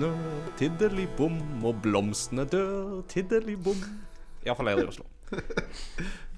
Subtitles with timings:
[0.00, 0.08] snø,
[0.56, 1.34] tiddeli-bom,
[1.66, 3.76] og blomstene dør, tiddeli-bom.
[4.46, 5.04] Iallfall er det i Oslo.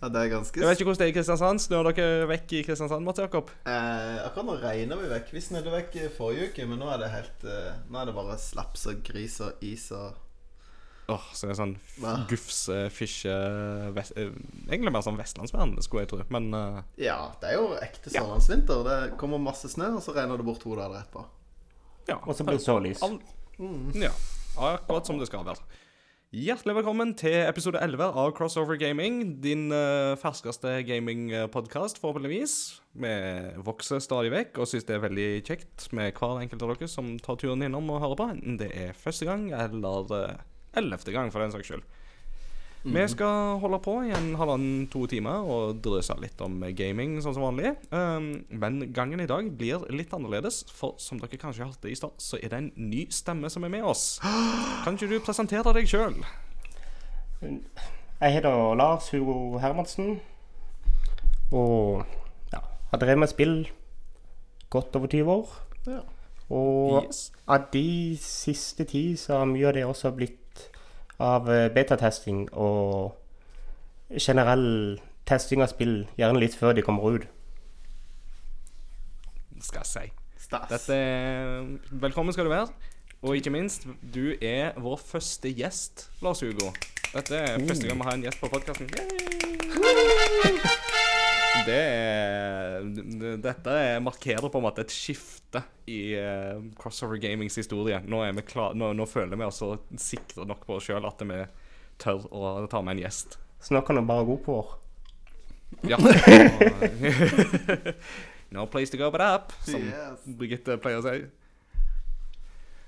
[0.02, 1.60] Ja, det er ganske Jeg vet ikke hvordan det er i Kristiansand.
[1.62, 3.52] Snør dere vekk i Kristiansand, Mats Jakob?
[3.70, 5.28] eh, Akkurat nå regner vi vekk.
[5.30, 8.14] Vi snødde vekk i forrige uke, men nå er det helt eh, Nå er det
[8.16, 10.18] bare slaps og gris og is og
[11.12, 11.76] Åh, så det er sånn
[12.32, 13.36] gufse, fisje
[13.94, 14.34] vest, eh,
[14.66, 16.26] Egentlig mer sånn vestlandsvern, skulle jeg tro.
[16.34, 18.26] Men uh, Ja, det er jo ekte Ja.
[18.26, 21.22] Det kommer masse snø, og så regner det bort to dager etterpå.
[22.10, 22.18] ja.
[22.26, 23.06] Og så blir det sårlys.
[23.06, 23.20] All,
[23.94, 24.12] ja.
[24.56, 25.60] Akkurat som det skal være.
[26.32, 29.18] Hjertelig velkommen til episode 11 av Crossover Gaming.
[29.44, 32.54] Din uh, ferskeste gamingpodkast, forhåpentligvis.
[32.96, 33.12] Vi
[33.66, 37.18] vokser stadig vekk og syns det er veldig kjekt med hver enkelt av dere som
[37.20, 40.40] tar turen innom og hører på, enten det er første gang eller eh,
[40.80, 41.84] ellevte gang, for den saks skyld.
[42.82, 47.44] Vi skal holde på i en halvannen-to timer og drøse litt om gaming sånn som
[47.44, 47.76] vanlig.
[47.94, 52.16] Um, men gangen i dag blir litt annerledes, for som dere kanskje hørte i stad,
[52.18, 54.16] så er det en ny stemme som er med oss.
[54.82, 56.18] Kan ikke du presentere deg sjøl?
[57.42, 60.16] Jeg heter Lars Hugo Hermansen.
[61.54, 62.02] Og
[62.52, 63.56] ja, har drevet med spill
[64.74, 65.54] godt over 20 år.
[65.86, 66.02] Ja.
[66.52, 67.30] Og Yes.
[67.48, 70.38] av de siste ti så har mye av det også blitt
[71.22, 73.14] av eh, betatesting og
[74.18, 77.28] generell testing av spill, gjerne litt før de kommer ut.
[79.62, 80.06] Skal jeg si.
[80.42, 80.68] Stas.
[80.72, 80.96] Dette
[82.02, 82.66] Velkommen skal du være.
[83.22, 86.72] Og ikke minst, du er vår første gjest, Lars Hugo.
[87.12, 88.90] Dette er første gang vi har en gjest på podkasten.
[91.66, 92.86] Det er
[93.42, 98.00] Dette er, markerer på en måte et skifte i uh, crossover gamings historie.
[98.08, 101.06] Nå, er vi klar, nå, nå føler vi oss så sikre nok på oss sjøl
[101.08, 101.42] at vi
[102.02, 103.36] tør å ta med en gjest.
[103.62, 104.72] Så nå kan du bare gå på år.
[105.88, 105.98] Ja.
[108.50, 110.26] no place to go but up, som Yes.
[110.26, 111.24] Birgitte pleier å si.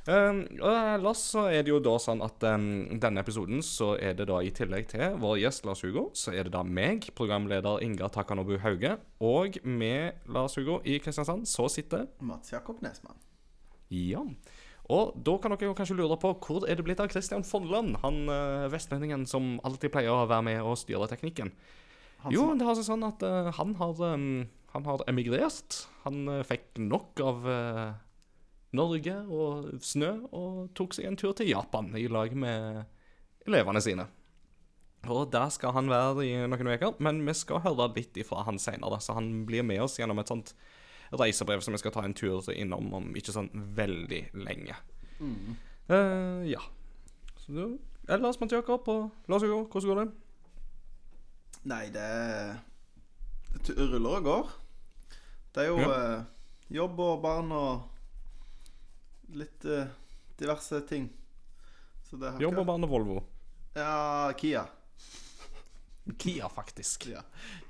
[0.04, 2.64] Um, ellers så er det jo da sånn at um,
[3.00, 6.44] denne episoden så er det da i tillegg til vår gjest Lars Hugo, så er
[6.44, 12.04] det da meg, programleder Inga Takanobu Hauge, og med Lars Hugo i Kristiansand så sitter
[12.20, 13.16] Mats Jakob Nesmann.
[13.88, 14.20] Ja.
[14.92, 17.96] Og da kan dere jo kanskje lure på hvor er det blitt av Christian Fonland,
[18.04, 21.54] han uh, vestlendingen som alltid pleier å være med og styre teknikken.
[22.26, 24.44] Han Jo, det har seg sånn at uh, han, har, um,
[24.76, 25.86] han har emigrert.
[26.04, 28.03] Han uh, fikk nok av eh,
[28.74, 32.84] Norge og snø, og tok seg en tur til Japan i lag med
[33.46, 34.06] elevene sine.
[35.06, 38.58] Og der skal han være i noen uker, men vi skal høre litt ifra han
[38.58, 38.98] senere.
[39.04, 40.54] Så han blir med oss gjennom et sånt
[41.12, 44.74] reisebrev som vi skal ta en tur innom om ikke sånn veldig lenge.
[45.88, 46.60] Eh, ja.
[47.44, 50.12] Så, du- ellers, Mats Jakob og Lars Hugo, hvordan går det?
[51.64, 52.60] Nei, det
[53.66, 54.48] Det ruller og går.
[55.54, 56.16] Det er jo Ja.
[56.18, 56.24] eh,
[56.70, 57.82] jobb og barn og
[59.38, 59.84] litt uh,
[60.40, 61.08] diverse ting.
[62.08, 63.18] Så det har Jobb og ikke barn og Volvo.
[63.76, 64.64] Ja, Kia.
[66.20, 67.06] Kia, faktisk.
[67.10, 67.22] Ja.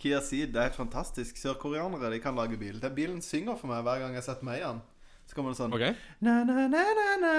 [0.02, 1.38] Kia Ceed, det er helt fantastisk.
[1.40, 2.80] Sørkoreanere de kan lage bil.
[2.82, 4.82] Den bilen synger for meg hver gang jeg setter meg i den.
[5.24, 5.84] Så kommer det sånn OK?
[6.20, 7.34] na, na, na, na, na.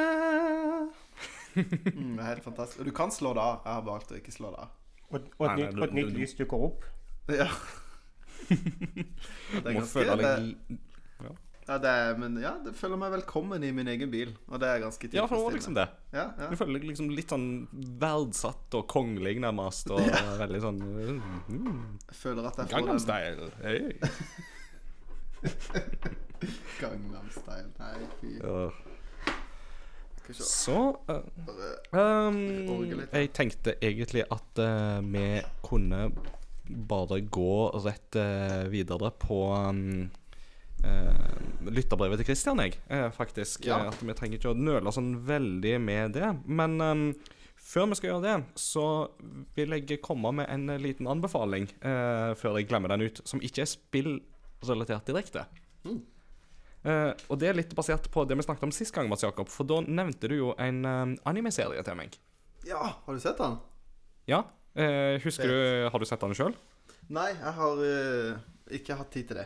[1.53, 2.79] mm, Det er helt fantastisk.
[2.81, 3.59] Og du kan slå det av.
[3.67, 4.71] Jeg har valgt å ikke slå det av.
[5.11, 6.87] Og, og, et Nei, nytt, du- og et nytt du- lys dukker opp.
[7.29, 7.45] Ja.
[8.49, 10.79] det er Må ganske føle det, deg
[11.25, 11.31] ja,
[11.65, 14.35] det er, Men ja, det føler meg velkommen i min egen bil.
[14.51, 15.87] Og det er ganske Ja, for det var liksom det.
[16.13, 16.49] Ja, ja.
[16.51, 17.47] Du føler deg liksom litt sånn
[18.01, 19.89] verdsatt og kongelig, nærmest.
[19.93, 20.03] Og
[20.43, 21.79] veldig sånn mm,
[22.11, 23.49] Jeg føler at jeg får Gangnam Style.
[23.65, 23.81] Hey.
[26.83, 27.71] Gangnam Style.
[27.81, 28.35] Nei, fy.
[28.41, 28.69] Ja.
[30.33, 31.19] Så uh,
[31.93, 32.39] um.
[33.13, 36.07] Jeg tenkte egentlig at uh, vi kunne
[36.65, 40.07] bare gå rett uh, videre på um,
[40.85, 41.35] uh,
[41.73, 43.65] lytterbrevet til Christian, jeg, eh, faktisk.
[43.65, 43.79] Ja.
[43.79, 46.31] Eh, At vi trenger ikke å nøle sånn veldig med det.
[46.45, 47.05] Men um,
[47.55, 48.87] før vi skal gjøre det, så
[49.55, 53.41] vil jeg komme med en eh, liten anbefaling eh, før jeg glemmer den ut, som
[53.41, 55.47] ikke er spillrelatert direkte.
[55.85, 56.03] Mm.
[56.85, 59.49] Uh, og det er litt basert på det vi snakket om sist gang, Mats Jakob.
[59.49, 62.13] For da nevnte du jo en uh, anime-serie til meg.
[62.69, 63.57] Ja, har du sett den?
[64.29, 64.43] Ja.
[64.77, 66.53] Uh, husker du Har du sett den sjøl?
[67.13, 68.37] Nei, jeg har eh,
[68.79, 69.45] ikke hatt tid til det.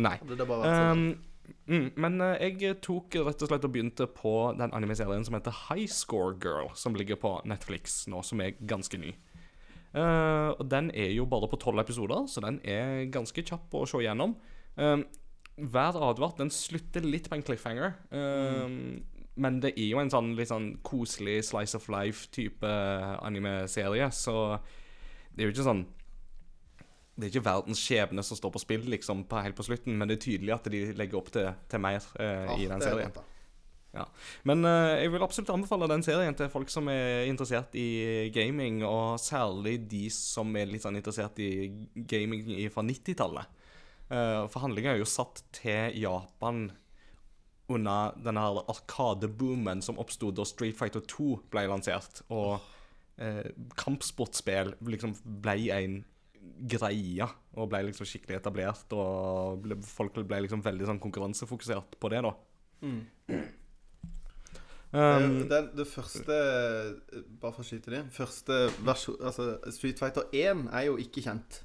[0.00, 0.16] Nei.
[0.24, 0.64] Sånn.
[0.64, 5.36] Um, mm, men eh, jeg tok rett og slett og begynte på den anime-serien som
[5.36, 9.14] heter High Score Girl, som ligger på Netflix nå, som er ganske ny.
[9.94, 13.84] Uh, og Den er jo bare på tolv episoder, så den er ganske kjapp å
[13.86, 14.34] se gjennom.
[14.74, 15.04] Um,
[15.54, 17.92] Vær advart, den slutter litt på en cliffhanger.
[18.10, 19.04] Um,
[19.38, 22.70] Men det er jo en sånn litt sånn koselig slice of life-type
[23.22, 24.58] anime-serie, så
[25.34, 25.84] det er jo ikke sånn
[27.14, 30.10] det er ikke verdens skjebne som står på spill liksom på, helt på slutten, men
[30.10, 32.84] det er tydelig at de legger opp til, til mer eh, Ah, i den er
[32.84, 33.18] serien.
[33.94, 34.08] Ja.
[34.42, 38.82] Men eh, jeg vil absolutt anbefale den serien til folk som er interessert i gaming,
[38.82, 41.50] og særlig de som er litt sånn interessert i
[41.94, 43.60] gaming fra 90-tallet.
[44.10, 46.66] Eh, for handlinga er jo satt til Japan
[47.70, 52.24] under denne arkadeboomen som oppsto da Street Fighter 2 ble lansert.
[52.34, 52.58] Og
[53.22, 53.46] eh,
[53.78, 55.14] kampsportspill liksom
[55.44, 56.02] ble en
[56.70, 58.92] greie, og ble liksom skikkelig etablert.
[58.96, 62.34] Og ble, folk ble liksom veldig sånn konkurransefokusert på det, da.
[62.84, 62.94] Det,
[63.34, 63.52] er
[64.94, 66.34] Um, det, det første
[67.42, 71.64] Bare for å skyte det Første versjon Altså, Street Fighter 1 er jo ikke kjent.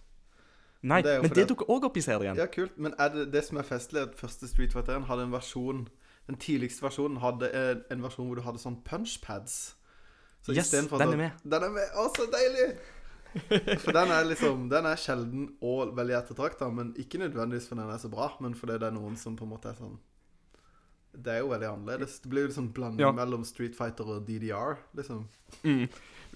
[0.82, 2.40] nei, det men det dukker òg opp i serien.
[2.40, 2.74] Ja, kult.
[2.82, 5.84] Men er det det som er festlig, at første Street Fighter 1 hadde en versjon
[6.26, 9.60] Den tidligste versjonen hadde en, en versjon hvor du hadde sånn punchpads.
[10.42, 11.32] Så Yes, den er med.
[11.44, 11.86] Den er med!
[12.00, 12.68] Å, så deilig!
[13.84, 17.94] For den er liksom Den er sjelden og veldig ettertrakta, men ikke nødvendigvis fordi den
[17.94, 19.98] er så bra, men fordi det er noen som på en måte er sånn
[21.14, 22.20] Det er jo veldig annerledes.
[22.24, 23.12] Det blir jo liksom blanding Ja.
[23.12, 25.28] mellom Street Fighter og DDR, liksom.
[25.64, 25.88] Mm.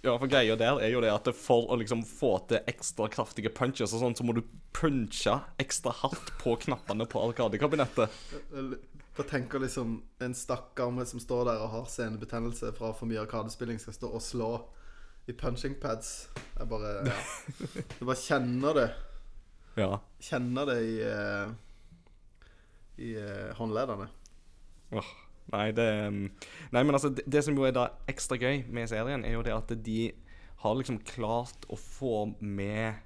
[0.04, 3.54] Ja, for greia der er jo det at for å liksom få til ekstra kraftige
[3.54, 4.42] punches og sånn, så må du
[4.76, 8.10] punche ekstra hardt på knappene på arkadekabinettet.
[8.52, 8.82] Eller-
[9.30, 13.94] tenker liksom en stakkar som står der og har senebetennelse fra for mye arkadespilling, skal
[13.94, 14.50] stå og slå
[15.28, 16.30] i punching pads.
[16.58, 17.20] Jeg bare ja.
[18.00, 18.88] Du bare kjenner det.
[19.80, 19.92] Ja.
[20.22, 21.54] Kjenner det i eh,
[23.02, 24.10] I eh, håndleddene.
[24.94, 25.14] Oh,
[25.54, 29.26] nei, det Nei, men altså, det, det som jo er da ekstra gøy med serien,
[29.26, 30.12] er jo det at de
[30.64, 33.02] har liksom klart å få med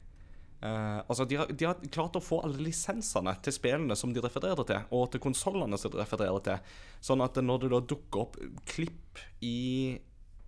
[0.58, 4.24] Uh, altså, de har, de har klart å få alle lisensene til spillene som de
[4.24, 6.72] refererer til, og til konsollene som de refererer til.
[6.98, 10.00] Sånn at når det da dukker opp klipp i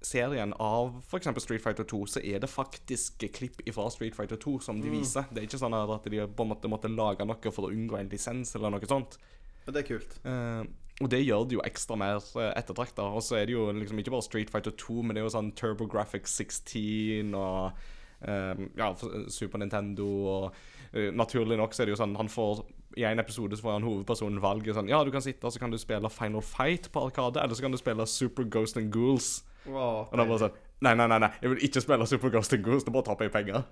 [0.01, 1.27] serien av f.eks.
[1.43, 5.27] Street Fighter 2, så er det faktiske klipp fra Street Fighter 2 som de viser.
[5.31, 7.99] Det er ikke sånn at de på en måte måtte lage noe for å unngå
[7.99, 9.19] en lisens eller noe sånt.
[9.65, 10.15] Men det er kult.
[10.23, 10.63] Uh,
[10.99, 13.05] og det gjør det jo ekstra mer uh, ettertrakta.
[13.11, 15.35] Og så er det jo liksom ikke bare Street Fighter 2, men det er jo
[15.35, 17.79] sånn TurboGrafx 16 og
[18.21, 18.89] eh, ja,
[19.31, 20.57] Super Nintendo og
[20.95, 22.65] uh, Naturlig nok så er det jo sånn Han får
[22.99, 25.61] I en episode så får han hovedpersonen valget sånn Ja, du kan sitte og så
[25.61, 28.91] kan du spille Final Fight på Arkade, eller så kan du spille Super Ghost and
[28.95, 29.39] Ghouls.
[29.69, 32.53] Wow, Og da bare sånn Nei, nei, nei, nei, jeg vil ikke spille Super Ghost
[32.55, 33.63] and Ghouls, det bare tapper jeg penger.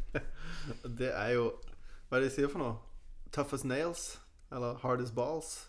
[1.00, 1.48] Det er jo
[2.08, 2.76] Hva er det de sier for noe?
[3.34, 4.04] Tough as nails?
[4.54, 5.68] Eller hard as balls?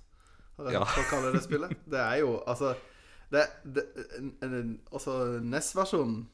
[0.61, 0.83] Jeg Ja.
[0.85, 1.71] folk det spillet.
[1.89, 2.75] Det er jo Altså
[3.31, 3.85] det, det,
[4.91, 6.27] Også NES-versjonen,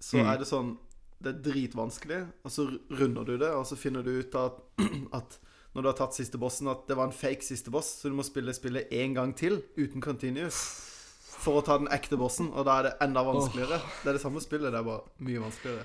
[0.00, 0.26] så Mm.
[0.32, 0.78] er det sånn
[1.22, 4.52] Det er dritvanskelig, og så runder du det, og så finner du ut at,
[5.14, 5.38] at
[5.74, 8.14] når du har tatt siste bossen, at det var en fake siste boss, så du
[8.16, 10.91] må spille spillet én gang til uten continuous
[11.42, 13.80] for å ta den ekte bossen, og da er det enda vanskeligere.
[14.02, 15.84] Det er det samme spillet, det er bare mye vanskeligere.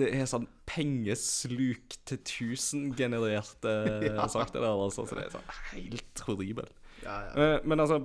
[0.00, 3.72] Det er sånn pengesluk til 1000-genererte
[4.08, 4.28] Ja.
[4.30, 5.04] saker der, altså.
[5.08, 6.72] Så det er sånn helt horribelt.
[7.02, 7.32] Ja, ja.
[7.34, 7.98] Eh, men altså,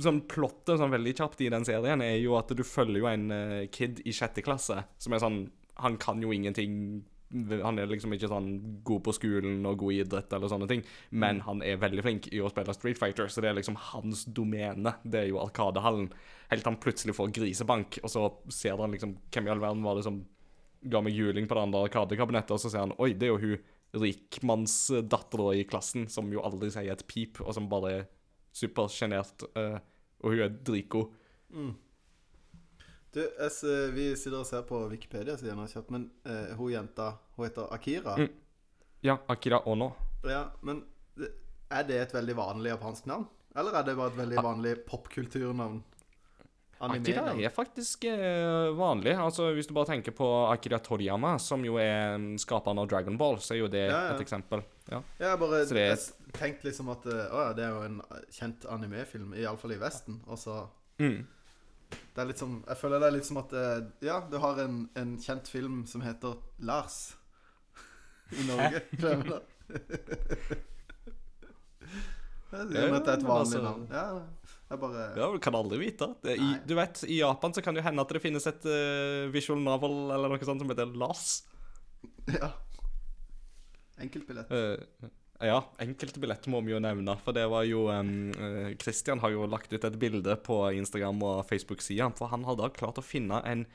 [0.00, 3.24] sånn plottet sånn veldig kjapt i den serien er jo at du følger jo en
[3.34, 5.40] eh, kid i sjette klasse som er sånn
[5.82, 7.02] Han kan jo ingenting.
[7.32, 8.50] Han er liksom ikke sånn
[8.86, 12.28] god på skolen og god i idrett eller sånne ting, men han er veldig flink
[12.30, 14.92] i å spille Street Fighter, så det er liksom hans domene.
[15.02, 16.12] Det er jo Arkadehallen.
[16.52, 19.82] Helt til han plutselig får grisebank, og så ser han liksom Hvem i all verden
[19.82, 20.20] var det som
[20.84, 23.40] ga meg juling på det andre Arkadekabinettet, og så ser han Oi, det er jo
[23.42, 28.06] hun rikmannsdattera i klassen som jo aldri sier et pip, og som bare er
[28.54, 29.46] supersjenert.
[29.56, 29.78] eh,
[30.24, 31.12] og hun er dritgod.
[33.14, 37.46] Du, jeg, vi sitter og ser på Wikipedia-siden, har kjapt, men uh, hun jenta Hun
[37.46, 38.16] heter Akira.
[38.18, 38.28] Mm.
[39.04, 39.92] Ja, Akira Ono.
[40.26, 40.82] Ja, men
[41.70, 43.26] er det et veldig vanlig japansk navn?
[43.54, 45.82] Eller er det bare et veldig vanlig popkulturnavn?
[46.84, 49.14] Akira er faktisk eh, vanlig.
[49.16, 53.16] Altså, Hvis du bare tenker på Akira Toriyama, som jo er mm, skaperen av Dragon
[53.20, 54.14] Ball, så er jo det Ja, ja.
[54.16, 54.64] et eksempel.
[54.90, 55.00] Ja.
[55.20, 57.84] Ja, jeg bare Så det jeg tenkte liksom at eh, Å ja, det er jo
[57.86, 58.00] en
[58.34, 60.20] kjent animefilm, iallfall i Vesten.
[60.26, 60.64] Og så
[60.98, 61.24] Mm.
[62.14, 64.60] Det er litt som Jeg føler det er litt som at eh, Ja, du har
[64.64, 66.98] en, en kjent film som heter Lars
[68.38, 68.80] i Norge.
[68.96, 69.38] Prøver, du?
[72.54, 73.86] Jeg sier det er et vanlig altså- navn.
[73.90, 74.04] Ja,
[74.70, 76.08] jeg bare Ja, Du kan aldri vite.
[76.22, 79.32] Det, i, du vet, I Japan så kan det hende at det finnes et uh,
[79.34, 81.42] visual novel eller noe sånt som heter Lars.
[82.40, 82.50] Ja.
[84.00, 84.50] Enkeltbillett.
[84.50, 85.08] Eh,
[85.46, 87.16] ja, enkeltbillett må vi jo nevne.
[87.24, 91.42] For det var jo eh, Christian har jo lagt ut et bilde på Instagram og
[91.48, 92.10] Facebook-sida.
[92.18, 93.66] For han har da klart å finne en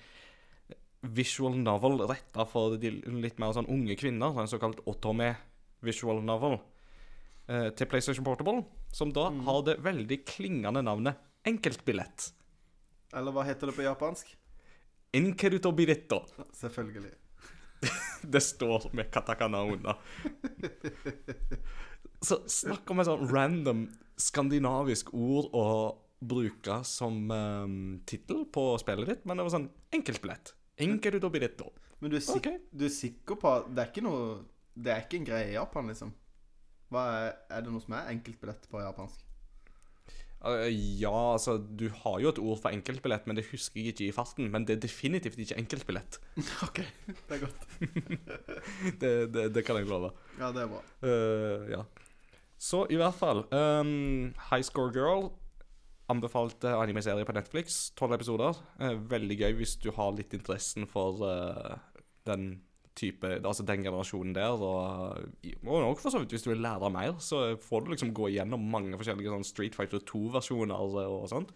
[1.01, 2.91] visual novel retta for de
[3.23, 4.35] litt mer sånn unge kvinner.
[4.41, 5.33] En såkalt otome
[5.85, 6.59] visual novel.
[7.49, 8.63] eh, til PlayStation Portable.
[8.93, 12.31] Som da har det veldig klingende navnet Enkeltbillett.
[13.15, 14.35] Eller hva heter det på japansk?
[15.17, 16.19] Inkeruto biretto.
[16.53, 17.15] Selvfølgelig.
[18.21, 19.95] Det står med katakana unna.
[22.21, 23.85] Så snakk om et sånn random
[24.19, 25.65] skandinavisk ord å
[26.19, 30.51] bruke som um, tittel på spillet ditt, men det var sånn enkeltbillett.
[30.83, 31.63] Enkeltbillett.
[32.03, 32.59] Men du er, sik okay.
[32.71, 34.27] du er sikker på at det er ikke noe
[34.79, 36.11] Det er ikke en greie i Japan, liksom?
[36.89, 39.25] Hva er, er det noe som er enkeltbillett på japansk?
[40.39, 44.05] Uh, ja, altså, du har jo et ord for enkeltbillett, men det husker jeg ikke
[44.07, 44.47] i farten.
[44.53, 46.19] Men det er definitivt ikke enkeltbillett.
[46.67, 47.67] OK, det er godt.
[49.01, 50.11] Det, det, det kan jeg love.
[50.39, 50.79] Ja, det er bra.
[51.03, 51.83] Uh, ja.
[52.59, 55.29] Så i hvert fall um, High Score Girl
[56.11, 57.91] anbefalte anime-serie på Netflix.
[57.99, 58.57] Tolv episoder.
[58.79, 61.77] Uh, veldig gøy hvis du har litt interessen for uh,
[62.27, 62.51] den
[62.99, 64.59] type Altså den generasjonen der.
[64.59, 65.17] Og,
[65.65, 68.69] og for så vidt hvis du vil lære mer, så får du liksom gå igjennom
[68.71, 71.55] mange forskjellige sånn Street Fighter 2-versjoner og sånt.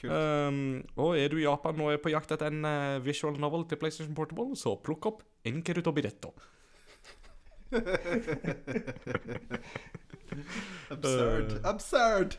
[0.00, 0.12] Kult.
[0.12, 3.66] Um, og er du i Japan og er på jakt etter en uh, visual novel
[3.68, 6.30] til PlayStation Portable, så plukk opp Inkeruto Biretto.
[10.90, 11.52] Absurd.
[11.52, 12.38] Uh, Absurd!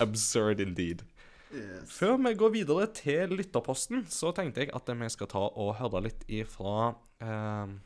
[0.00, 1.04] Absurd indeed.
[1.56, 1.90] Yes.
[1.96, 6.04] Før vi går videre til lytterposten, så tenkte jeg at vi skal ta og høre
[6.08, 6.94] litt ifra
[7.24, 7.76] eh,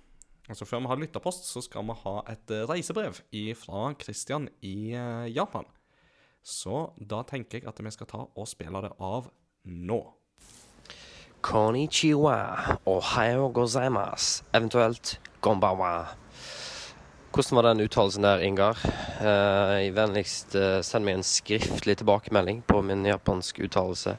[0.51, 3.21] Altså Før vi har lytterpost, så skal vi ha et reisebrev
[3.55, 5.69] fra Christian i eh, Japan.
[6.43, 9.29] Så da tenker jeg at vi skal ta og spille det av
[9.65, 10.01] nå.
[11.41, 12.35] Konnichiwa,
[12.89, 16.20] ohayo gozaimasu, eventuelt gombawa.
[17.33, 18.79] Hvordan var den uttalelsen der, Ingar?
[19.21, 24.17] Eh, vennligst eh, send meg en skriftlig tilbakemelding på min japanske uttalelse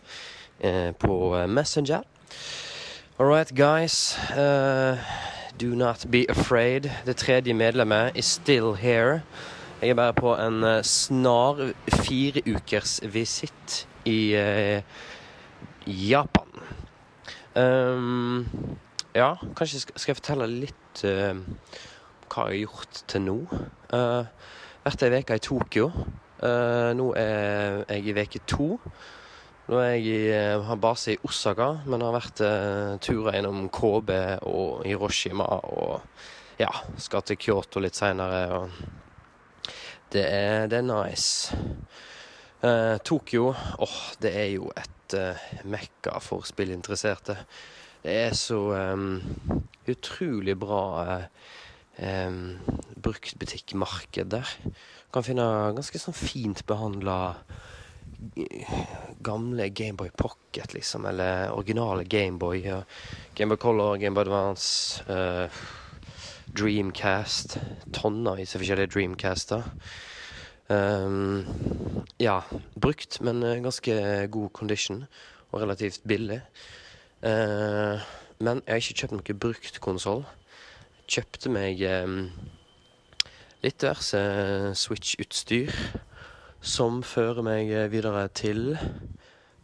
[0.59, 2.07] eh, på eh, Messenger.
[3.19, 4.17] All right, guys.
[4.31, 4.97] Uh,
[5.59, 6.89] do not be afraid.
[7.05, 9.21] Det tredje medlemmet is still here.
[9.81, 14.81] Jeg er bare på en eh, snar fireukersvisitt ukers i uh,
[15.87, 16.47] Japan.
[17.55, 18.47] Um,
[19.15, 21.35] ja, kanskje skal jeg fortelle litt eh,
[22.31, 23.37] hva jeg har gjort til nå.
[23.91, 24.23] Uh,
[24.85, 25.89] vært ei uke i Tokyo.
[26.41, 28.69] Uh, nå er jeg i uke to.
[29.67, 33.69] Nå er jeg i, eh, har base i Osaka, men har vært uh, turer innom
[33.71, 34.09] KB
[34.49, 36.01] og Hiroshima og
[36.59, 38.65] ja, skal til Kyoto litt seinere.
[40.11, 40.25] Det
[40.71, 41.55] det er nice.
[42.63, 47.33] Eh, Tokyo, åh, det er jo et eh, mekka for spillinteresserte.
[48.03, 49.07] Det er så em,
[49.89, 51.23] utrolig bra uh,
[51.99, 54.47] bruktbutikkmarked der.
[55.11, 55.43] Kan finne
[55.75, 57.17] ganske sånn fint behandla
[59.19, 62.83] gamle Gameboy Pocket, liksom, eller originale Gameboy.
[63.35, 65.49] Gameboy Color, Gameboy Advance, eh,
[66.57, 67.57] Dreamcast.
[67.93, 69.63] Tonnevis av forskjellige Dreamcaster.
[70.67, 71.45] Um,
[72.17, 72.41] ja,
[72.79, 75.05] brukt, men eh, ganske god condition,
[75.51, 76.41] og relativt billig.
[77.21, 77.99] Uh,
[78.39, 80.23] men jeg har ikke kjøpt noen brukt konsoll.
[81.11, 82.29] Kjøpte meg um,
[83.65, 84.21] litt diverse
[84.79, 85.73] Switch-utstyr
[86.63, 88.77] som fører meg eh, videre til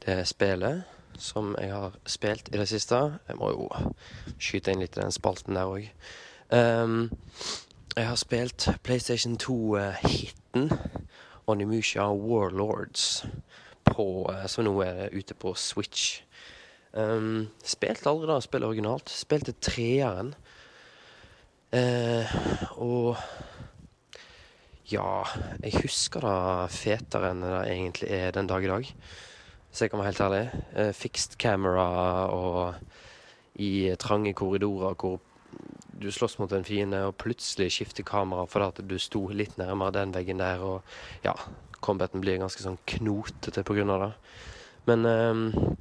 [0.04, 0.84] det spillet
[1.18, 3.00] som jeg har spilt i det siste.
[3.30, 3.70] Jeg må jo
[4.36, 5.88] skyte inn litt i den spalten der òg.
[7.96, 10.70] jeg har spilt PlayStation 2-hiten
[11.48, 13.26] Onimusha Warlords,
[13.88, 16.22] på, eh, som nå er ute på Switch.
[16.92, 19.10] Um, spilte aldri da spillet originalt.
[19.10, 20.34] Spilte treeren.
[21.76, 22.36] Eh,
[22.80, 23.18] og
[24.88, 25.24] ja,
[25.60, 28.92] jeg husker det fetere enn det egentlig er den dag i dag.
[29.68, 30.44] Hvis jeg kan være helt ærlig.
[30.80, 31.88] Eh, fixed camera
[32.32, 32.76] og
[33.60, 35.20] i trange korridorer hvor
[35.98, 39.96] du slåss mot en fiende, og plutselig skifter kamera fordi at du sto litt nærmere
[39.98, 41.34] den veggen der, og ja,
[41.82, 44.12] combaten blir ganske sånn knotete av det.
[44.88, 45.76] Men eh,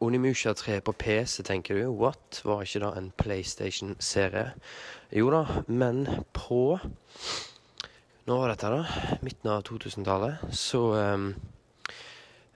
[0.00, 1.86] Onimusha 3 på PC, tenker du?
[1.86, 2.40] What?
[2.44, 4.52] Var ikke det en PlayStation-serie?
[5.12, 6.78] Jo da, men på
[8.26, 9.18] Nå var dette, da.
[9.22, 10.48] Midten av 2000-tallet.
[10.50, 11.28] Så um,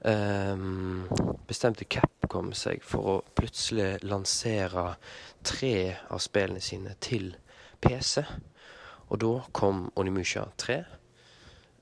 [0.03, 1.05] um,
[1.47, 4.97] bestemte Capcom seg for å plutselig lansere
[5.47, 5.75] tre
[6.11, 7.37] av spillene sine til
[7.81, 8.25] PC.
[9.11, 10.81] Og da kom Onimusha 3,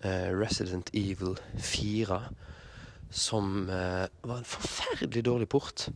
[0.05, 2.21] uh, Resident Evil 4,
[3.11, 5.89] som eh, var en forferdelig dårlig port.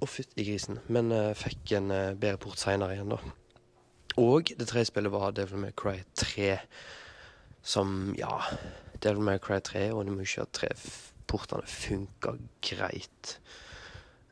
[0.00, 0.80] Å, fytti grisen.
[0.92, 3.20] Men eh, fikk en eh, bedre port seinere igjen, da.
[4.20, 6.54] Og det tredje spillet var Devil May Cry 3.
[7.64, 8.38] Som, ja
[9.02, 13.38] Devil May Cry 3 og Nemusha 3-portene funka greit.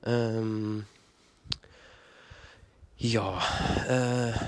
[0.02, 0.84] Um,
[3.02, 3.36] ja
[3.86, 4.40] eh,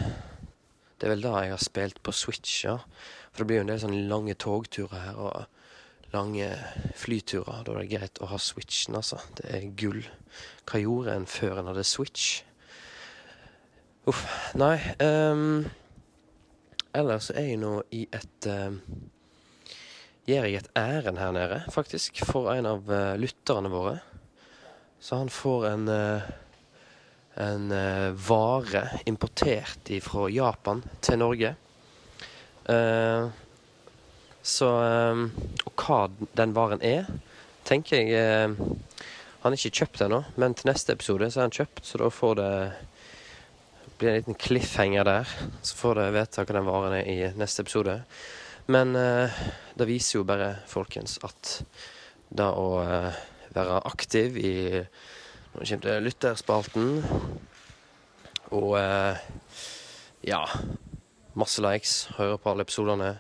[0.99, 2.79] Det er vel da jeg har spilt på Switch, ja.
[3.33, 5.54] For det blir jo en del sånne lange togturer her, og
[6.15, 6.49] lange
[6.99, 7.65] flyturer.
[7.67, 9.19] Da er det greit å ha Switchen, altså.
[9.39, 10.01] Det er gull.
[10.69, 12.45] Hva gjorde en før en hadde Switch?
[14.11, 14.23] Uff.
[14.59, 14.77] Nei.
[15.03, 15.65] Um,
[16.95, 18.79] ellers er jeg nå i et eh,
[20.25, 23.99] Gjør jeg et ærend her nede, faktisk, for en av uh, lytterne våre.
[24.97, 26.31] Så han får en uh,
[27.35, 31.51] en uh, vare importert fra Japan til Norge.
[32.65, 33.27] Eh,
[34.45, 35.23] så eh,
[35.65, 36.01] Og hva
[36.37, 37.09] den varen er,
[37.65, 38.57] tenker jeg eh,
[39.43, 42.11] Han er ikke kjøpt ennå, men til neste episode så er han kjøpt, så da
[42.13, 42.53] får det
[43.99, 45.29] blir en liten cliffhanger der.
[45.63, 47.99] Så får dere vite hva den varen er i neste episode.
[48.67, 49.43] Men eh,
[49.77, 51.59] det viser jo bare, folkens, at
[52.35, 53.25] det å eh,
[53.55, 54.55] være aktiv i
[55.55, 56.89] Nå kommer til lytterspalten
[58.57, 59.21] og eh,
[60.27, 60.41] ja
[61.39, 63.13] Masse likes, hører på alle episodene.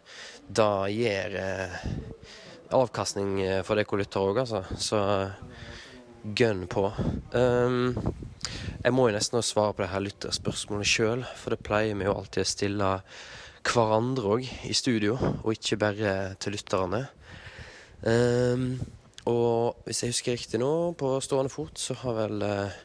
[0.48, 1.76] Det gir eh,
[2.74, 4.64] avkastning eh, for dere lyttere òg, altså.
[4.76, 5.00] Så
[6.24, 6.86] gønn på.
[7.36, 7.92] Um,
[8.84, 12.16] jeg må jo nesten svare på det her lytterspørsmålet sjøl, for det pleier vi jo
[12.16, 12.90] alltid å stille
[13.64, 17.04] hverandre òg i studio, og ikke bare til lytterne.
[18.04, 18.66] Um,
[19.28, 22.82] og hvis jeg husker riktig nå, på stående fot, så har vel uh,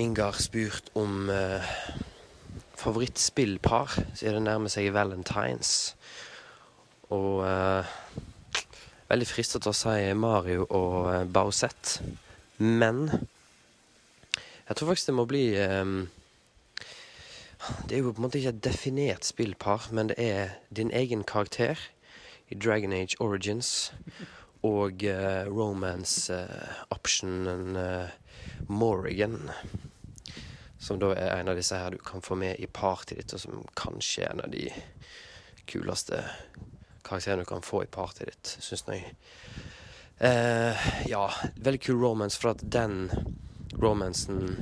[0.00, 1.74] Ingar spurt om uh,
[2.80, 5.94] favorittspillpar, siden det nærmer seg Valentines.
[7.12, 7.84] Og uh,
[9.10, 11.98] veldig fristet å si Mario og uh, Bowsett,
[12.60, 13.08] men
[14.70, 16.08] jeg tror faktisk det må bli um,
[17.88, 21.24] Det er jo på en måte ikke et definert spillpar, men det er din egen
[21.24, 21.74] karakter
[22.48, 23.92] i Dragon Age Origins
[24.62, 28.08] og uh, romance uh, optionen uh,
[28.68, 29.50] Morrigan.
[30.80, 33.42] Som da er en av disse her du kan få med i partyet ditt, og
[33.42, 34.66] som kanskje er en av de
[35.70, 36.22] kuleste
[37.06, 39.14] karakterene du kan få i partyet ditt, syns jeg.
[41.08, 43.10] ja, veldig kul romance, for at den
[43.80, 44.56] romansen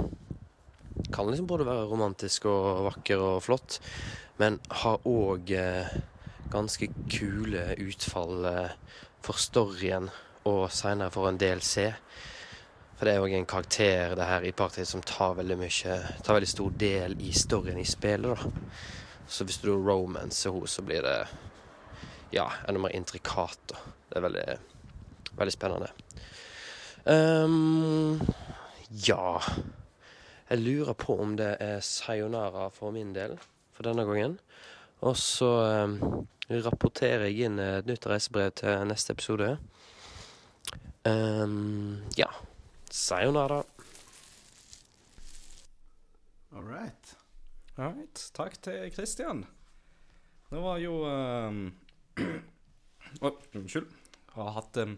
[1.12, 3.78] kan liksom både være romantisk og vakker og flott,
[4.38, 5.98] men har òg eh,
[6.52, 8.74] ganske kule utfall eh,
[9.24, 10.11] for storyen
[10.48, 11.90] og seinere for en DLC.
[12.98, 16.34] For det er òg en karakter det her i partiet som tar veldig mye Tar
[16.34, 18.72] veldig stor del i storyen i spillet, da.
[19.28, 21.18] Så hvis du romancer henne, så blir det
[22.34, 23.61] ja, enda mer intrikat.
[23.70, 23.76] Da.
[24.08, 24.46] Det er veldig,
[25.38, 25.92] veldig spennende.
[27.04, 28.20] Um,
[28.90, 29.38] ja
[30.50, 33.38] Jeg lurer på om det er sayonara for min del
[33.72, 34.38] for denne gangen.
[35.06, 35.52] Og så
[35.87, 39.54] um, rapporterer jeg inn et nytt reisebrev til neste episode.
[41.06, 42.32] Um, ja.
[42.98, 43.62] Sayonara.
[46.52, 47.14] All right.
[47.76, 48.22] All right.
[48.34, 49.44] Takk til Christian.
[50.50, 51.61] Det var jo um,
[53.22, 53.92] Å, Unnskyld.
[54.34, 54.96] Har hatt um,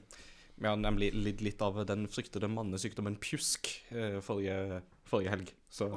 [0.57, 5.53] Vi har nemlig lidd litt av den fryktede mannesykdommen pjusk uh, forrige, forrige helg.
[5.69, 5.91] Så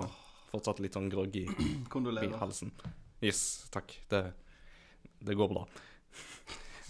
[0.52, 2.36] fortsatt litt sånn groggy i Kondolerer.
[2.42, 2.74] halsen.
[3.24, 3.96] Yes, takk.
[4.12, 4.26] Det,
[5.24, 5.64] det går bra.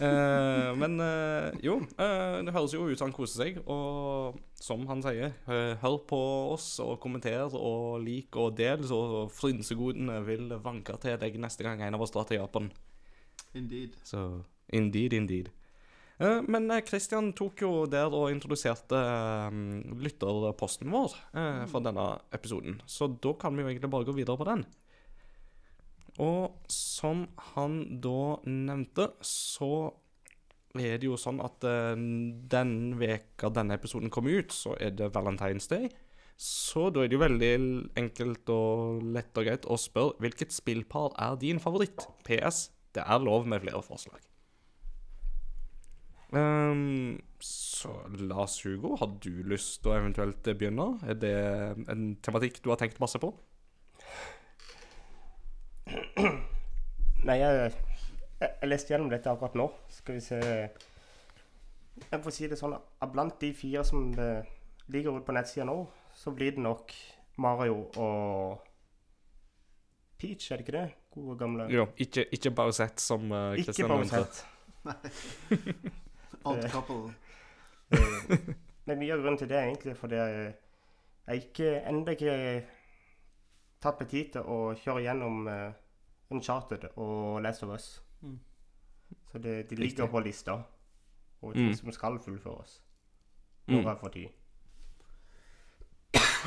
[0.02, 3.60] Eh, men eh, jo, eh, det høres jo ut som han koser seg.
[3.70, 6.20] Og som han sier, hør på
[6.54, 11.82] oss og kommenter og lik og del, så frynsegodene vil vanke til deg neste gang
[11.84, 12.70] en av oss drar til Japan.
[13.54, 13.98] Indeed.
[14.06, 14.24] Så
[14.72, 15.52] indeed, indeed.
[16.46, 18.96] Men Christian tok jo der og introduserte
[19.98, 21.16] lytterposten vår
[21.68, 22.78] for denne episoden.
[22.86, 24.62] Så da kan vi jo egentlig bare gå videre på den.
[26.22, 29.90] Og som han da nevnte, så
[30.74, 35.12] er det jo sånn at uh, den veka denne episoden kommer ut, så er det
[35.14, 35.88] Valentine's Day.
[36.34, 37.50] Så da er det jo veldig
[38.00, 42.08] enkelt og lett og greit å spørre hvilket spillpar er din favoritt?
[42.26, 42.68] PS.
[42.94, 44.18] Det er lov med flere forslag.
[46.34, 50.88] Um, så Lars Hugo, har du lyst til å eventuelt begynne?
[51.06, 51.36] Er det
[51.90, 53.30] en tematikk du har tenkt masse på?
[57.28, 57.72] Nei, jeg,
[58.40, 59.68] jeg, jeg leste gjennom dette akkurat nå.
[59.92, 64.10] Skal vi se Jeg får si det sånn at blant de fire som
[64.90, 65.78] ligger ute på nettsida nå,
[66.14, 66.92] så blir det nok
[67.40, 68.60] Mario og
[70.18, 70.88] Peach, er det ikke det?
[71.14, 74.44] Gode, gamle Jo, ikke, ikke Bowsett, som uh, Ikke Christian nevnte.
[76.44, 77.12] Odd couple.
[77.94, 78.38] Eh,
[78.88, 80.54] Men mye av grunnen til det er egentlig fordi jeg,
[81.28, 82.36] jeg ikke, ennå ikke
[83.84, 85.76] tatt meg tid til å kjøre gjennom uh,
[86.34, 88.02] Uncharted og Last of Us.
[88.22, 88.38] Mm.
[89.32, 90.52] Så det, de ligger på lista,
[91.42, 91.68] og Mm.
[91.68, 92.80] de som skal fullføres.
[93.66, 93.86] Når Mm.
[93.86, 94.28] jeg får tid.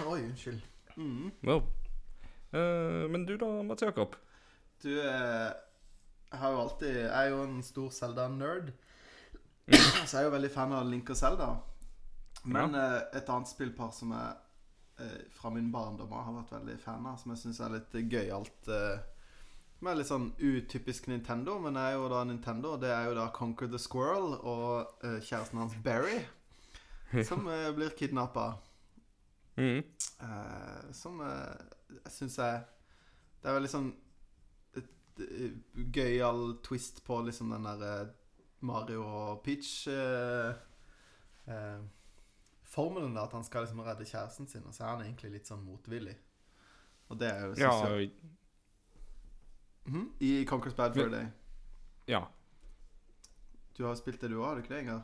[0.07, 0.61] Oi, unnskyld.
[0.97, 1.31] Mm.
[1.43, 1.61] Wow.
[2.53, 4.15] Uh, men du da, Mats Jakob?
[4.83, 5.51] Du uh,
[6.31, 8.71] har jo alltid Jeg er jo en stor Zelda-nerd.
[10.07, 11.47] Så jeg er jo veldig fan av Link og Zelda.
[12.47, 14.35] Men eh, et annet spillpar som jeg
[15.03, 18.69] eh, fra min barndom har vært veldig fan av, som jeg syns er litt gøyalt,
[18.71, 19.01] eh,
[19.85, 22.73] Er litt sånn utypisk Nintendo, men er jo da Nintendo.
[22.81, 26.17] Det er jo da Conquer the Squirrel og uh, kjæresten hans Barry,
[27.29, 28.55] som uh, blir kidnappa.
[29.57, 29.83] Mm.
[30.21, 32.59] Uh, som jeg syns er
[33.41, 33.87] Det er veldig sånn
[35.93, 38.11] gøyal twist på liksom den der
[38.69, 39.87] Mario og Peach
[42.67, 45.49] Formelen da, at han skal liksom redde kjæresten sin, og så er han egentlig litt
[45.49, 46.17] sånn motvillig.
[47.07, 48.11] Og det er jo Ja, synes jeg,
[50.19, 51.29] I Conquer's Bad Fur Day.
[52.07, 52.27] ja.
[53.77, 55.03] Du har spilt det du òg, har du ikke det, Inger?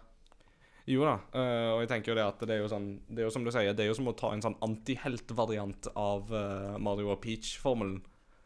[0.90, 3.28] Jo da, uh, og jeg tenker jo det at det er jo sånn Det er
[3.30, 6.74] jo som du sier, det er jo som å ta en sånn antiheltvariant av uh,
[6.84, 8.02] Mario og Peach-formelen.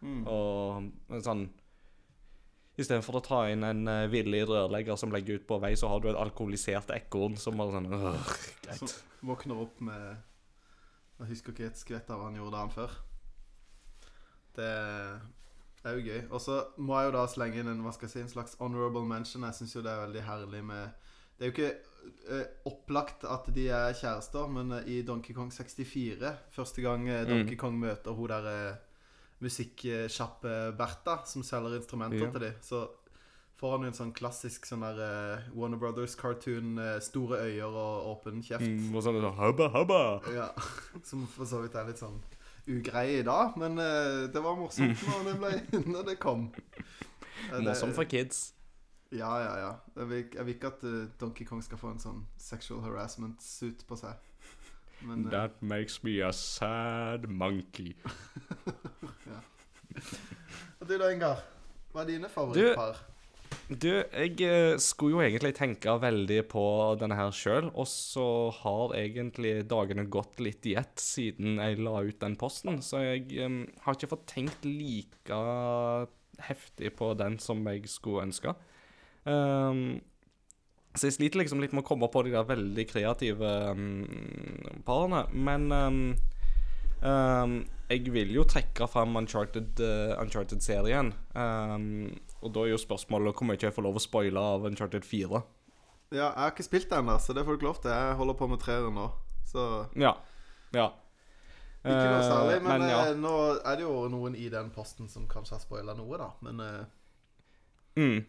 [0.06, 0.20] Mm.
[0.30, 1.48] Og en sånn
[2.78, 6.04] Istedenfor å ta inn en uh, villig rørlegger som legger ut på vei, så har
[6.04, 7.90] du et alkoholisert ekorn som bare sånn
[8.68, 8.94] Greit.
[9.26, 10.04] Våkner opp med
[11.18, 12.94] Jeg husker ikke et skvett av hva han gjorde dagen før.
[14.60, 14.70] Det
[15.88, 16.22] er jo gøy.
[16.32, 18.56] Og så må jeg jo da slenge inn en, hva skal jeg si, en slags
[18.60, 19.44] honorable mention.
[19.48, 20.90] Jeg syns jo det er veldig herlig med
[21.38, 21.74] Det er jo ikke
[22.34, 27.26] eh, opplagt at de er kjærester, men eh, i Donkey Kong 64, første gang eh,
[27.30, 27.60] Donkey Mm.
[27.62, 28.78] Kong møter hun der eh,
[29.46, 32.32] musikksjappe Bertha, som selger instrumenter Ja.
[32.32, 32.88] til dem, så
[33.58, 38.10] får han jo en sånn klassisk sånn der eh, Warner Brothers-cartoon, eh, store øyer og
[38.18, 38.66] åpen kjeft.
[38.66, 40.02] Mm, og sånn sånn, Hubba, hubba.
[40.34, 40.50] Ja,
[41.04, 42.20] Som for så vidt er litt sånn
[42.68, 45.52] ugreie i dag, men uh, det var morsomt når det, ble,
[45.94, 46.48] når det kom.
[47.52, 48.54] Uh, Morsomt for kids.
[49.12, 49.72] Ja, ja, ja.
[49.96, 53.86] Jeg vil, jeg vil ikke at uh, Donkey Kong skal få en sånn sexual harassment-suit
[53.88, 54.20] på seg.
[55.08, 57.94] Men eh, That makes me a sad monkey.
[60.80, 61.46] Og du da, Ingar?
[61.94, 62.98] Hva er dine favorittpar?
[62.98, 63.17] Du,
[63.68, 66.64] jeg eh, skulle jo egentlig tenke veldig på
[67.02, 68.28] denne her sjøl, og så
[68.62, 73.28] har egentlig dagene gått litt i ett siden jeg la ut den posten, så jeg
[73.44, 75.42] um, har ikke fått tenkt like
[76.48, 78.56] heftig på den som jeg skulle ønske.
[79.28, 80.00] Um,
[80.96, 85.26] så jeg sliter liksom litt med å komme på de der veldig kreative um, parene,
[85.36, 85.68] men
[87.02, 91.14] em, jeg vil jo trekke fram Uncharted, eh, Uncharted-serien.
[92.44, 95.42] Og da er jo spørsmålet hvor mye jeg får lov å spoile av Uncharted 4.
[96.12, 97.92] Ja, jeg har ikke spilt det ennå, så det får du ikke lov til.
[97.92, 99.10] Jeg holder på med treeren nå,
[99.46, 100.14] så Ja.
[100.74, 100.90] Ja.
[101.88, 102.62] Ikke noe Eh, særlig.
[102.64, 103.02] Men, ja.
[103.08, 103.34] eh, nå
[103.64, 106.32] er det jo noen i den posten som kanskje har spoila noe, da.
[106.42, 106.86] Men eh,
[107.98, 108.26] Mm.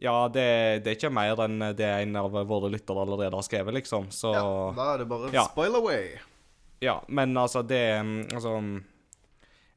[0.00, 3.74] Ja, det, det er ikke mer enn det en av våre lyttere allerede har skrevet,
[3.74, 4.06] liksom.
[4.12, 5.44] Så ja, da er det bare Ja.
[5.50, 6.16] spoil away.
[6.84, 8.52] Ja, men altså, det mm, Altså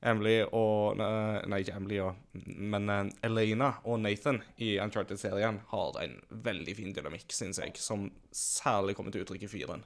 [0.02, 2.16] Emily og eh, Nei, ikke Emily, og,
[2.48, 8.08] men eh, Elena og Nathan i Uncharted-serien har en veldig fin dynamikk, syns jeg, som
[8.32, 9.84] særlig kommer til uttrykk i fyren.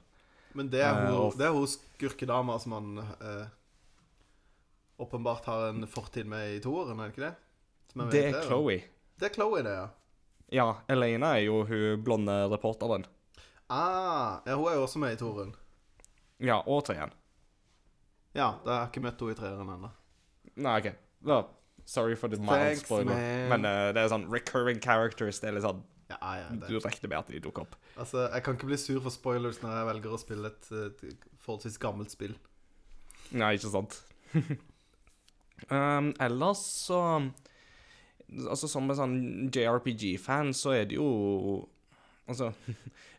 [0.54, 3.46] Men det er Eh, hun, uh, er hun skurkedama som han eh,
[5.02, 7.34] åpenbart har en fortid med i toeren, er det ikke det?
[7.90, 8.78] Som Det er Chloe.
[9.18, 9.88] Det er Chloe, det, ja.
[10.54, 13.06] Ja, Elena er jo hun blonde reporteren.
[13.66, 15.54] Ah, ja, hun er jo også med i toeren.
[16.42, 17.12] Ja, og treeren.
[18.34, 19.90] Ja, da har jeg ikke møtt henne i treeren ennå.
[20.64, 20.88] Nei, OK.
[21.24, 21.36] Da,
[21.86, 23.12] sorry for the mild Thanks, spoiler.
[23.14, 23.48] man.
[23.52, 25.38] Men uh, det er sånn recurring characters.
[25.42, 26.82] Det er litt sånn Ja, ja, Du det.
[26.84, 27.76] regner med at de dukker opp.
[27.96, 31.28] Altså, jeg kan ikke bli sur for spoilers når jeg velger å spille et, et
[31.46, 32.34] forholdsvis gammelt spill.
[33.32, 33.96] Nei, ikke sant.
[35.70, 37.00] um, ellers så
[38.34, 39.16] Altså Som en sånn
[39.54, 41.06] JRPG-fan så er det jo
[42.24, 42.50] Altså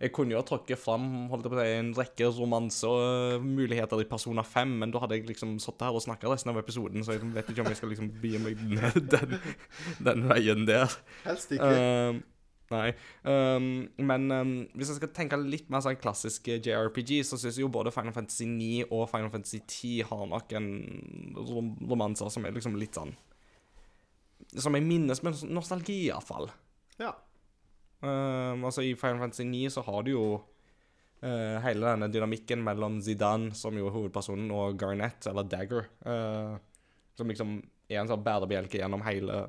[0.01, 4.07] Jeg kunne jo ha trukket fram holdt jeg på å si, en rekke romansemuligheter i
[4.09, 7.15] Persona 5, men da hadde jeg liksom sittet her og snakka resten av episoden, så
[7.15, 9.35] jeg vet ikke om jeg skal liksom begi meg ned den,
[10.07, 10.95] den veien der.
[11.27, 11.69] Helst ikke.
[11.69, 12.19] Um,
[12.73, 12.87] nei.
[13.29, 13.67] Um,
[14.09, 17.71] men um, hvis jeg skal tenke litt mer sånn klassisk JRPG, så syns jeg jo
[17.71, 20.71] både Final Fantasy 9 og Final Fantasy 10 har nok en
[21.37, 23.13] rom romanser som er liksom litt sånn
[24.57, 26.49] Som jeg minnes med nostalgi, iallfall.
[26.97, 27.13] Ja.
[28.05, 32.99] Um, altså I Final Fantasy 9 så har du jo uh, hele denne dynamikken mellom
[33.01, 36.57] Zidane, som jo er hovedpersonen, og Garnett, eller Dagger, uh,
[37.17, 37.57] som liksom
[37.89, 39.45] er en sånn bærebjelke gjennom hele,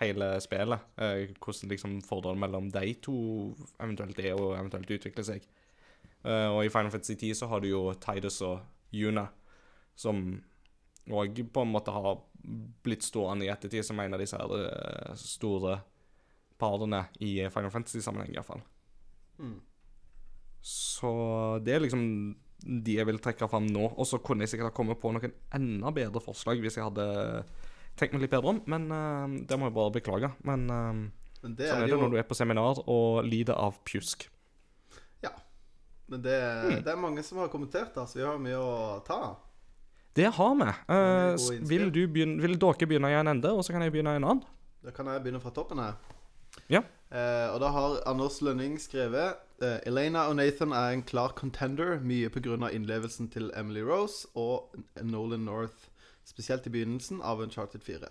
[0.00, 0.88] hele spillet.
[0.96, 3.18] Uh, hvordan liksom forholdet mellom de to
[3.76, 5.50] eventuelt er, og eventuelt utvikler seg.
[6.24, 8.62] Og i Final Fantasy 10 så har du jo Tidus og
[8.96, 9.26] Yuna,
[9.92, 10.22] som
[11.12, 12.22] òg på en måte har
[12.80, 14.38] blitt stående i ettertid som en av disse
[15.20, 15.74] store
[16.64, 18.64] parene i Final Fantasy-sammenheng, iallfall.
[19.38, 19.60] Mm.
[20.64, 21.12] Så
[21.60, 22.02] det er liksom
[22.64, 23.90] de jeg vil trekke fram nå.
[23.92, 27.06] Og så kunne jeg sikkert ha kommet på noen enda bedre forslag hvis jeg hadde
[27.98, 30.30] tenkt meg litt bedre om, men uh, det må jeg bare beklage.
[30.48, 31.02] Men uh,
[31.44, 32.00] Men det sånn er det jo...
[32.00, 34.26] når du er på seminar og lider av pjusk.
[35.22, 35.34] Ja.
[36.10, 36.38] Men det,
[36.84, 38.72] det er mange som har kommentert, da, så vi har mye å
[39.06, 39.36] ta av.
[40.14, 40.72] Det har vi.
[40.94, 41.62] Innspill.
[41.68, 44.20] vil, du begynne, vil dere begynne i en ende, og så kan jeg begynne i
[44.20, 44.44] en annen?
[44.84, 45.96] Da kan jeg begynne fra toppen her.
[46.72, 46.82] Ja.
[47.14, 51.98] Eh, og da har Anders Lønning skrevet eh, Elena og Nathan er en klar contender,
[52.02, 52.70] mye pga.
[52.72, 55.88] innlevelsen til Emily Rose og Nolan North.
[56.24, 58.08] Spesielt i begynnelsen av Uncharted 4.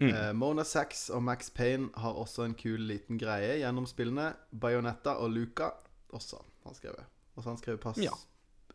[0.00, 0.10] Mm.
[0.10, 4.34] Eh, Mona Sachs og Max Payne har også en kul liten greie gjennom spillene.
[4.52, 5.70] Bayonetta og Luca
[6.12, 7.06] også, har han skrevet.
[7.34, 8.12] Og så har han skrevet pass Ja.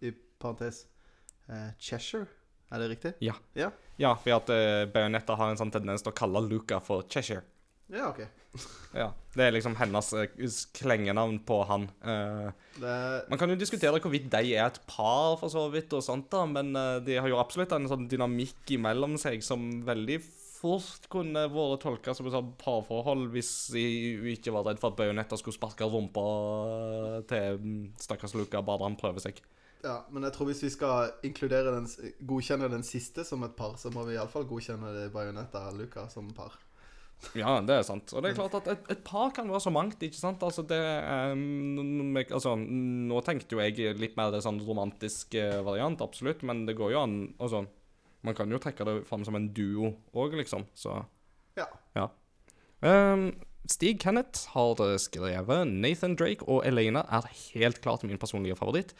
[0.01, 0.85] i parentes
[1.49, 2.25] eh, Cheshire.
[2.71, 3.13] Er det riktig?
[3.21, 3.33] Ja.
[3.55, 7.03] Ja, Ja, for at uh, Bayonetta har en sånn tendens til å kalle Luca for
[7.09, 7.41] Cheshire.
[7.93, 8.21] Ja ok.
[8.97, 10.31] Ja, Det er liksom hennes eh,
[10.73, 11.87] klengenavn på han.
[12.01, 12.49] Eh,
[12.79, 16.29] Det man kan jo diskutere hvorvidt de er et par, for så vidt, og sånt
[16.33, 20.19] da, men eh, de har jo absolutt en sånn dynamikk imellom seg som veldig
[20.59, 23.83] fort kunne vært tolka som et sånt parforhold hvis de
[24.33, 26.25] ikke var redd for at Bajonetta skulle sparke rumpa
[27.29, 29.39] til mm, stakkars Luca bare han prøver seg.
[29.85, 31.87] Ja, men jeg tror hvis vi skal inkludere den,
[32.27, 36.27] godkjenne den siste som et par, så må vi iallfall godkjenne Bajonetta og Luca som
[36.35, 36.57] par.
[37.35, 38.13] Ja, det er sant.
[38.15, 40.39] Og det er klart at et, et par kan være så mangt, ikke sant?
[40.45, 40.77] Altså, det
[41.35, 46.65] n- altså, Nå tenkte jo jeg litt mer det sånn romantisk eh, variant, absolutt, men
[46.69, 47.65] det går jo an Altså,
[48.23, 51.01] man kan jo trekke det fram som en duo òg, liksom, så
[51.59, 51.67] Ja.
[51.95, 52.07] ja.
[52.81, 53.33] Um,
[53.69, 58.93] Stig Kenneth har eh, skrevet Nathan Drake og Elena er helt klart min personlige favoritt,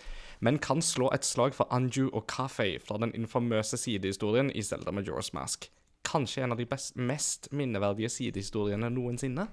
[0.43, 4.91] men kan slå et slag for Anju og Kafei fra den infamøse sidehistorien i Zelda
[4.91, 5.69] Majora's Mask.
[6.09, 9.47] Kanskje en av de best, mest minneverdige sidehistoriene noensinne.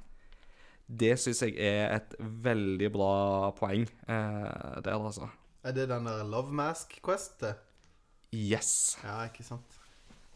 [0.87, 5.29] Det syns jeg er et veldig bra poeng eh, der, altså.
[5.67, 7.41] Er det den der Love Mask Quest?
[7.43, 7.55] det?
[8.33, 8.97] Yes.
[9.03, 9.81] Ja, ikke sant?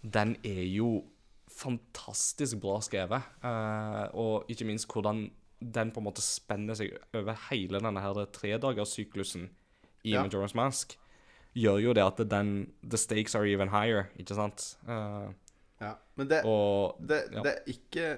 [0.03, 1.05] Den er jo
[1.51, 3.23] fantastisk bra skrevet.
[3.45, 5.29] eh, og ikke minst hvordan
[5.61, 9.51] den på en måte spenner seg over hele denne her tredagerssyklusen
[10.05, 10.25] i Ja.
[10.25, 10.97] Majora's Mask.
[11.55, 14.77] Gjør jo det at den The stakes are even higher, ikke sant?
[14.89, 15.31] Eh,
[15.81, 15.95] Ja.
[16.17, 17.43] Men det, og det, ja.
[17.45, 18.09] det, er ikke,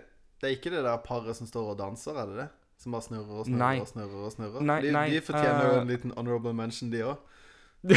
[0.40, 2.48] det er ikke det der paret som står og danser, er det det?
[2.82, 3.80] Som bare snurrer og snurrer Nei.
[3.80, 4.64] og snurrer og snurrer?
[4.66, 7.28] Nei, de, nei, de fortjener jo uh, en liten honorable mention, de òg.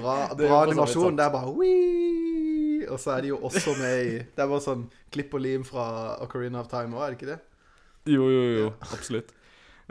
[0.00, 1.16] bra bra animasjon.
[1.16, 2.86] Det er bare Wii!
[2.88, 5.64] Og så er de jo også med i Det er bare sånn klipp og lim
[5.64, 5.84] fra
[6.24, 7.38] Ocarina of Time òg, er det ikke det?
[8.12, 8.68] Jo, jo, jo.
[8.90, 9.32] Absolutt.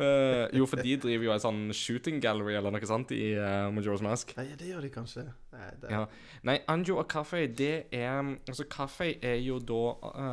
[0.02, 3.70] Eh, jo, for de driver jo en sånn shooting gallery eller noe sånt i uh,
[3.74, 4.34] Majora's Mask.
[4.40, 5.26] Nei, det gjør de kanskje.
[5.54, 6.06] Nei, det, Ja.
[6.48, 9.82] Nei, Anjo og Kaffe, det er Altså, Kaffe er jo da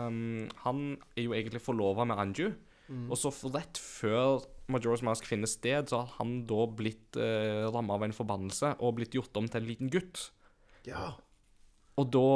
[0.09, 0.81] um, Han
[1.17, 2.51] er jo egentlig forlova med Anju.
[2.89, 3.07] Mm.
[3.13, 7.97] Og så rett før Majora's Mask finner sted, så har han da blitt uh, ramma
[7.99, 10.31] av en forbannelse og blitt gjort om til en liten gutt.
[10.89, 11.13] ja.
[11.99, 12.29] Og da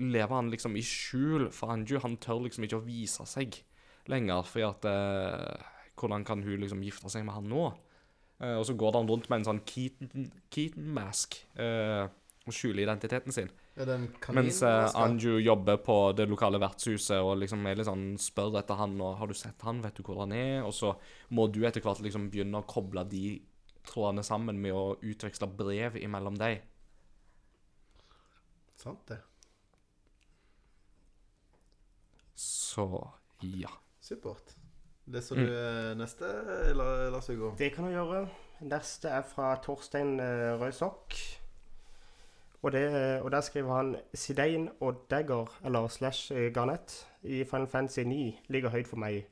[0.00, 1.98] lever han liksom i skjul for Anju.
[2.00, 3.58] Han tør liksom ikke å vise seg
[4.10, 5.66] lenger, fordi at eh,
[5.98, 7.66] Hvordan kan hun liksom gifte seg med han nå?
[8.42, 12.08] Uh, og så går han rundt med en sånn Keaton- Keaton-mask eh,
[12.44, 13.52] og skjuler identiteten sin.
[13.74, 14.10] Kanin?
[14.36, 18.78] Mens uh, Anju jobber på det lokale vertshuset og liksom er litt sånn spør etter
[18.78, 19.80] han og 'Har du sett han?
[19.82, 20.94] Vet du hvor han er?' Og så
[21.30, 23.40] må du etter hvert liksom begynne å koble de
[23.84, 26.62] trådene sammen med å utveksle brev imellom deg.
[28.76, 29.20] Sant, det.
[32.34, 32.86] Så
[33.40, 33.70] ja.
[34.00, 34.56] Supert.
[35.06, 35.44] Leser Mm.
[35.46, 35.98] du mm.
[35.98, 36.24] neste,
[36.70, 37.54] eller Lars Hugo?
[37.58, 38.28] Det kan du gjøre.
[38.60, 41.14] Neste er fra Torstein uh, Røysokk.
[42.62, 47.66] Og, det, og der skriver han Sidein og Dagger, eller slash eh, Garnett, i Final
[47.66, 49.26] Fantasy 9 ligger høyt for meg.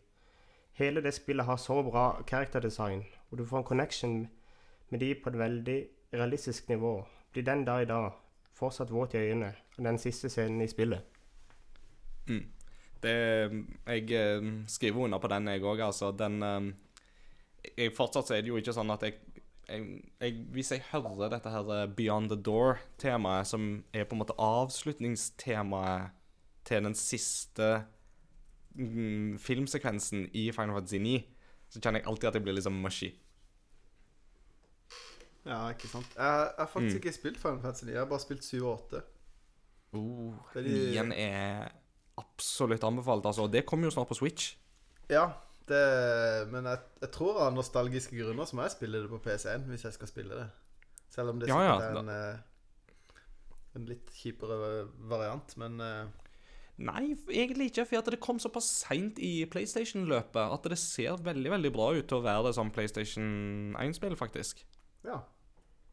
[0.73, 4.29] Hele det spillet har så bra karakterdesign, og du får en connection
[4.91, 7.07] med de på et veldig realistisk nivå.
[7.33, 8.11] Blir den dag i dag
[8.53, 11.01] fortsatt våt i øynene av den siste scenen i spillet.
[12.29, 12.45] Mm.
[13.03, 13.13] Det,
[13.87, 15.81] jeg eh, skriver under på den, jeg òg.
[15.89, 16.73] Altså, den eh,
[17.77, 19.17] jeg, Fortsatt så er det jo ikke sånn at jeg,
[19.69, 24.37] jeg, Hvis jeg hører dette her eh, Beyond the Door-temaet, som er på en måte
[24.39, 26.11] avslutningstemaet
[26.65, 27.73] til den siste
[28.79, 31.17] mm, filmsekvensen i Final Fantasy 9,
[31.73, 33.11] så kjenner jeg alltid at jeg blir liksom mushy.
[35.47, 36.07] Ja, ikke sant.
[36.15, 37.01] Jeg, jeg har faktisk Mm.
[37.03, 37.91] ikke spilt Final Fantasy 9.
[37.93, 39.01] Jeg har bare spilt 7 og 8.
[39.93, 41.69] Oh, Det er de- Nien er
[42.21, 43.27] absolutt anbefalt.
[43.27, 43.47] Altså.
[43.51, 44.55] Det kommer jo snart på Switch.
[45.11, 45.29] Ja,
[45.69, 45.83] det,
[46.53, 49.87] men jeg, jeg tror av nostalgiske grunner så må jeg spille det på PC1 hvis
[49.89, 50.49] jeg skal spille det.
[51.13, 52.19] Selv om det Ja, ja, er en, da...
[53.77, 54.57] en litt kjipere
[55.11, 56.11] variant, men eh,
[56.83, 61.71] Nei, egentlig ikke, for det kom såpass seint i PlayStation-løpet at det ser veldig veldig
[61.75, 64.65] bra ut til å være det som PlayStation 1-spill, faktisk.
[65.07, 65.21] ja.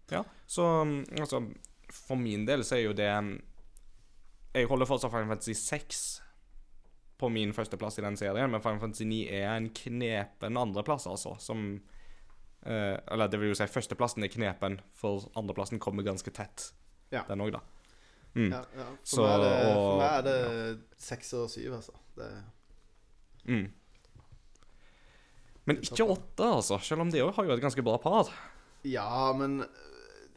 [0.09, 1.43] Ja, Så um, altså,
[1.93, 3.35] for min del så er jo det um,
[4.53, 6.03] Jeg holder fortsatt Final Fantasy 6
[7.19, 11.35] på min førsteplass i den serien, men Final Fantasy 9 er en knepen andreplass, altså,
[11.43, 11.65] som
[12.65, 16.71] eh, Eller det vil jo si, førsteplassen er knepen, for andreplassen kommer ganske tett
[17.11, 17.25] Ja.
[17.27, 17.61] Den òg, da.
[18.35, 18.51] Mm.
[18.53, 18.85] Ja, ja.
[19.01, 21.97] For, Så, meg det, for meg er det seks og syv, altså.
[22.17, 22.31] Det,
[23.49, 23.69] Mm.
[25.65, 26.77] Men ikke åtte, altså.
[26.83, 28.29] Selv om de òg har jo et ganske bra par.
[28.83, 29.67] ja, men øh,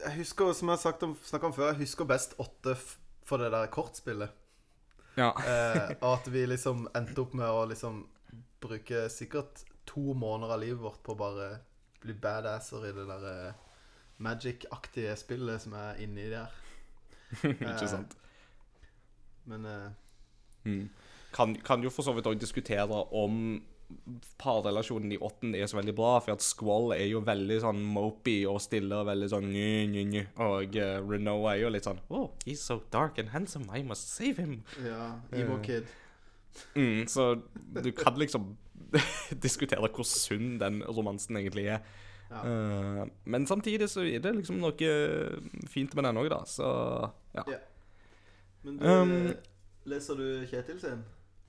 [0.04, 2.76] jeg husker, som jeg har snakka om, før, jeg husker best åtte
[3.32, 4.38] for det der kortspillet.
[5.16, 5.32] Ja.
[5.52, 8.04] Eh, og at vi liksom endte opp med å liksom
[8.62, 11.48] bruke sikkert to måneder av livet vårt på å bare
[12.02, 13.58] bli badasser i det der eh,
[14.22, 16.54] magic-aktige spillet som er inni der.
[17.42, 18.16] ikke sant?
[19.48, 19.90] Men eh,
[20.64, 20.88] Mm.
[21.34, 23.56] Kan, kan jo for så vidt òg diskutere om
[24.38, 28.42] parrelasjonen i åtten er så veldig bra, for at Squall er jo veldig sånn mopey
[28.50, 30.24] og stille og veldig sånn nye, nye, nye.
[30.44, 34.12] Og uh, Renault er jo litt sånn Oh, he's so dark and handsome, I must
[34.14, 34.62] save him.
[34.84, 35.90] ja, evil uh, Kid.
[36.76, 37.30] Mm, så
[37.82, 38.56] du kan liksom
[39.46, 41.80] diskutere hvor sunn den romansen egentlig er.
[42.32, 42.42] Ja.
[42.44, 44.92] Uh, men samtidig så er det liksom noe
[45.68, 46.42] fint med den òg, da.
[46.48, 46.68] Så
[47.36, 47.44] ja.
[47.56, 47.58] Ja.
[48.62, 49.32] Men du, Um,
[49.90, 51.00] leser du Kjetil sin?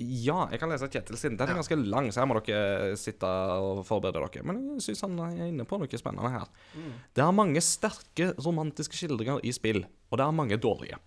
[0.01, 1.35] Ja, jeg kan lese Kjetil sin.
[1.37, 4.45] Den er ganske lang, så her må dere sitte og forberede dere.
[4.47, 6.47] Men jeg syns han er inne på noe spennende her.
[6.73, 6.93] Mm.
[7.13, 10.97] Det er mange sterke romantiske skildringer i spill, og det er mange dårlige.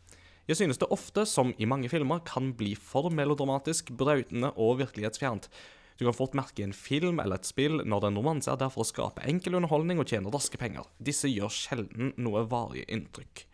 [0.46, 5.50] Jeg synes det ofte, som i mange filmer, kan bli for melodramatisk, brautende og virkelighetsfjernt.
[5.98, 8.84] Du kan fort merke en film eller et spill når den romanse er der for
[8.84, 10.86] å skape enkel underholdning og tjene raske penger.
[11.02, 13.46] Disse gjør sjelden noe varig inntrykk.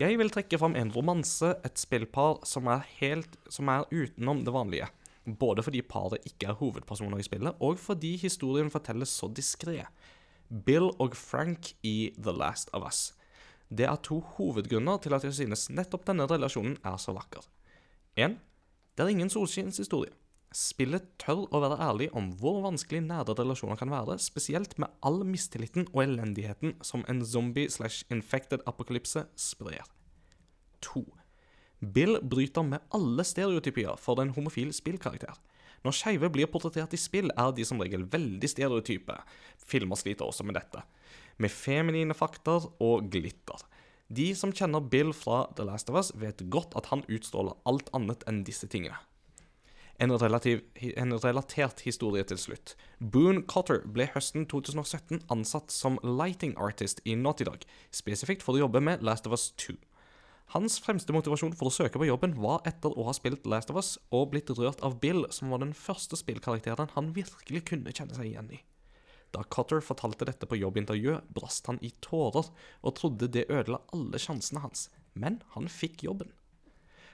[0.00, 4.54] Jeg vil trekke fram en romanse, et spillpar, som er helt som er utenom det
[4.54, 4.88] vanlige.
[5.26, 9.82] Både fordi paret ikke er hovedpersoner i spillet, og fordi historien fortelles så diskré.
[10.48, 13.12] Bill og Frank i The Last of Us.
[13.68, 17.44] Det er to hovedgrunner til at jeg synes nettopp denne relasjonen er så vakker.
[18.16, 18.36] 1.
[18.96, 20.12] Det er ingen solskinnshistorie.
[20.52, 25.22] Spillet tør å være ærlig om hvor vanskelig nære relasjoner kan være, spesielt med all
[25.24, 29.88] mistilliten og elendigheten som en zombie-slash-infected apokalypse sprer.
[30.84, 31.06] 2.
[31.94, 35.40] Bill bryter med alle stereotypier for en homofil spillkarakter.
[35.82, 39.16] Når skeive blir portrettert i spill, er de som regel veldig stereotype.
[39.58, 40.84] Filmer sliter også med dette.
[41.42, 43.64] Med feminine fakter og glitter.
[44.12, 47.88] De som kjenner Bill fra The Last of Us, vet godt at han utstråler alt
[47.96, 49.00] annet enn disse tingene.
[50.02, 50.64] En, relativ,
[50.98, 52.74] en relatert historie til slutt.
[52.98, 57.62] Boone Cotter ble høsten 2017 ansatt som lighting artist i Naughty Dog,
[57.94, 59.76] spesifikt for å jobbe med Last of Us 2.
[60.56, 63.78] Hans fremste motivasjon for å søke på jobben var etter å ha spilt Last of
[63.78, 68.18] Us og blitt rørt av Bill, som var den første spillkarakteren han virkelig kunne kjenne
[68.18, 68.60] seg igjen i.
[69.32, 72.50] Da Cotter fortalte dette på jobbintervjuet, brast han i tårer
[72.82, 76.34] og trodde det ødela alle sjansene hans, men han fikk jobben.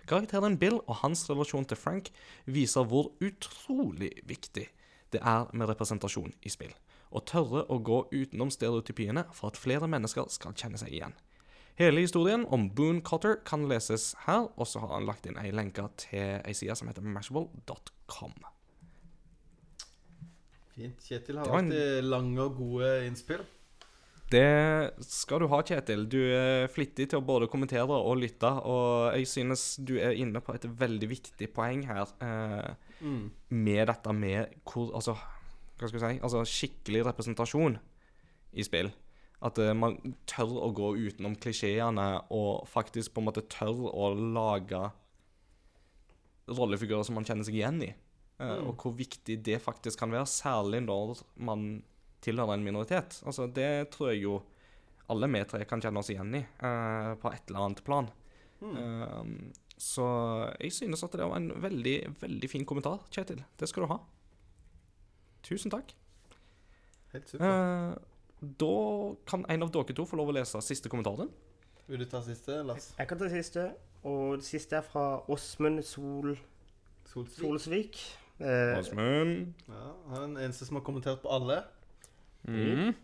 [0.08, 2.10] Karakteren Bill og hans relasjon til Frank
[2.48, 4.66] viser hvor utrolig viktig
[5.12, 6.72] det er med representasjon i spill,
[7.12, 11.16] og tørre å gå utenom stereotypiene for at flere mennesker skal kjenne seg igjen.
[11.78, 15.52] Hele historien om Boone Cotter kan leses her, og så har han lagt inn ei
[15.54, 18.34] lenke til ei side som heter mashable.com.
[20.74, 21.04] Fint.
[21.04, 23.44] Kjetil har vært alltid lange og gode innspill.
[24.28, 26.02] Det skal du ha, Kjetil.
[26.12, 30.42] Du er flittig til å både kommentere og lytte, og jeg synes du er inne
[30.44, 33.30] på et veldig viktig poeng her eh, Mm.
[33.54, 35.12] med dette med hvor Altså,
[35.78, 36.20] hva skal vi si?
[36.26, 37.76] Altså skikkelig representasjon
[38.58, 38.90] i spill.
[39.40, 39.94] At eh, man
[40.26, 44.82] tør å gå utenom klisjeene og faktisk på en måte tør å lage
[46.48, 47.92] rollefigurer som man kjenner seg igjen i.
[48.40, 51.82] Eh, Og hvor viktig det faktisk kan være, særlig når man
[52.24, 53.20] tilhører en minoritet.
[53.26, 54.38] Altså, det tror jeg jo
[55.08, 58.10] alle vi tre kan kjenne oss igjen i, eh, på et eller annet plan.
[58.62, 59.32] Eh,
[59.78, 60.04] så
[60.58, 63.44] jeg synes at det var en veldig, veldig fin kommentar, Kjetil.
[63.56, 63.98] Det skal du ha.
[65.46, 65.94] Tusen takk.
[67.14, 67.46] Helt super.
[67.46, 67.94] Eh,
[68.58, 71.30] da kan en av dere to få lov å lese siste kommentaren.
[71.88, 72.90] Vil du ta siste, Lars?
[72.98, 73.64] Jeg kan ta siste,
[74.04, 76.36] og det siste er fra Åsmund Sol
[77.08, 77.40] Solsvik?
[77.40, 78.00] Solsvik.
[78.44, 79.54] Eh, Åsmund.
[79.70, 81.62] Ja, han er den eneste som har kommentert på alle.
[82.48, 82.94] Mm.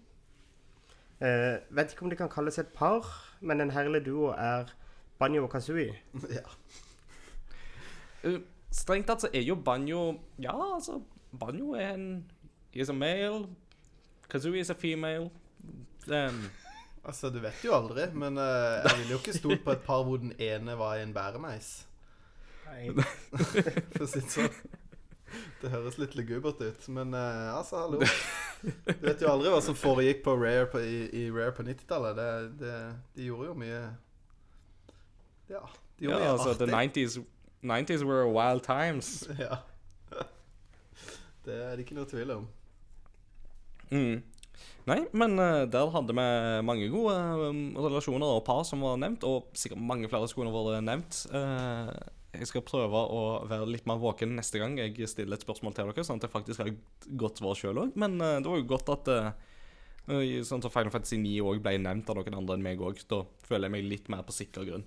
[1.20, 3.06] Uh, vet ikke om det kan kalles et par,
[3.40, 4.72] men en herlig duo er
[5.18, 5.94] Banjo og Kazooie.
[6.38, 6.44] ja.
[8.24, 8.40] Uh,
[8.74, 10.98] Strengt tatt så er jo Banjo Ja, altså
[11.38, 12.24] Banjo er en
[12.74, 13.46] He's a male.
[14.28, 15.30] Kazooie is a female.
[16.08, 16.50] Um,
[17.04, 20.02] Altså, du vet jo aldri, men uh, jeg ville jo ikke stolt på et par
[20.02, 21.86] hvor den ene var en bæremeis.
[23.92, 24.56] For å si det sånn.
[25.62, 28.00] Det høres litt legubert ut, men uh, altså, hallo.
[28.64, 32.18] Du vet jo aldri hva som foregikk på Rare på, i, i Rare på 90-tallet.
[32.18, 32.28] Det,
[32.62, 32.74] det,
[33.16, 33.80] de gjorde jo mye
[35.50, 35.62] Ja,
[35.98, 37.18] de ja, gjorde mye altså, the 90s,
[37.64, 39.28] 90s were wild times.
[39.46, 39.62] Ja.
[41.44, 42.46] Det er det ikke noe tvil om.
[43.90, 44.22] Mm.
[44.88, 46.24] Nei, men uh, der hadde vi
[46.64, 47.14] mange gode
[47.48, 51.20] um, relasjoner og par som var nevnt, og sikkert mange flere som kunne vært nevnt.
[51.32, 51.90] Eh,
[52.38, 55.90] jeg skal prøve å være litt mer våken neste gang jeg stiller et spørsmål til
[55.90, 57.98] dere, sånn at jeg faktisk har et godt svar sjøl òg.
[58.00, 59.30] Men uh, det var jo godt at eh,
[60.46, 63.02] sånn som Final Fantasy 9 òg ble nevnt av noen andre enn meg òg.
[63.10, 64.86] Da føler jeg meg litt mer på sikker grunn.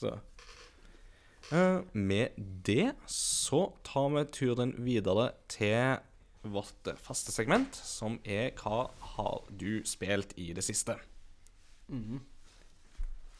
[0.00, 6.02] Så uh, Med det så tar vi turen videre til
[6.46, 10.98] vårt faste segment, som er Hva har du spilt i det siste?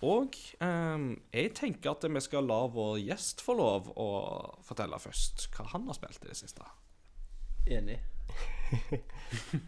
[0.05, 4.09] Og eh, jeg tenker at vi skal la vår gjest få lov å
[4.67, 6.67] fortelle først hva han har spilt i det siste.
[7.67, 8.01] Enig.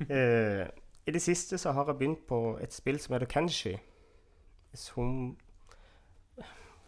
[0.09, 0.65] Eh,
[1.07, 3.73] I det siste så har jeg begynt på et spill som heter Kenshi.
[4.75, 5.37] Som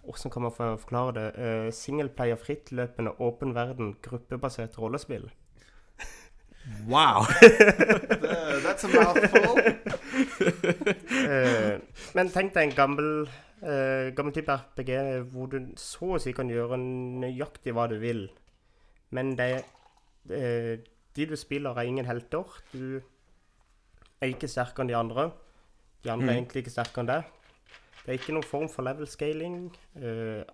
[0.05, 1.27] Hvordan kan man få forklare det?
[1.35, 5.29] Uh, Singleplayer, frittløpende, åpen verden, gruppebasert rollespill.
[6.89, 7.27] Wow!
[8.65, 9.57] That's a mouthful.
[10.41, 11.79] Eh,
[12.17, 13.09] men tenk deg en gammel,
[13.63, 14.93] uh, gammel type RPG
[15.33, 18.25] hvor du så å si kan gjøre nøyaktig hva du vil.
[19.15, 19.51] Men det,
[20.33, 20.77] uh,
[21.17, 22.47] de du spiller, er ingen helter.
[22.73, 23.01] Du
[24.21, 25.29] er ikke sterkere enn de andre.
[26.05, 26.41] De andre er Mhm.
[26.45, 27.25] egentlig ikke sterkere enn deg.
[28.01, 29.71] Det er ikke noen form for level scaling.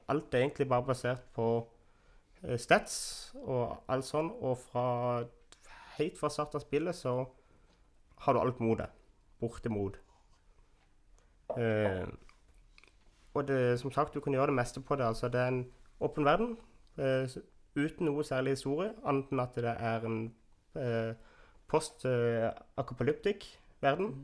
[0.08, 1.66] Alt er egentlig bare basert på
[2.58, 4.32] stats og alt sånn.
[4.42, 5.24] Og fra
[5.96, 7.28] helt fra start av spillet så
[8.18, 8.90] har du alt mot deg.
[9.40, 9.98] Bortimot.
[11.58, 12.06] Eh,
[13.34, 15.04] og det, som sagt, du kan gjøre det meste på det.
[15.04, 15.66] Altså, det er en
[16.00, 16.56] åpen verden
[16.98, 17.28] eh,
[17.76, 20.20] uten noe særlig historie, annet enn at det er en
[20.80, 21.12] eh,
[21.68, 23.44] post-akopalyptisk
[23.84, 24.14] verden.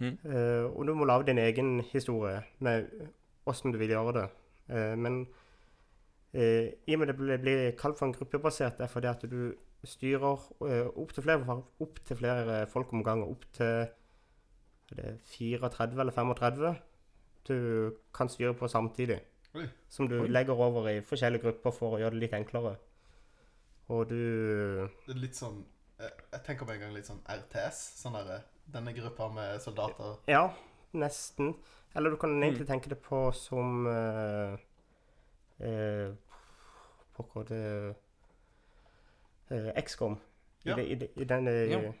[0.00, 0.16] Mm.
[0.24, 2.88] Eh, og du må lage din egen historie med
[3.46, 4.28] åssen du vil gjøre det.
[4.68, 5.26] Eh, men
[6.32, 9.24] eh, i og med det blir, blir kalt for en gruppebasert, det er fordi at
[9.30, 9.52] du
[9.84, 13.30] styrer opp til flere, opp til flere folk om gangen.
[13.32, 13.86] Opp til
[14.90, 16.76] er det 34 eller 35
[17.48, 19.20] du kan styre på samtidig.
[19.54, 19.66] Oi.
[19.88, 20.28] Som du Oi.
[20.28, 22.76] legger over i forskjellige grupper for å gjøre det litt enklere.
[23.88, 24.16] Og du
[25.06, 25.64] Det er litt sånn
[25.98, 27.80] Jeg, tenker på en gang litt sånn RTS.
[28.00, 30.20] Sånn derre Denne gruppa med soldater.
[30.30, 30.52] Ja,
[30.92, 31.56] nesten.
[31.94, 34.54] Eller du kan egentlig tenke det på som uh,
[35.60, 36.14] uh,
[37.16, 37.64] Pokker det
[39.50, 40.20] uh, XCOM.
[40.64, 40.76] I, Ja.
[40.78, 41.92] i, det, i den, eh, Ja.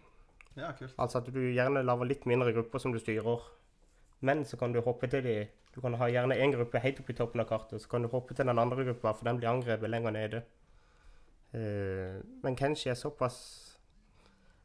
[0.60, 0.94] Ja, kult.
[1.00, 3.48] Altså at du gjerne lager litt mindre grupper som du styrer.
[4.20, 5.38] Men så kan du hoppe til de
[5.74, 7.78] Du kan ha gjerne én gruppe helt oppe i toppen av kartet.
[7.78, 10.42] Så kan du hoppe til den andre gruppa, for den blir angrepet lenger nede.
[11.54, 13.36] Uh, men Kenshi er såpass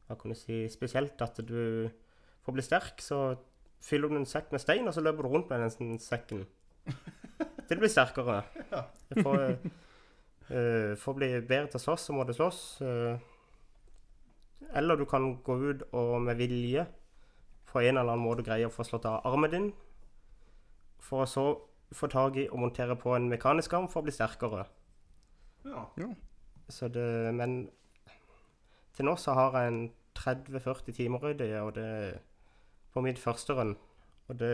[0.07, 1.89] hva kan du si, spesielt at du
[2.43, 3.37] For å bli sterk, så
[3.81, 6.43] fyller du en sekk med stein, og så løper du rundt med den sekken.
[7.65, 8.43] Til du blir sterkere.
[8.71, 8.83] Ja.
[9.21, 9.55] For,
[10.49, 12.59] uh, for å bli bedre til å slåss, så må du slåss.
[12.85, 13.17] eh,
[14.73, 16.85] eller du kan gå ut og med vilje
[17.69, 19.67] på en eller annen måte greie å få slått av armen din,
[20.99, 21.45] for å så
[21.95, 24.65] få tak i og montere på en mekanisk arm for å bli sterkere.
[25.65, 25.85] Ja.
[26.69, 27.67] Så det, men
[28.95, 29.81] til nå så har jeg en
[30.17, 32.19] 30-40 timer i det, og det
[32.95, 33.75] på mitt første run.
[34.31, 34.53] Og det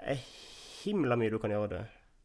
[0.00, 0.18] er
[0.84, 1.82] himla mye du kan gjøre det.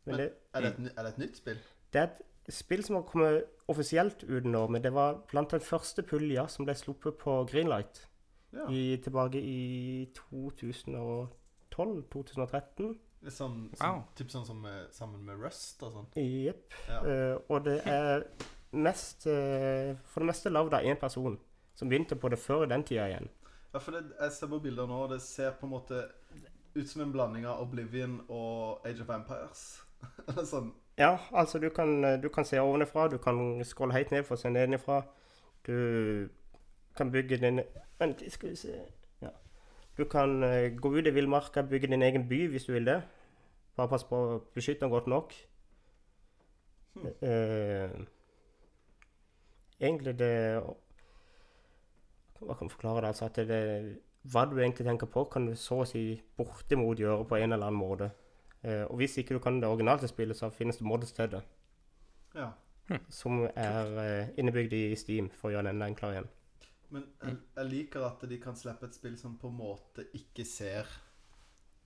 [0.08, 1.60] Men det, Er, det et, er det et nytt spill?
[1.94, 5.62] det er et spill som har kommet offisielt ut nå, men det var blant den
[5.62, 8.06] første pulja som ble sluppet på Greenlight
[8.54, 8.66] Ja.
[8.74, 10.08] i, tilbake i
[11.70, 12.96] 2012-2013.
[13.20, 13.78] Det er sånn, Wow.
[13.80, 16.08] sånn, typ sånn som med, sammen med Rust og sånn.
[16.16, 16.74] Jepp.
[16.88, 17.00] Ja.
[17.04, 18.24] Uh, og det er
[18.72, 21.38] mest uh, For det meste lagd av én person,
[21.76, 23.30] som begynte på det før den tida igjen.
[23.74, 26.04] ja, for det, jeg ser på bilder nå, og det ser på en måte
[26.76, 29.82] ut som en blanding av Oblivion og Age of Empires.
[30.28, 30.72] Eller sånn.
[31.00, 34.42] Ja, altså du kan, du kan se ovenfra, du kan skrolle helt ned for å
[34.42, 35.02] se nedenfra.
[35.68, 36.28] Du
[36.98, 37.62] kan bygge din
[38.00, 38.74] Vent, skal vi se
[39.22, 39.32] ja.
[39.98, 43.02] Du kan eh, gå ut i villmarka, bygge din egen by hvis du vil det.
[43.76, 45.34] Bare pass på å beskytte den godt nok.
[47.22, 47.96] Eh,
[49.80, 50.34] egentlig det
[52.40, 53.08] Hva kan jeg forklare det?
[53.14, 53.64] Altså at det,
[54.32, 57.68] hva du egentlig tenker på, kan du så å si bortimot gjøre på en eller
[57.72, 58.12] annen måte.
[58.64, 61.44] Eh, og hvis ikke du kan det originale spillet, så finnes det mods til det.
[62.36, 62.50] Ja.
[63.10, 66.32] Som er eh, innebygd i Steam, for å gjøre den enda enklere igjen.
[66.90, 70.46] Men jeg, jeg liker at de kan slippe et spill som på en måte ikke
[70.48, 70.90] ser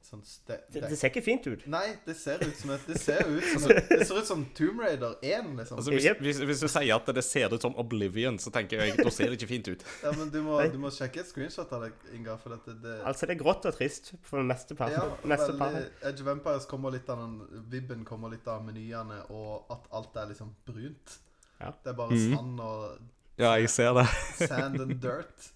[0.04, 1.62] sånn ste, Det, det ser ikke fint ut.
[1.72, 4.82] Nei, det ser ut som et Det ser ut som, det ser ut som Tomb
[4.84, 5.78] Raider 1, liksom.
[5.80, 8.97] Altså, hvis, hvis, hvis du sier at det ser ut som Oblivion, så tenker jeg
[8.99, 9.86] da ser det ikke fint ut.
[10.06, 12.97] Ja, men du må, du må sjekke et screenshot av det, Inga, for dette det
[13.08, 15.86] Altså, det er grått og trist for det meste par ja, meste veldig,
[16.26, 20.30] of Empires kommer litt av den Vibben kommer litt av menyene, og at alt er
[20.34, 21.18] liksom brunt.
[21.62, 21.72] Ja.
[21.84, 22.36] Det er bare Mhm.
[22.36, 22.97] sand og
[23.39, 24.08] Ja, jeg ser det.
[24.47, 25.51] sand and dirt.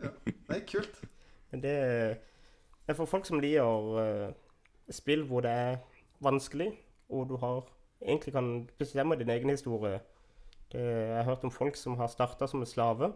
[0.00, 1.00] Det er kult.
[1.50, 1.74] Men det
[2.90, 4.30] er for folk som liker eh,
[4.90, 5.76] spill hvor det er
[6.22, 6.70] vanskelig,
[7.10, 7.62] og du har
[8.00, 10.00] egentlig kan bestemme din egen historie.
[10.72, 13.12] Det, jeg har hørt om folk som har starta som en slave.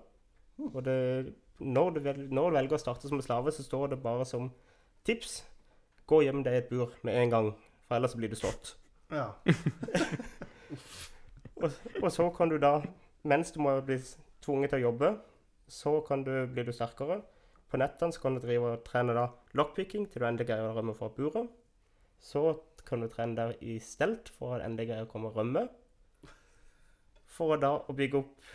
[0.59, 3.93] Og det, når, du vel, når du velger å starte som en slave, så står
[3.95, 4.51] det bare som
[5.07, 5.43] tips
[6.07, 7.53] gå hjem deg i et bur med en gang,
[7.87, 8.77] for ellers blir du slått.
[9.13, 9.31] Ja.
[11.63, 11.71] Og,
[12.03, 12.81] og så kan du da,
[13.23, 13.95] mens du må bli
[14.43, 15.11] tvunget til å jobbe,
[15.71, 17.21] så kan du, blir du sterkere.
[17.75, 19.25] På nettene så kan du drive og trene da
[19.59, 21.49] lockpicking til du endelig greier å rømme fra buret.
[22.23, 25.65] Så kan du trene der i stelt for å endelig greie å komme og rømme.
[27.35, 28.47] For å da å bygge opp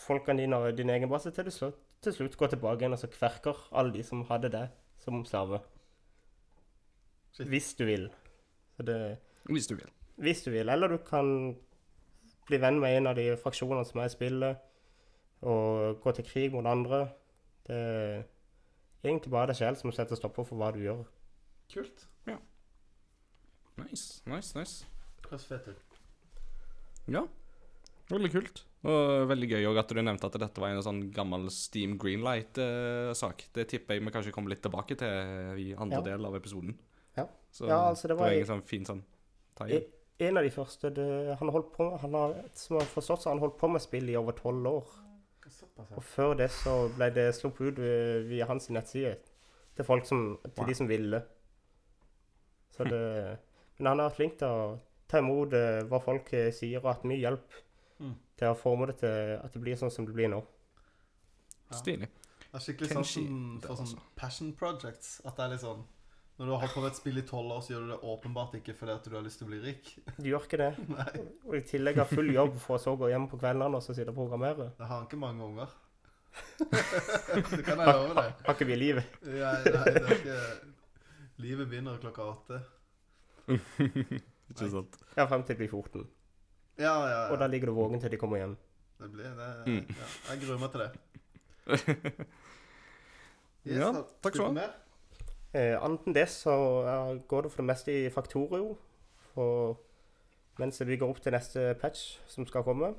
[0.00, 3.04] folkene dine og din egen base til du slutt, til slutt går tilbake igjen og
[3.04, 4.64] så kverker alle de som hadde det
[5.04, 5.60] som slave.
[7.36, 7.44] Shit.
[7.52, 8.10] Hvis du vil.
[8.78, 8.98] Så det
[9.44, 9.96] Hvis du vil.
[10.16, 10.72] hvis du vil.
[10.72, 11.58] Eller du kan
[12.48, 14.68] bli venn med en av de fraksjonene som er i spillet,
[15.42, 17.10] og gå til krig mot andre.
[17.68, 18.24] Det
[19.04, 21.04] egentlig bare deg selv som setter stopper for hva du gjør.
[21.72, 22.06] Kult.
[23.76, 24.84] Nice, nice, nice.
[25.26, 25.96] Høres fett ut.
[27.10, 27.24] Ja.
[28.12, 28.60] Veldig kult.
[28.84, 33.46] Og veldig gøy òg at du nevnte at dette var en sånn gammel Steam Greenlight-sak.
[33.56, 36.02] det tipper jeg vi kanskje kommer litt tilbake til i andre Ja.
[36.12, 36.76] del av episoden.
[37.16, 37.26] Ja.
[37.50, 39.02] Så Ja, altså, det var en sånn fin sånn
[39.56, 39.86] tie
[40.20, 43.34] En av de første det, han holdt på, han har, Som har forstått, så har
[43.34, 44.86] han holdt på med spill i over tolv år.
[45.96, 47.80] Og før det så ble det sluppet ut
[48.30, 49.16] via hans nettside
[49.76, 50.68] til folk som, til Wow.
[50.68, 51.22] de som ville.
[52.76, 53.00] Så det,
[53.78, 54.78] men han har vært flink til å
[55.10, 57.60] ta imot eh, hva folk eh, sier, og hatt mye hjelp
[58.00, 58.14] Mm.
[58.36, 60.40] til å forme det til at det blir sånn som det blir nå.
[61.70, 61.76] Ja.
[61.78, 62.08] Stilig.
[62.40, 65.20] Det er skikkelig Kenshi, sånn for sånn passion projects.
[65.24, 65.84] At det er litt sånn
[66.34, 67.98] Når du har holdt på med et spill i tolv år, så gjør du det
[68.10, 69.90] åpenbart ikke fordi at du har lyst til å bli rik.
[70.18, 70.70] Du gjør ikke det.
[70.96, 71.06] Nei,
[71.46, 73.94] Og i tillegg har full jobb for å så gå hjem på kveldene og så
[73.94, 74.72] sitte og programmere.
[74.80, 75.76] det har ikke mange unger.
[76.74, 78.32] det kan jeg love deg.
[78.48, 79.18] Har ikke vi livet.
[79.22, 80.38] nei, nei, det er ikke
[81.44, 82.58] Livet begynner klokka åtte.
[83.50, 84.98] Ikke sant?
[85.16, 86.04] Ja, frem til de blir 14.
[86.78, 88.56] Ja, ja, Og da ligger du våken til de kommer hjem.
[89.02, 89.48] Det blir det.
[89.66, 89.94] Mm.
[89.98, 90.90] Ja, jeg gruer meg til det.
[93.64, 93.86] Yes, Ja,
[94.20, 94.66] takk skal du ha.
[95.54, 98.72] Eh, annet enn det så eh, går det for det meste i faktorio
[99.34, 99.76] For
[100.58, 102.94] mens vi bygger opp til neste patch som skal komme.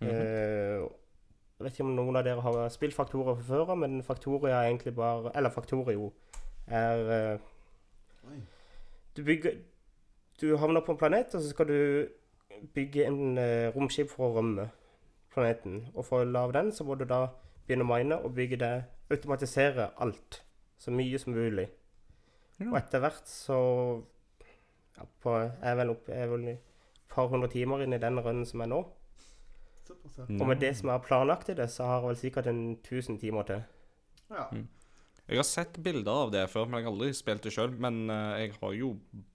[0.00, 0.08] Mhm.
[0.08, 0.88] eh,
[1.60, 4.68] jeg vet ikke om noen av dere har spilt faktorer fra før, men faktoria er
[4.70, 6.12] egentlig bare Eller faktorio
[6.66, 7.38] er eh,
[9.16, 9.58] Du bygger
[10.40, 12.06] Du havner på en planet, og så skal du
[12.74, 14.70] bygge en eh, romskip for å rømme
[15.34, 15.88] planeten.
[15.94, 17.26] Og for å lage den, så må du da
[17.66, 20.42] begynne å mine og bygge det Automatisere alt.
[20.80, 21.68] Så mye som mulig.
[22.60, 22.70] Ja.
[22.70, 23.56] Og etter hvert så
[24.96, 26.66] ja, på, Jeg er vel jeg er vel et
[27.10, 28.80] par hundre timer inn i den runden som er nå.
[29.90, 32.60] Og med det som jeg har planlagt i det, så har jeg vel sikkert en
[32.78, 33.64] 1000 timer til.
[34.30, 34.44] ja.
[35.30, 37.70] Jeg har sett bilder av det før, men jeg har aldri spilt det sjøl.
[37.78, 38.88] Men eh, jeg har jo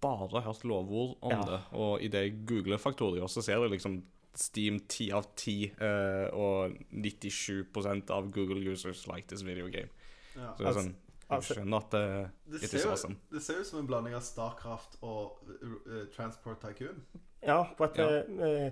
[0.04, 1.42] bare hørt lovord om Ja.
[1.48, 1.60] det.
[1.72, 4.02] Og idet jeg googler Faktorier, så ser du liksom
[4.36, 9.88] Steam 10 av 10, eh, og 97% av Google users like this video game.
[10.36, 10.52] ja.
[10.58, 10.96] Så det er sånn
[11.30, 13.16] altså- skjønner at det, Det ser, is jo, awesome.
[13.32, 17.04] det ser ut som en blanding av Starcraft og uh, Transport Tycoon.
[17.44, 18.24] Ja, på at Ja.
[18.30, 18.72] Uh,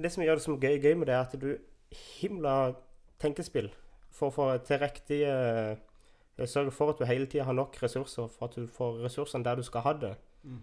[0.00, 1.58] Det som gjør det som gøy, gøy med det, er at du
[1.92, 2.74] himla
[3.20, 3.70] tenkespill
[4.10, 5.20] for å få til riktig
[6.48, 9.54] Sørge for at du hele tida har nok ressurser, for at du får ressursene der
[9.60, 10.14] du skal ha det.
[10.42, 10.62] Mm.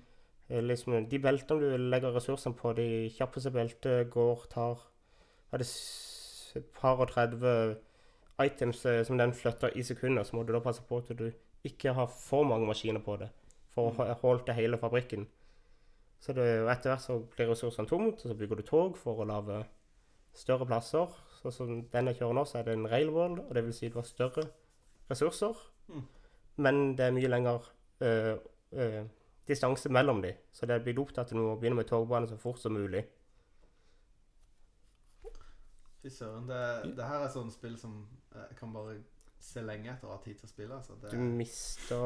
[0.49, 4.81] Liksom, de beltene du legger ressursene på, de kjappeste beltet går, tar
[5.51, 5.67] det
[6.57, 7.77] et par og 30
[8.43, 11.29] items eh, som den flytter i sekunder, så må du da passe på at du
[11.67, 13.29] ikke har for mange maskiner på det,
[13.73, 15.27] for å holde hele fabrikken.
[16.19, 19.27] Så det, etter hvert så blir ressursene tomt, og så bygger du tog for å
[19.27, 19.61] lage
[20.35, 21.11] større plasser.
[21.39, 23.91] Så som den jeg kjører nå, så er det en railwall, og det vil si
[23.91, 24.49] du har større
[25.09, 25.55] ressurser.
[25.87, 26.03] Mm.
[26.65, 27.55] Men det er mye lengre
[28.03, 28.35] øh,
[28.75, 29.05] øh,
[29.47, 32.59] distanse mellom dem, så det opp til at du må begynne med togbane så fort
[32.59, 33.05] som mulig.
[36.03, 36.47] Fy søren.
[36.47, 36.59] Det,
[36.97, 37.95] det her er sånn spill som
[38.35, 38.99] jeg kan bare
[39.39, 40.77] se lenge etter å ha tid til å spille.
[40.77, 40.95] Altså.
[41.01, 42.01] Det, Du mister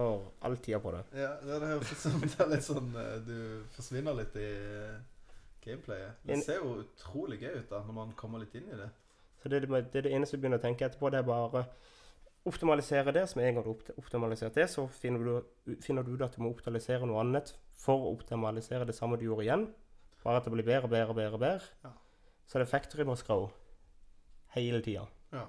[0.45, 1.03] all tida på det.
[1.17, 3.37] ja, det, det høres ut som det er litt sånn eh, Du
[3.75, 4.99] forsvinner litt i eh,
[5.65, 6.21] gameplayet.
[6.29, 8.89] Det ser jo utrolig gøy ut da når man kommer litt inn i det.
[9.41, 11.65] Så det, det, det det eneste du begynner å tenke etterpå, det er bare
[12.49, 13.25] optimalisere det.
[13.31, 16.53] Som en gang du har optimalisert det, så finner du, finner du at du må
[16.53, 17.51] optimalisere noe annet
[17.83, 19.67] for å optimalisere det samme du gjorde igjen.
[20.23, 21.75] Bare at det blir bedre, bedre, bedre, bedre.
[21.83, 21.91] Ja.
[22.47, 23.49] Så det er factory must grow
[24.55, 25.07] hele tida.
[25.33, 25.45] Ja.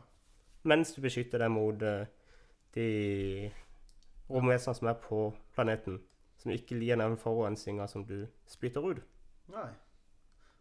[0.65, 2.07] Mens du beskytter deg mot eh,
[2.75, 3.51] de
[4.31, 6.01] romvesenene som er på planeten.
[6.41, 9.03] Som ikke lider den forurensninga som du spytter ut.
[9.53, 9.69] Nei.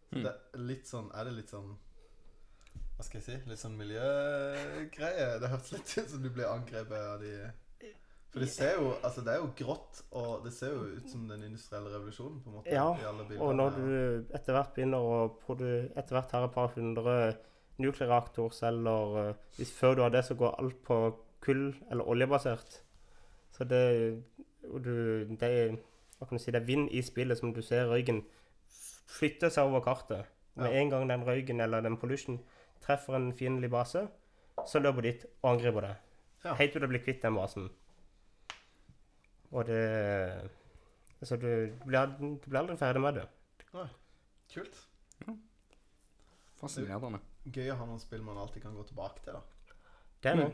[0.10, 0.24] Så Mm.
[0.24, 1.70] det er litt sånn Er det litt sånn
[2.98, 3.50] Hva skal jeg si?
[3.50, 5.40] Litt sånn miljøgreie.
[5.42, 7.32] Det hørtes litt ut som du ble angrepet av de
[8.34, 11.28] For det ser jo Altså, det er jo grått, og det ser jo ut som
[11.30, 12.70] den industrielle revolusjonen, på en måte.
[12.74, 13.42] Ja, i alle bildene.
[13.48, 17.16] Og når du etter hvert begynner å produ- etter hvert har et par hundre
[17.80, 20.98] nuklearreaktorceller eh, hvis Før du har det, så går alt på
[21.42, 22.82] kull- eller oljebasert.
[23.52, 24.24] Så det
[24.72, 25.76] og du, det, er-
[26.20, 28.24] hva kan du si, det er vind i spillet som du ser røyken
[29.08, 30.26] flytte seg over kartet.
[30.56, 30.80] Med Ja.
[30.82, 32.40] en gang den røyken eller den pollution
[32.82, 34.08] treffer en fiendtlig base,
[34.68, 35.96] så løper de dit og angriper det.
[36.46, 36.54] Ja.
[36.54, 37.70] Helt til du blir kvitt den basen.
[39.52, 40.50] Og det
[41.24, 43.28] Så du, du, blir, du blir aldri ferdig med det.
[44.54, 44.88] Kult.
[46.60, 47.20] Fascinerende.
[47.44, 49.76] Gøy å ha noen spill man alltid kan gå tilbake til, da.
[50.24, 50.52] Det er det.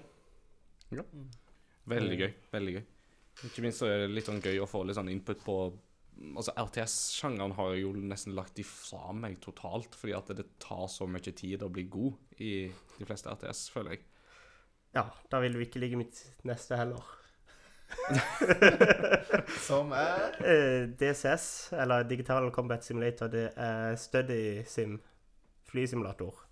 [1.90, 2.32] Veldig gøy.
[2.54, 2.88] Veldig gøy.
[3.48, 5.60] Ikke minst er det litt sånn gøy å få litt sånn input på
[6.36, 11.32] Altså RTS-sjangeren har jo nesten lagt ifra meg totalt, fordi at det tar så mye
[11.32, 12.50] tid å bli god i
[12.98, 14.02] de fleste RTS, føler jeg.
[14.98, 17.06] Ja, da vil du ikke ligge mitt neste heller.
[19.68, 21.48] Som er Eh, DCS,
[21.80, 25.00] eller Digital Combat Simulator, det er study sim.
[25.72, 26.49] Flysimulator.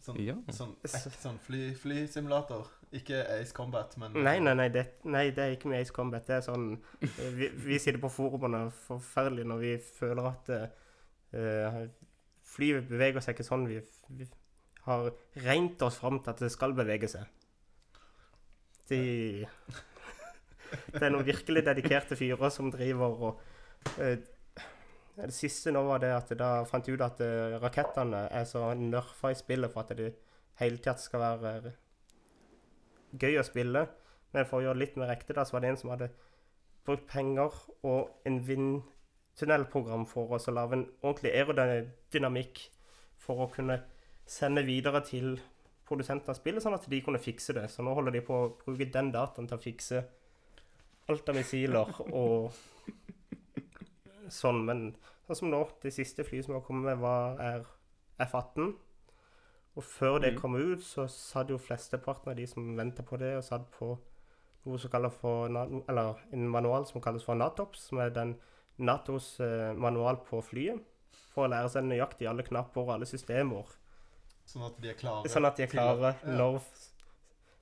[0.00, 0.34] Sånn, Ja.
[0.54, 2.68] sånn, sånn fly, flysimulator.
[2.92, 6.24] Ikke Ace Combat, men Nei, nei, nei det, nei, det er ikke med Ace Combat.
[6.26, 11.84] Det er sånn Vi, vi sitter på forumene forferdelig når vi føler at uh,
[12.50, 13.68] flyet beveger seg ikke sånn.
[13.70, 13.78] Vi,
[14.18, 14.26] vi
[14.88, 17.28] har regnet oss fram til at det skal bevege seg.
[18.90, 19.46] De
[20.94, 23.40] Det er noen virkelig dedikerte fyrer som driver og
[23.98, 24.18] eh,
[25.20, 28.70] Det siste nå var det at da fant jeg ut at eh, rakettene er så
[28.78, 30.14] nerfa i spillet for at det
[30.60, 31.78] hele tatt skal være eh,
[33.20, 33.86] gøy å spille.
[34.32, 36.10] Men for å gjøre det litt mer ekte, da, så var det en som hadde
[36.86, 37.56] brukt penger
[37.86, 42.62] og en vindtunnelprogram for oss å lage en ordentlig aerodynamikk
[43.20, 43.80] for å kunne
[44.30, 45.34] sende videre til
[45.90, 47.66] produsenten av spillet, sånn at de kunne fikse det.
[47.68, 50.04] Så nå holder de på å bruke den dataen til å fikse
[51.10, 52.54] alt av missiler og
[54.30, 54.64] sånn.
[54.64, 57.64] Men sånn som nå, det siste flyet som har kommet med, var, er
[58.26, 58.74] F-18.
[59.76, 60.40] Og før det Mhm.
[60.40, 63.98] kom ut, så satt jo flesteparten av de som venta på det, og satt på
[64.66, 68.36] noe som kalles for Eller en manual som kalles for Natops, som er den
[68.78, 70.80] Natos eh, manual på flyet.
[71.34, 73.64] For å lære seg nøyaktig alle knapper og alle systemer.
[74.46, 75.28] sånn at de er klare.
[75.28, 76.12] Sånn at de er til Ja.
[76.24, 76.60] når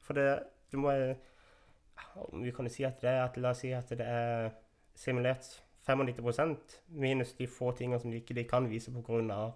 [0.00, 1.16] For det Du må eh,
[2.32, 4.50] Vi kan jo si at det er at La oss si at det er
[4.94, 9.52] simulert 95% minus de få tingene som de ikke de kan vise pga.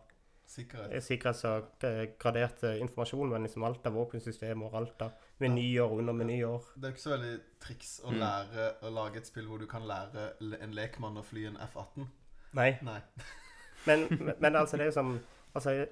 [0.52, 1.02] Sikkerhet.
[1.06, 5.82] sikkerhets- og eh, gradert eh, informasjon, men liksom alt av våpensystemer og alt av menyer
[5.86, 6.66] og undermenyer.
[6.76, 8.18] Det er jo ikke så veldig triks å Mm.
[8.20, 12.06] lære å lage et spill hvor du kan lære en lekmann å fly en F-18.
[12.52, 12.78] Nei.
[12.82, 13.00] Nei.
[13.86, 14.04] Men,
[14.40, 15.20] men, altså, det er jo som
[15.54, 15.86] Altså,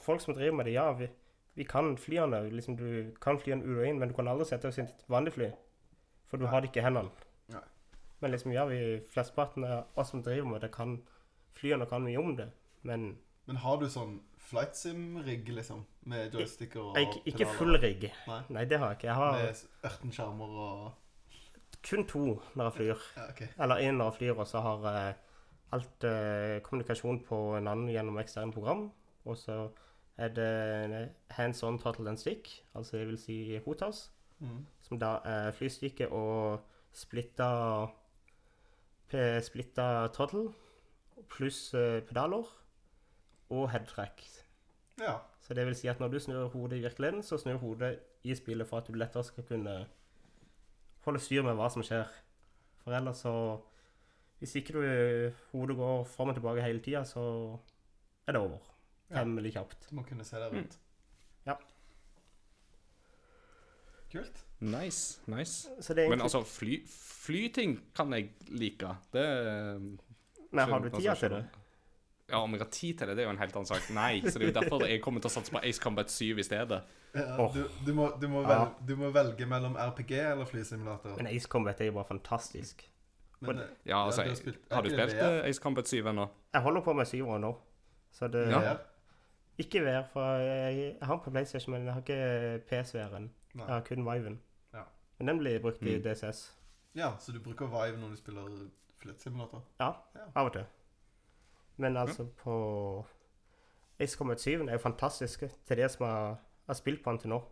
[0.00, 1.08] folk som driver med det, ja, vi,
[1.54, 2.50] vi kan flyene.
[2.50, 5.02] Liksom, du kan fly en og inn, men du kan aldri sette oss i et
[5.08, 5.48] vanlig fly.
[6.28, 6.50] For du Nei.
[6.52, 7.10] har det ikke i hendene.
[8.22, 10.96] Men liksom, ja, vi flesteparten av oss som driver med det, kan
[11.58, 12.48] flyene kan mye om det.
[12.86, 15.84] Men Men har du sånn flight sim-rigg, liksom?
[16.06, 17.56] Med joysticker og ikke, ikke pedaler?
[17.58, 18.06] full rigg.
[18.28, 18.40] Nei.
[18.54, 19.08] Nei, det har jeg ikke.
[19.10, 20.92] Jeg har Med 18 skjermer og
[21.82, 22.22] kun to
[22.54, 23.04] når jeg flyr.
[23.16, 23.48] Ja, okay.
[23.58, 25.14] Eller én når jeg flyr, og så har jeg
[25.72, 28.90] alt eh, kommunikasjon på en annen gjennom eksterne program.
[29.24, 29.70] Og så
[30.18, 34.10] er det hands on throttle and stick, altså det vil si HOTAS,
[34.42, 34.66] Mm.
[34.82, 36.60] som da er flystikke og
[36.92, 37.86] splitta
[39.44, 40.50] Splitta throttle
[41.32, 42.48] pluss eh, pedaler
[43.52, 44.22] og headtrack.
[45.00, 45.16] Ja.
[45.40, 48.34] Så det vil si at når du snur hodet i virkeligheten, så snur hodet i
[48.34, 49.86] spillet for at du lettere skal kunne
[51.04, 52.08] holde styr med hva som skjer.
[52.84, 53.60] For ellers så
[54.42, 54.80] Hvis ikke du
[55.52, 57.20] hodet går fram og tilbake hele tida, så
[58.26, 58.58] er det over.
[59.10, 59.20] Ja.
[59.20, 59.86] Temmelig kjapt.
[59.90, 60.78] Du må kunne se deg rundt.
[61.46, 61.54] Ja.
[64.10, 64.42] Kult.
[64.62, 65.20] Nice.
[65.26, 65.68] nice.
[65.82, 68.92] Så det er Men altså, fly, flyting kan jeg like.
[69.12, 69.24] Det
[70.52, 71.44] Men har du tida altså, til det?
[72.30, 73.88] Ja, om jeg har tid til det, det er jo en helt annen sak.
[73.92, 76.38] Nei, så det er jo derfor jeg kommer til å satse på Ace Combat 7
[76.38, 76.78] i stedet.
[77.14, 78.68] Ja, du, du, må, du, må Ja.
[78.88, 81.16] du må velge mellom RPG eller flysimulator.
[81.18, 82.86] Men Ace Combat er jo bare fantastisk.
[83.40, 85.42] Men, det, Ja, altså, du har spilt- Har du spilt VR?
[85.42, 86.28] eh, Ace Combat 7 ennå?
[86.54, 87.52] Jeg holder på med 7 nå.
[88.12, 88.76] Så det Ja.
[89.58, 93.30] Ikke VR, for jeg, jeg har den på PlayStation, men jeg har ikke PSVR-en.
[93.54, 94.38] Jeg har kun Viven.
[95.22, 95.24] Ja.
[95.24, 96.02] Men den blir brukt i Mm.
[96.02, 96.40] DCS.
[96.94, 98.68] Ja, så du bruker Vive når du spiller
[98.98, 99.62] flyttsimulator?
[99.80, 100.26] Ja, Ja.
[100.36, 100.64] av og til.
[101.76, 103.04] Men altså på
[104.00, 107.30] Ace Combat 7 er jo fantastisk til det som jeg har spilt på den til
[107.30, 107.42] nå.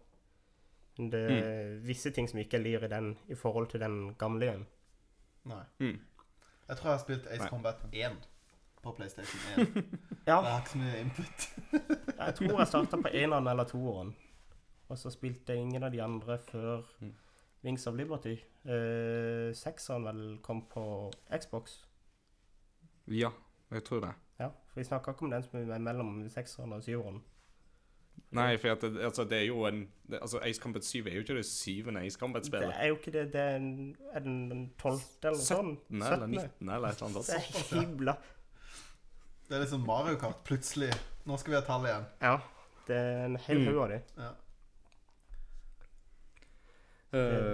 [0.98, 4.46] Men det er visse ting som ikke lir i den i forhold til den gamle
[4.46, 4.66] igjen.
[5.44, 5.62] Nei.
[5.78, 6.00] Mm.
[6.68, 7.48] Jeg tror jeg har spilt Ace Nei.
[7.48, 8.28] Combat 1.
[8.82, 9.84] på PlayStation 1.
[10.26, 11.48] Ja, Jeg har ikke så mye input.
[12.18, 14.14] jeg tror jeg starta på eneren eller toeren.
[14.88, 17.14] Og så spilte jeg ingen av de andre før Mm.
[17.64, 18.36] Wings of Liberty.
[18.64, 21.80] Eh, sekseren vel kom på Xbox.
[23.06, 23.30] Ja,
[23.72, 24.14] jeg tror det.
[24.40, 27.20] Ja, for vi snakker ikke om den som er mellom sekseren og syveren.
[28.36, 29.80] Nei, for at det, altså, det er jo en
[30.10, 32.68] det, Altså, Ace Combat 7 er jo ikke det syvende Ace Combat-spillet.
[32.68, 33.24] Det er jo ikke det.
[33.32, 35.80] Det er, en, er den den tolvte eller noe sånt?
[35.88, 36.02] 17.
[36.02, 36.68] eller 19.
[36.68, 37.26] eller et eller annet.
[37.26, 38.14] Det er himla
[39.48, 40.44] Det er liksom Mario Kart.
[40.46, 40.92] Plutselig.
[41.26, 42.06] Nå skal vi ha tall igjen.
[42.22, 42.36] Ja.
[42.86, 43.66] Det er en hel Mm.
[43.66, 44.02] haug av dem.
[44.18, 44.30] Ja.
[47.12, 47.49] Eh,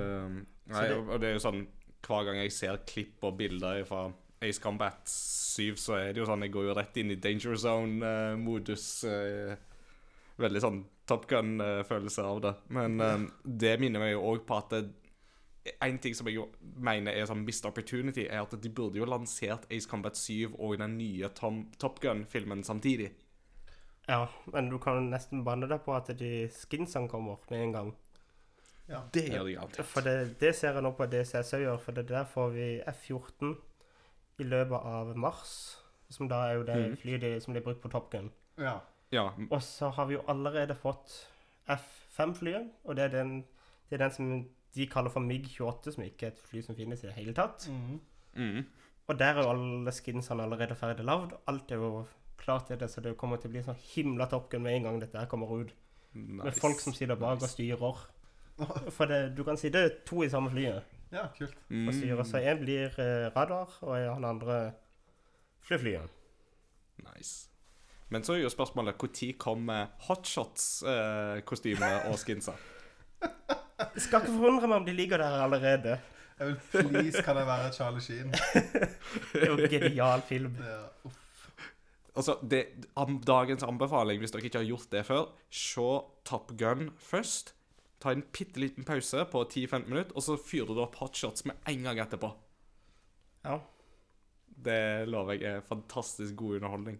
[0.81, 1.67] nei, det- og det er jo sånn
[2.07, 4.13] Hver gang jeg ser klipp og bilder fra
[4.43, 7.57] Ace Combat 7, så er det jo sånn Jeg går jo rett inn i danger
[7.57, 9.05] zone-modus.
[9.09, 9.57] eh,
[10.39, 12.55] veldig sånn Top Gun-følelse av det.
[12.69, 14.93] Men eh, det minner meg jo òg på at det,
[15.83, 16.49] en ting som jeg jo
[16.79, 20.79] mener er sånn missed opportunity, er at de burde jo lansert Ace Combat 7 og
[20.79, 23.13] den nye Tom, Top Gun-filmen samtidig.
[24.09, 27.95] Ja, men du kan nesten banne deg på at de skinsene kommer med en gang.
[28.89, 29.01] Ja.
[29.13, 29.85] Det gjør de alltid.
[29.85, 32.67] For det, det ser jeg nå på DCS òg gjør, for det der får vi
[32.87, 33.57] F-14
[34.39, 35.53] i løpet av mars.
[36.11, 36.97] Som da er jo det Mhm.
[37.03, 38.31] flyet de, som blir brukt på Top Gun.
[38.59, 38.79] ja.
[39.13, 41.29] Ja, Og så har vi jo allerede fått
[41.69, 43.45] F5-flyet, og det er, den,
[43.89, 44.31] det er den som
[44.75, 47.69] de kaller for MiG-28, som ikke er et fly som finnes i det hele tatt.
[47.71, 48.01] Mm.
[48.35, 48.65] mm.
[49.09, 51.37] Og der er jo alle skinsene allerede ferdig lagd.
[51.47, 52.07] Alt er jo
[52.37, 54.83] klart til det, så det kommer til å bli sånn himla Top Gun med en
[54.89, 55.71] gang dette her kommer ut.
[56.13, 57.97] Med folk som sitter bak og styrer.
[58.97, 60.83] For det, du kan sitte to i samme flyet
[61.13, 61.57] ja, kult.
[61.69, 61.89] Mm.
[61.89, 62.25] og styre.
[62.27, 64.73] Så én blir eh, radar, og han andre
[65.67, 66.17] flyr flyet.
[67.05, 67.51] Nice.
[68.09, 72.53] Men så er jo spørsmålet når kommer hotshots-kostymene og skinsa?
[73.97, 75.99] Skal ikke forundre meg om de ligger der allerede.
[76.39, 78.35] Jeg vil please kan jeg være Charlie Sheen.
[79.33, 80.57] Det er jo en genial film.
[80.61, 81.23] Ja, uff.
[82.17, 82.65] Altså, det,
[82.97, 85.89] am, Dagens anbefaling, hvis dere ikke har gjort det før, se
[86.25, 87.53] Top Gun først.
[88.01, 91.57] Ta en bitte liten pause på 10-15 minutter, og så fyrer du opp hotshots med
[91.71, 92.33] en gang etterpå.
[93.47, 93.61] Ja.
[94.47, 96.99] Det lover jeg er fantastisk god underholdning.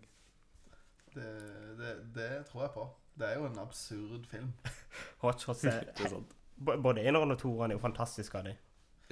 [1.15, 1.33] Det,
[1.79, 2.87] det, det tror jeg på.
[3.17, 4.53] Det er jo en absurd film.
[5.25, 6.35] Hotshots er er sant.
[6.57, 8.53] Både eneren og toeren er jo fantastiske av de.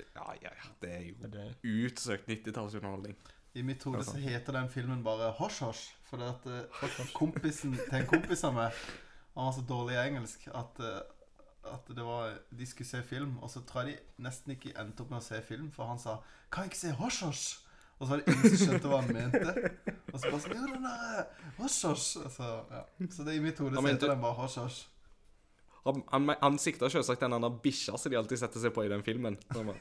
[0.01, 0.69] Ja, ja, ja.
[0.83, 3.17] Det er jo Det, utsøkt 90-tallsunderholdning.
[3.55, 5.95] I mitt hode så heter den filmen bare Hosh Hosh.
[6.09, 8.85] For det at eh, kompisen til en kompis av meg
[9.35, 11.01] Han var så dårlig i engelsk at, eh,
[11.73, 15.05] at det var de skulle se film, og så tror jeg de nesten ikke endte
[15.05, 16.19] opp med å se film, for han sa
[16.51, 17.61] 'Kan jeg ikke se Hosh Hosh?'
[18.01, 19.71] Og så var det ingen som skjønte hva han mente.
[20.13, 21.27] Og så bare sånn 'Jo, den der
[21.59, 22.31] Hosh Hosh'.
[22.31, 22.83] Så, ja.
[23.11, 24.87] så det i mitt hode heter den bare Hosh Hosh.
[25.85, 28.89] Han, han, han sikta selvsagt den der bikkja som de alltid setter seg på i
[28.89, 29.37] den filmen.
[29.53, 29.75] Bare,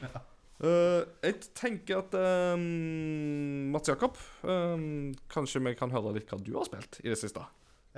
[0.58, 6.50] Eh, jeg tenker at um, Mats Jakob um, Kanskje vi kan høre litt hva du
[6.56, 7.44] har spilt i det siste?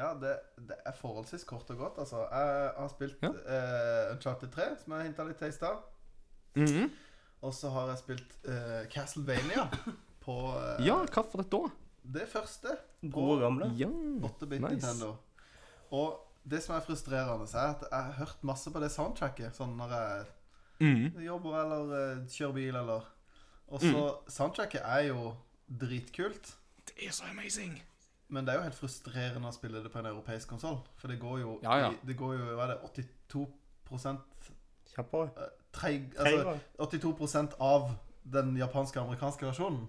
[0.00, 0.32] Ja, det,
[0.70, 2.22] det er forholdsvis kort og godt, altså.
[2.30, 3.30] Jeg har spilt Ja.
[3.36, 5.82] uh, Uncharted 3, som jeg hinta litt til i stad.
[6.56, 6.90] Mhm.
[7.42, 9.66] Og så har jeg spilt uh, Castlevania
[10.24, 11.62] på uh, Ja, hva for et da?
[12.16, 12.74] det første.
[13.12, 13.68] gode gamle.
[13.78, 13.86] Ja.
[14.26, 14.74] 8-bit Nice.
[14.74, 15.14] Nintendo.
[15.92, 16.18] Og
[16.50, 19.54] det som er frustrerende, er at jeg har hørt masse på det soundtracket.
[19.56, 20.26] Sånn når jeg
[20.80, 21.20] mm.
[21.26, 23.08] jobber eller uh, kjører bil eller
[23.70, 24.30] Og så Mm.
[24.32, 25.34] Soundtracket er jo
[25.80, 26.56] dritkult.
[26.88, 27.76] Det er så amazing.
[28.30, 30.78] Men det er jo helt frustrerende å spille det på en europeisk konsoll.
[31.00, 31.90] For det går jo, ja, ja.
[31.90, 33.46] I, det går jo hva er det, 82
[34.90, 35.48] Kjappere.
[36.18, 37.90] Altså, 82 av
[38.22, 39.88] den japanske og amerikanske versjonen.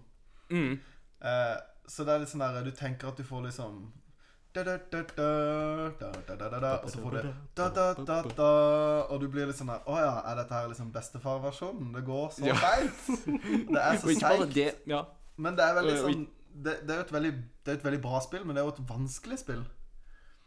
[0.49, 0.79] Mm.
[1.21, 3.81] Eh, så det er litt sånn der Du tenker at du får liksom
[4.51, 4.73] da, da,
[6.59, 8.41] da, Og så får du
[9.13, 11.93] Og du blir litt sånn der Å ja, er dette her liksom bestefarversjonen?
[11.95, 12.89] Det går så feil.
[12.89, 13.15] Ja.
[13.71, 14.81] det er så seigt.
[15.37, 18.01] Men det er veldig sånn det, det er jo et veldig Det er et veldig
[18.03, 19.63] bra spill, men det er jo et vanskelig spill.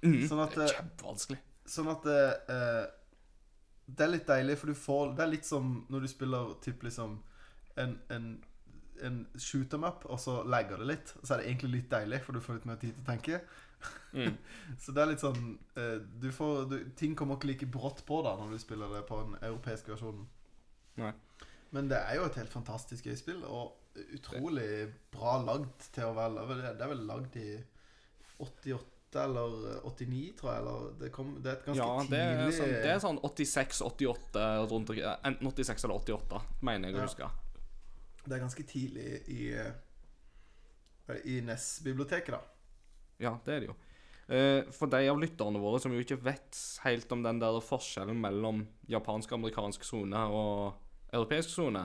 [0.05, 1.41] Mm, Sånn at det er eh, kjempevanskelig.
[1.75, 2.83] Sånn at det, eh,
[3.87, 6.85] det er litt deilig, for du får Det er litt som når du spiller typ
[6.85, 7.21] liksom
[7.81, 8.27] en, en,
[9.03, 11.15] en shoot them up, og så lagger det litt.
[11.23, 13.41] Så er det egentlig litt deilig, for du får litt mer tid til å tenke.
[14.15, 14.37] Mm.
[14.81, 18.23] Så det er litt sånn eh, du får, du, Ting kommer ikke like brått på
[18.25, 20.25] da når du spiller det på den europeiske versjonen.
[21.03, 21.11] Nei.
[21.75, 23.75] Men det er jo et helt fantastisk gøy spill, og
[24.17, 24.69] utrolig
[25.15, 27.49] bra lagd til å være Det er vel lagd i
[28.43, 30.63] 88 eller 89, tror jeg.
[30.65, 33.21] Eller det, kom, det er et ganske Ja, det er, tidlig sånn, det er sånn
[33.23, 34.91] 86-88 rundt.
[35.31, 37.07] Enten 86 eller 88, mener jeg å Ja.
[37.09, 37.31] huske.
[38.25, 39.73] Det er ganske tidlig i eh,
[41.29, 42.41] I NES-biblioteket, da.
[43.21, 43.75] Ja, det er det jo.
[44.35, 48.17] Eh, For de av lytterne våre som jo ikke vet helt om den der forskjellen
[48.19, 50.75] mellom japansk og amerikansk sone og
[51.13, 51.85] europeisk sone,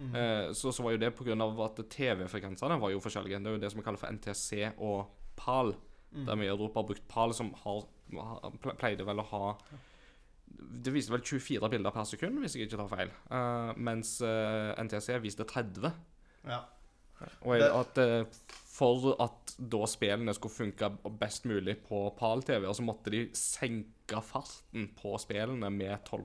[0.00, 1.36] Eh, så, så var jo det pga.
[1.66, 3.38] at TV-frekvensene var jo forskjellige.
[3.38, 5.74] Det er jo det som vi kaller for NTC og PAL.
[6.10, 7.84] Der vi i Europa har brukt PAL, som har,
[8.18, 9.44] har pleide vel å ha
[10.50, 13.12] Det viste vel 24 bilder per sekund, hvis jeg ikke tar feil.
[13.30, 15.92] Eh, mens eh, NTC viste 30.
[16.50, 16.64] Ja.
[17.44, 18.24] Og jeg, at eh,
[18.80, 20.88] for at da spillene skulle funke
[21.20, 26.24] best mulig på PAL-TV, så måtte de senke farten på spillene med 12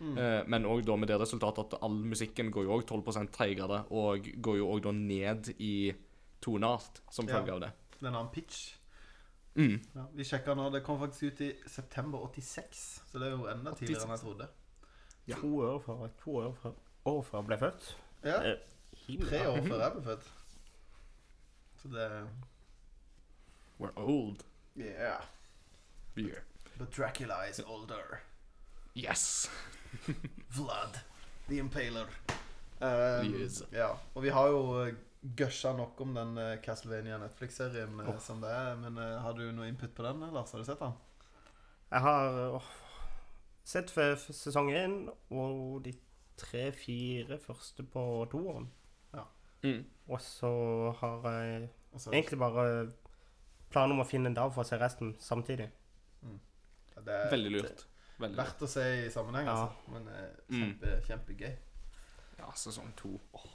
[0.00, 3.84] eh, Men òg da med det resultatet at all musikken går jo òg 12% treigere,
[3.90, 5.92] og går jo òg da ned i
[6.40, 7.34] toneart som Ja.
[7.40, 7.72] følge av det.
[7.98, 8.74] Det er en annen pitch.
[9.56, 9.80] Mm.
[9.94, 10.70] Ja, vi sjekka nå.
[10.70, 14.20] Det kom faktisk ut i september 86, så det er jo enda tidligere enn jeg
[14.20, 14.48] trodde.
[15.26, 15.36] Ja.
[15.40, 16.72] To år før, to år før,
[17.06, 17.88] år før jeg ble født.
[18.24, 18.38] Ja.
[19.28, 20.30] Tre år før jeg ble født.
[21.82, 22.28] Så det
[23.80, 24.44] We're old.
[24.76, 25.22] Yeah.
[26.16, 26.40] Yeah.
[26.78, 28.20] But Dracula is older.
[28.98, 29.50] Yes.
[30.56, 30.98] Vlad
[31.48, 32.08] the Impaler.
[32.80, 33.62] Um, Yes.
[33.72, 34.94] Ja, og vi har jo uh,
[35.38, 38.18] gusha nok om den uh, Castlevania Netflix-serien oh.
[38.22, 38.74] som det er.
[38.82, 40.50] Men uh, har du noe input på den, Lars?
[40.52, 40.96] Har du sett den?
[41.92, 42.72] Jeg har oh,
[43.64, 44.98] sett sesong én
[45.30, 45.94] og de
[46.38, 48.68] tre-fire første på toeren.
[49.62, 49.84] Mm.
[50.06, 50.50] Og så
[51.00, 52.92] har jeg så- egentlig bare
[53.70, 55.70] planer om å finne en dag for å se resten samtidig.
[56.94, 57.86] Ja, det er Veldig lurt.
[58.18, 59.54] Veldig verdt å se i sammenheng, Ja.
[59.54, 59.92] altså.
[59.94, 60.62] Men uh, Mm.
[60.72, 61.52] kjempe, kjempegøy.
[62.38, 63.20] Ja, sesong to.
[63.34, 63.46] Åh.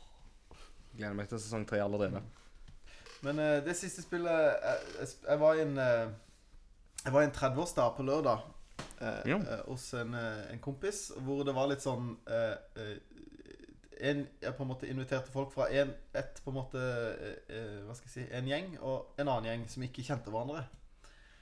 [0.97, 2.21] Gleder meg til sesong tre allerede.
[3.23, 6.11] Men eh, det siste spillet Jeg, jeg, jeg var i en uh,
[7.05, 8.41] Jeg var i en 30-årsdag på lørdag
[9.01, 9.37] eh, Ja.
[9.37, 12.97] eh, hos en, uh, en kompis, hvor det var litt sånn eh,
[14.03, 16.83] en, Jeg på en måte inviterte folk fra en, et på en måte
[17.47, 20.65] eh, Hva skal jeg si En gjeng og en annen gjeng som ikke kjente hverandre.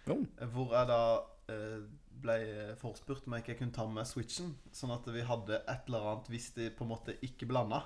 [0.07, 0.19] Jo.
[0.53, 1.01] Hvor jeg da
[1.49, 1.81] uh,
[2.21, 2.35] ble
[2.81, 6.29] forespurt om jeg ikke kunne ta med Switchen, sånn at vi hadde et eller annet
[6.33, 7.83] hvis de på en måte ikke blanda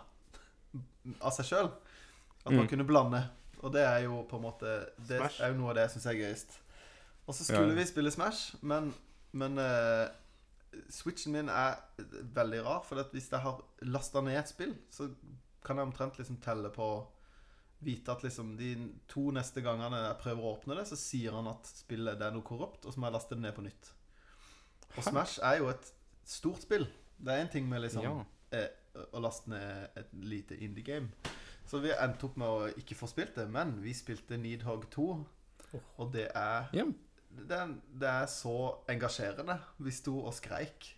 [1.22, 1.72] av seg sjøl.
[2.46, 2.70] At man Mm.
[2.70, 3.24] kunne blande.
[3.64, 5.42] Og det er jo på en måte Det Smash.
[5.42, 6.60] er jo noe av det jeg syns er gøyest.
[7.28, 7.76] Og så skulle ja.
[7.80, 8.94] vi spille Smash, men,
[9.34, 10.08] men uh,
[10.90, 11.80] Switchen min er
[12.36, 12.84] veldig rar.
[12.86, 15.10] For at hvis jeg har lasta ned et spill, så
[15.66, 17.08] kan jeg omtrent liksom telle på
[17.86, 18.70] Vite at liksom de
[19.12, 22.32] to neste gangene jeg prøver å åpne det, så sier han at spillet det er
[22.34, 23.90] noe korrupt, og så må jeg laste det ned på nytt.
[24.98, 25.92] Og Smash er jo et
[26.26, 26.86] stort spill.
[27.20, 28.24] Det er en ting med liksom Ja.
[28.52, 28.68] eh,
[29.14, 31.10] å laste ned et lite indie-game.
[31.66, 35.26] Så vi endte opp med å ikke få spilt det, men vi spilte Needhog 2.
[35.98, 36.86] Og det er, Ja.
[37.32, 37.68] det er
[38.00, 39.60] Det er så engasjerende.
[39.80, 40.96] Vi sto og skreik.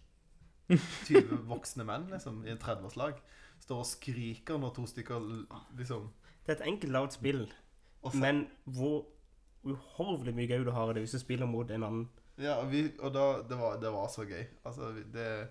[0.69, 3.13] 20 voksne menn liksom i en 30-årslag.
[3.63, 5.45] Står og skriker når to stykker
[5.77, 6.09] liksom
[6.45, 7.47] Det er et enkelt lavt spill,
[8.13, 9.05] men hvor
[9.65, 12.09] uhorvelig mye gøy du har i det hvis du spiller mot en annen.
[12.37, 14.43] Ja, og, vi, og da, det, var, det var så gøy.
[14.65, 15.47] Altså, det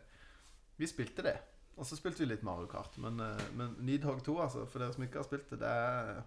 [0.78, 1.36] Vi spilte det.
[1.76, 2.94] Og så spilte vi litt Mario Kart.
[3.02, 6.22] Men, eh, men Needhog 2, altså, for dere som ikke har spilt det, det er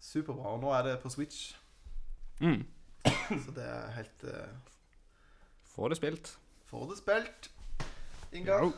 [0.00, 0.54] superbra.
[0.54, 1.54] Og nå er det på Switch,
[2.40, 2.66] Mm.
[3.46, 4.72] så det er helt uh,
[5.72, 6.34] Få det spilt.
[6.68, 7.50] Får det spilt.
[8.36, 8.72] Ingar?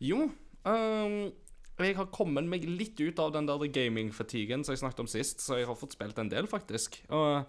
[0.00, 0.30] Jo,
[0.68, 1.30] Um,
[1.78, 5.44] jeg har kommet meg litt ut av den der gaming-fatigen som jeg snakket om sist,
[5.44, 6.98] så jeg har fått spilt en del, faktisk.
[7.14, 7.46] Og,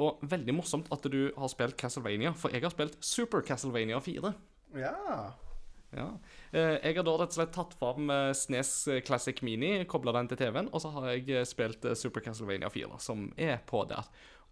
[0.00, 4.32] og veldig morsomt at du har spilt Castlevania, for jeg har spilt Super Castlevania 4.
[4.80, 4.94] Ja.
[5.90, 6.06] Ja.
[6.54, 8.70] Eh, Jeg har da rett og slett tatt fram eh, SNES
[9.06, 12.70] Classic Mini, kobla den til TV-en, og så har jeg eh, spilt eh, Super Castlevania
[12.70, 14.06] 4, som er på der.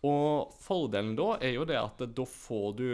[0.06, 2.88] Og fordelen da er jo det at eh, da får du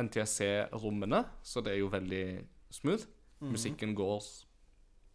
[0.00, 2.24] NTSC-rommene, så det er jo veldig
[2.72, 3.06] smooth.
[3.40, 4.20] Musikken går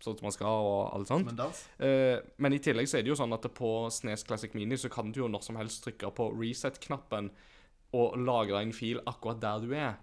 [0.03, 1.29] sånn som man skal, og alt sånt.
[1.31, 1.59] Men, en?
[1.87, 4.91] Eh, men i tillegg så er det jo sånn at på SNES Classic Mini så
[4.93, 7.31] kan du jo når som helst trykke på reset-knappen
[7.95, 9.95] og lagre en fil akkurat der du er.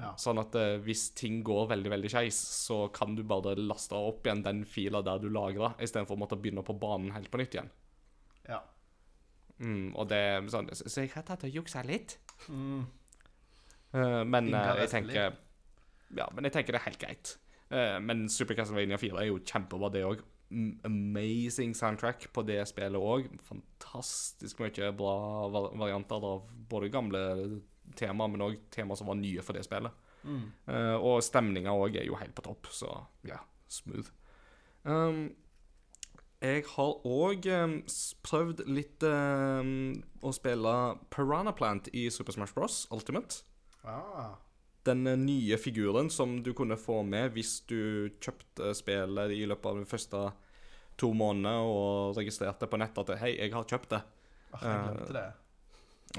[0.00, 0.14] Ja.
[0.20, 4.24] Sånn at eh, hvis ting går veldig veldig skeis, så kan du bare laste opp
[4.24, 7.56] igjen den fila der du lagra, istedenfor å måtte begynne på banen helt på nytt
[7.58, 7.68] igjen.
[8.48, 8.62] Ja.
[9.60, 12.16] Mm, og det sånn Så jeg har tatt og juksa litt.
[12.48, 12.86] Mm.
[13.92, 15.36] Eh, men eh, jeg tenker
[16.16, 17.34] Ja, men jeg tenker det er helt greit.
[17.70, 20.22] Eh, men Super Castlevania 4 er jo kjempebra, det òg.
[20.84, 23.28] Amazing soundtrack på det spillet òg.
[23.46, 25.16] Fantastisk mye bra
[25.78, 27.20] varianter av både gamle
[27.98, 30.08] temaer, men òg temaer som var nye for det spillet.
[30.20, 30.48] Mm.
[30.68, 32.90] Uh, og stemninga òg er jo helt på topp, så
[33.26, 33.38] ja,
[33.70, 34.10] smooth.
[34.84, 35.30] Um,
[36.40, 37.78] jeg har òg um,
[38.24, 39.92] prøvd litt um,
[40.24, 40.76] å spille
[41.12, 42.86] Piranha Plant i Super Smash Bros.
[42.90, 43.44] Ultimate.
[43.84, 44.40] Ah.
[44.88, 49.70] Den eh, nye figuren som du kunne få med hvis du kjøpte spillet i løpet
[49.70, 50.24] av de første
[51.00, 54.04] to månedene og registrerte på nettet at 'Hei, jeg har kjøpt det'.
[54.52, 55.26] Åh, jeg glemte det.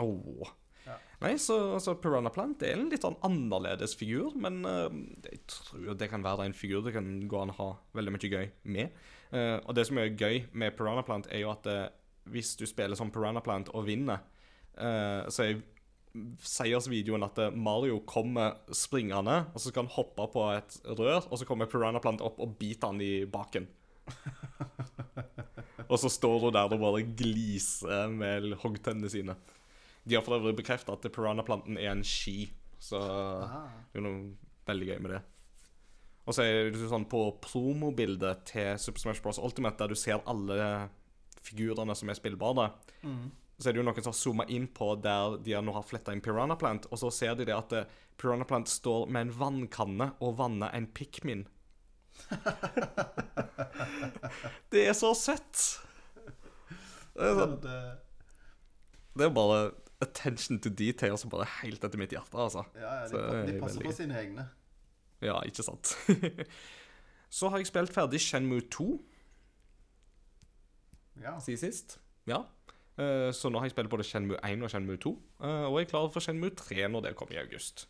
[0.01, 0.51] Åh.
[0.85, 0.95] Ja.
[1.21, 4.89] Nei, så, altså, Piranha Plant er en litt sånn annerledes figur, men uh,
[5.27, 8.31] jeg tror det kan være en figur det kan gå an å ha veldig mye
[8.31, 8.95] gøy med.
[9.29, 11.85] Uh, og det som er gøy med Piranha Plant, er jo at uh,
[12.29, 14.21] hvis du spiller som Piranha Plant og vinner,
[14.77, 15.61] eh, så er
[16.43, 21.37] seiersvideoen at eh, Mario kommer springende, og så skal han hoppe på et rør, og
[21.39, 23.67] så kommer Piranha Plant opp og biter han i baken.
[25.91, 29.35] og så står hun der og bare gliser med hoggtennene sine.
[30.07, 32.49] De har for øvrig bekrefta at Piranha-planten er en ski,
[32.81, 33.67] så Ah.
[33.93, 34.33] det er noe
[34.67, 35.21] veldig gøy med det.
[36.27, 39.39] Og så er det sånn på promobildet til Super Smash Bros.
[39.41, 40.89] Ultimate, der du ser alle
[41.41, 43.31] figurene som er spillbare, Mm.
[43.61, 46.13] Så er det jo noen som har zooma inn på der de nå har fletta
[46.15, 49.35] inn Piranha Plant, og så ser de det at eh, Piranha Plant står med en
[49.39, 51.45] vannkanne og vanner en Pikmin.
[54.71, 55.61] det er så søtt!
[57.11, 57.77] Det er, sånn, Det,
[59.19, 59.59] det er bare
[60.01, 62.63] attention to detail som bare er helt etter mitt hjerte, altså.
[62.79, 63.17] ja, ja, de,
[63.51, 64.47] de passer veldig på sine egne.
[65.21, 65.91] Ja, ikke sant?
[67.37, 68.87] så har jeg spilt ferdig Shenmue 2
[71.21, 71.35] Ja.
[71.43, 71.99] siden sist.
[72.25, 72.39] Ja.
[73.01, 75.13] Eh, Så nå har jeg spilt både Shenmue 1 og Shenmue 2.
[75.41, 77.87] eh, Og jeg er klar for Shenmue 3 når det kommer i august.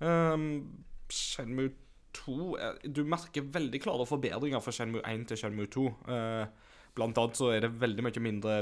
[0.00, 1.70] Um, Shenmue
[2.14, 5.86] 2 eh, Du merker veldig klare forbedringer fra Shenmue 1 til Shenmue 2.
[6.08, 6.46] Eh,
[6.94, 8.54] Blant annet så er det veldig mye mindre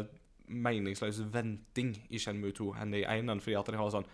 [0.48, 4.06] meningsløs venting i Shenmue 2 enn i 1, fordi at de har sånn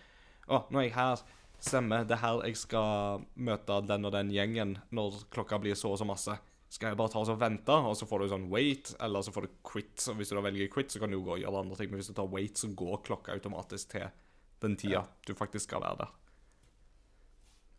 [0.49, 1.21] Å, nå er jeg her.
[1.63, 2.03] Stemmer.
[2.03, 5.99] Det er her jeg skal møte den og den gjengen når klokka blir så og
[6.01, 6.35] så masse.
[6.73, 9.29] Skal jeg bare ta oss og vente, og så får du sånn wait, eller så
[9.35, 9.93] får du quit.
[10.09, 11.91] Og hvis du da velger quit, så kan du jo gå og gjøre andre ting,
[11.91, 14.07] men hvis du tar wait, så går klokka automatisk til
[14.63, 15.03] den tida Ja.
[15.27, 16.13] du faktisk skal være der.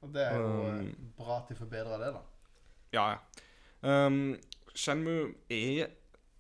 [0.04, 2.22] Og det er jo eh, Um, bra at de forbedrer det, da.
[2.94, 3.18] Ja, ja.
[4.06, 4.36] Um,
[4.74, 5.90] Shenmue er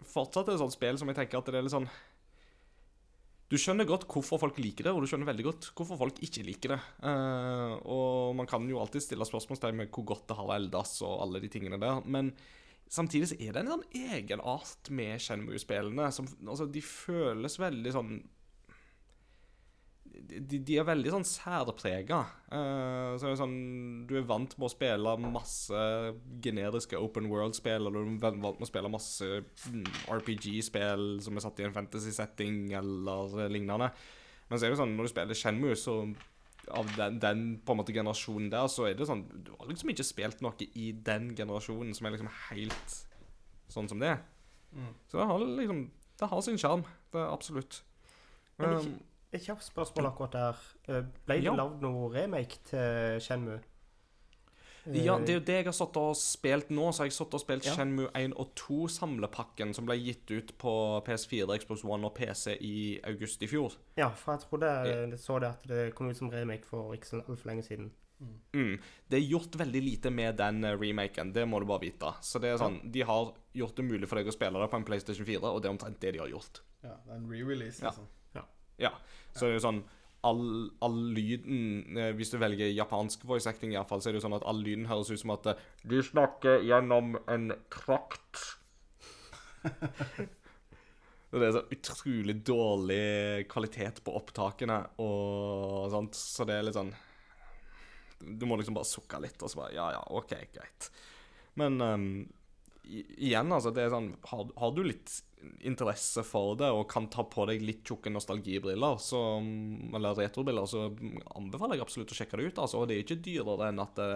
[0.04, 1.88] fortsatt et sånt spill som jeg tenker at det er litt sånn
[3.54, 6.42] Du skjønner godt hvorfor folk liker det, og du skjønner veldig godt hvorfor folk ikke
[6.42, 6.78] liker det.
[7.04, 11.20] Uh, og man kan jo alltid stille spørsmålstegn med hvor godt det har eldes og
[11.22, 12.32] alle de tingene der, men
[12.90, 18.10] samtidig så er det en sånn egenart med Shenmue-spillene Altså, de føles veldig sånn
[20.14, 22.20] de, de er veldig sånn særprega.
[22.50, 23.56] Uh, så er det sånn
[24.08, 25.84] Du er vant med å spille masse
[26.44, 29.28] generiske open world-spill, eller du er vant med å spille masse
[29.70, 33.90] mm, RPG-spill som er satt i en fantasy-setting, eller lignende.
[34.50, 35.98] Men så er det sånn, når du spiller Shenmue, så
[36.72, 39.90] av den, den på en måte generasjonen der, så er det sånn Du har liksom
[39.92, 42.94] ikke spilt noe i den generasjonen som er liksom helt
[43.72, 44.14] sånn som det.
[44.72, 44.92] Mm.
[45.10, 45.82] Så det har liksom
[46.20, 46.84] Det har sin sjarm.
[47.12, 47.82] Det er absolutt.
[48.58, 49.02] Men ikke- Um,
[49.34, 50.64] Et kjapt spørsmål akkurat der.
[50.88, 51.54] Eh, Ble det Ja.
[51.58, 53.60] lagd noe remake til Shenmue?
[54.86, 56.90] Ja, Eh, det er jo det jeg har satt og spilt nå.
[56.92, 57.72] Så har jeg satt og spilt Ja.
[57.74, 63.00] Shenmue 1 og 2-samlepakken, som ble gitt ut på PS4, Xbox One og PC i
[63.02, 63.74] august i fjor.
[63.96, 67.06] Ja, for jeg trodde jeg så det at det kom ut som remake for ikke
[67.06, 67.90] så altfor lenge siden.
[68.52, 68.78] Mm.
[69.10, 72.12] Det er gjort veldig lite med den eh, remaken, det må du bare vite.
[72.22, 74.76] Så det er sånn, De har gjort det mulig for deg å spille det på
[74.76, 76.60] en PlayStation 4, og det er omtrent det de har gjort.
[76.84, 77.88] Ja, det er en re-release, Ja.
[77.90, 78.06] liksom.
[78.76, 78.90] Ja,
[79.34, 79.84] Så er det jo sånn
[80.24, 84.14] All, all lyden eh, Hvis du velger japansk voice acting, i hvert fall, så er
[84.14, 87.50] det jo sånn at all lyden høres ut som at eh, du snakker gjennom en
[87.72, 88.44] trakt.
[91.34, 96.78] Og det er så utrolig dårlig kvalitet på opptakene og sånt, så det er litt
[96.78, 96.92] sånn
[98.22, 100.88] Du må liksom bare sukke litt, og så bare Ja, ja, OK, greit.
[101.58, 101.98] Men i,
[102.84, 105.12] igjen, altså, det er sånn har, har du litt
[105.64, 109.20] interesse for det og kan ta på deg litt tjukke nostalgibriller, så,
[109.96, 110.86] eller retrobriller, så
[111.36, 112.62] anbefaler jeg absolutt å sjekke det ut.
[112.64, 114.08] Altså, og det er ikke dyrere enn at det,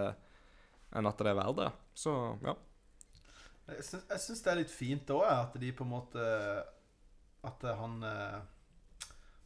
[0.97, 1.71] enn at det er verdt det.
[1.99, 2.15] Så
[2.47, 2.57] ja.
[3.69, 3.85] Jeg
[4.23, 6.23] syns, det er litt fint òg, at de på en måte
[7.45, 8.39] At han eh,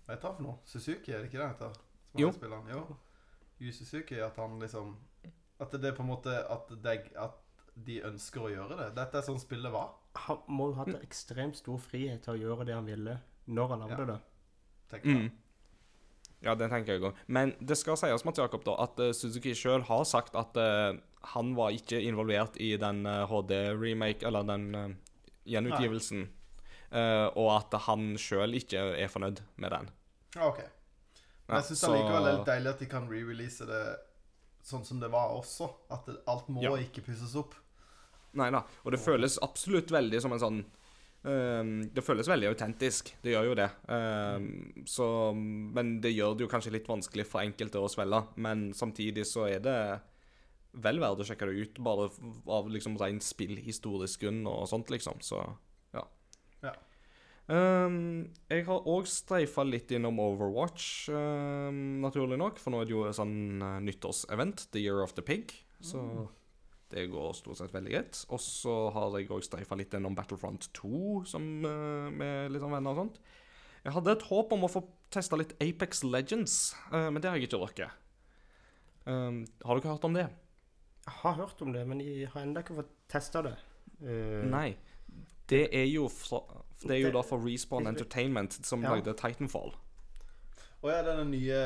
[0.05, 0.61] Hva heter han for noe?
[0.63, 1.81] Suzuki, er det ikke det han heter?
[2.15, 2.31] Er Jo.
[2.71, 2.85] Jo.
[3.59, 4.21] Yu Suzuki.
[4.23, 4.95] At han liksom
[5.59, 7.42] At det er på en måte At, det, at
[7.75, 8.95] de ønsker å gjøre det.
[8.95, 12.41] Dette er sånn spillet var, Han må jo ha hatt ekstremt stor frihet til å
[12.41, 14.05] gjøre det han ville, når han lagde Ja.
[14.05, 14.21] det.
[14.91, 15.23] tenker jeg.
[15.31, 15.31] Mm.
[16.43, 17.15] Ja, det tenker jeg òg.
[17.29, 20.93] Men det skal sies, Mats Jakob, da, at eh, Suzuki sjøl har sagt at uh,
[21.33, 24.89] han var ikke involvert i den uh, HD-remake, eller den uh,
[25.47, 26.29] gjenutgivelsen.
[26.93, 29.87] Eh, og at han sjøl ikke er fornøyd med den.
[30.37, 30.59] Ok.
[31.49, 33.97] Men jeg syns så- allikevel det er litt deilig at de kan re-release det
[34.63, 35.71] sånn som det var også.
[35.91, 36.75] At alt må Ja.
[36.77, 37.55] ikke pusses opp.
[38.41, 38.63] Nei da.
[38.85, 40.61] Og det føles absolutt veldig som en sånn
[41.29, 43.13] um, Det føles veldig autentisk.
[43.25, 43.69] Det gjør jo det.
[43.93, 44.47] Ehm,
[44.89, 45.07] så
[45.37, 48.25] Men det gjør det jo kanskje litt vanskelig for enkelte å svelge.
[48.37, 49.79] Men samtidig så er det
[50.83, 52.09] vel verdt å sjekke det ut, bare
[52.49, 55.21] av liksom ren spillhistorisk grunn og sånt, liksom.
[55.21, 55.43] Så
[55.93, 56.07] ja.
[56.65, 56.73] Ja.
[57.53, 62.63] Um, jeg har òg streifa litt innom Overwatch, um, naturlig nok.
[62.63, 65.53] For nå er det jo et sånn uh, nyttårsevent, The Year of the Pig.
[65.83, 66.01] Så
[66.93, 68.21] det går stort sett veldig greit.
[68.33, 72.75] Og så har jeg òg streifa litt gjennom Battlefront 2 som, uh, med litt sånn
[72.77, 73.19] venner og sånt.
[73.83, 77.37] Jeg hadde et håp om å få testa litt Apex Legends, uh, men det har
[77.41, 77.99] jeg ikke rukket.
[79.07, 80.29] Um, har dere hørt om det?
[81.03, 83.57] Jeg har hørt om det, men jeg har ennå ikke fått testa det.
[84.03, 84.69] Uh, Nei.
[85.51, 86.39] Det er jo, fra,
[86.85, 88.95] det er jo Det- da for Respawn Entertainment, som Ja.
[88.95, 89.75] lagde Titanfall.
[90.83, 91.59] Å ja, det er det nye,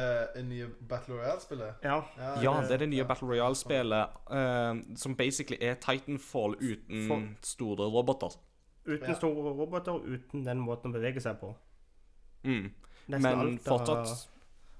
[0.45, 1.85] nye Battle Royale-spillet?
[1.87, 2.03] Ja.
[2.43, 3.07] Ja, det er det nye ja.
[3.09, 8.37] Battle Royale-spillet uh, som basically er Titanfall uten For- store roboter.
[8.87, 9.15] Uten Ja.
[9.17, 11.55] store roboter, uten den måten å bevege seg på.
[12.45, 12.69] Mm.
[13.09, 14.29] Men alt av- fortsatt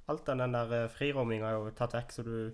[0.09, 2.53] Alt av den der eh, er jo tatt vekk, så du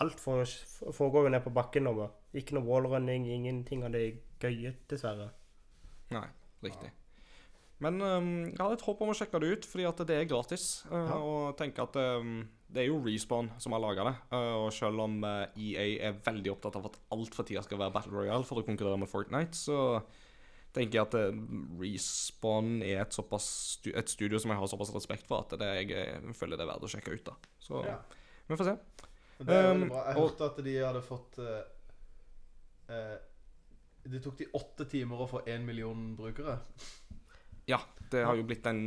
[0.00, 2.08] Alt foregår jo ned på bakken nå.
[2.32, 5.30] Ikke noe wallrunning, ingenting av det gøye, dessverre.
[6.14, 6.24] Nei,
[6.62, 6.92] riktig.
[7.80, 10.24] Men um, jeg hadde et håp om å sjekke det ut, fordi at det er
[10.30, 10.84] gratis.
[10.90, 11.18] Uh, Ja.
[11.22, 14.14] Og tenker at um, det er jo Respawn som har laga det.
[14.32, 17.78] Uh, og selv om uh, EA er veldig opptatt av at alt for tida skal
[17.78, 20.02] være Battle Royale for å konkurrere med Fortnite, så
[20.76, 21.38] tenker jeg at eh,
[21.80, 25.94] Respawn er et, stu et studio som jeg har såpass respekt for at det, jeg
[25.96, 27.24] eh, føler det er verdt å sjekke ut.
[27.24, 27.94] da Så Ja.
[28.50, 28.74] vi får se.
[29.38, 30.02] Det er Um, veldig bra.
[30.10, 31.38] Jeg hørte at de hadde fått
[32.90, 33.16] eh,
[34.12, 36.58] Det tok de åtte timer å få én million brukere.
[37.68, 37.78] Ja,
[38.10, 38.80] det har jo blitt en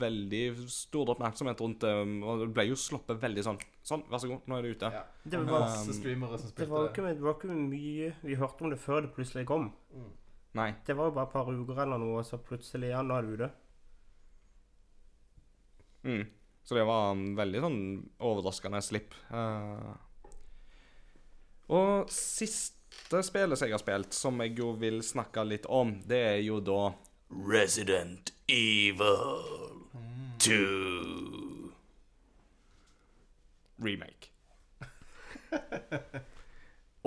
[0.00, 0.42] veldig
[0.72, 1.92] stor oppmerksomhet rundt det.
[2.26, 4.88] Og det ble jo sluppet veldig sånn Sånn, vær så god, nå er det ute.
[4.92, 5.04] Ja.
[5.24, 6.88] Det var, masse streamere som det spilte var det.
[6.92, 9.70] ikke, det var ikke mye vi hørte om det før det plutselig kom.
[9.96, 10.10] Mm.
[10.58, 10.66] Nei.
[10.84, 13.24] Det var jo bare et par uker eller noe, og så plutselig ja, nå er
[13.24, 13.48] det ute.
[16.08, 16.26] Mm.
[16.68, 17.80] Så det var en veldig sånn
[18.28, 19.16] overraskende slipp.
[19.32, 19.94] Uh.
[21.72, 26.20] og siste spillet som jeg har spilt, som jeg jo vil snakke litt om, det
[26.34, 26.82] er jo da
[27.30, 29.44] Resident Evil
[30.38, 31.72] 2
[33.84, 34.30] Remake.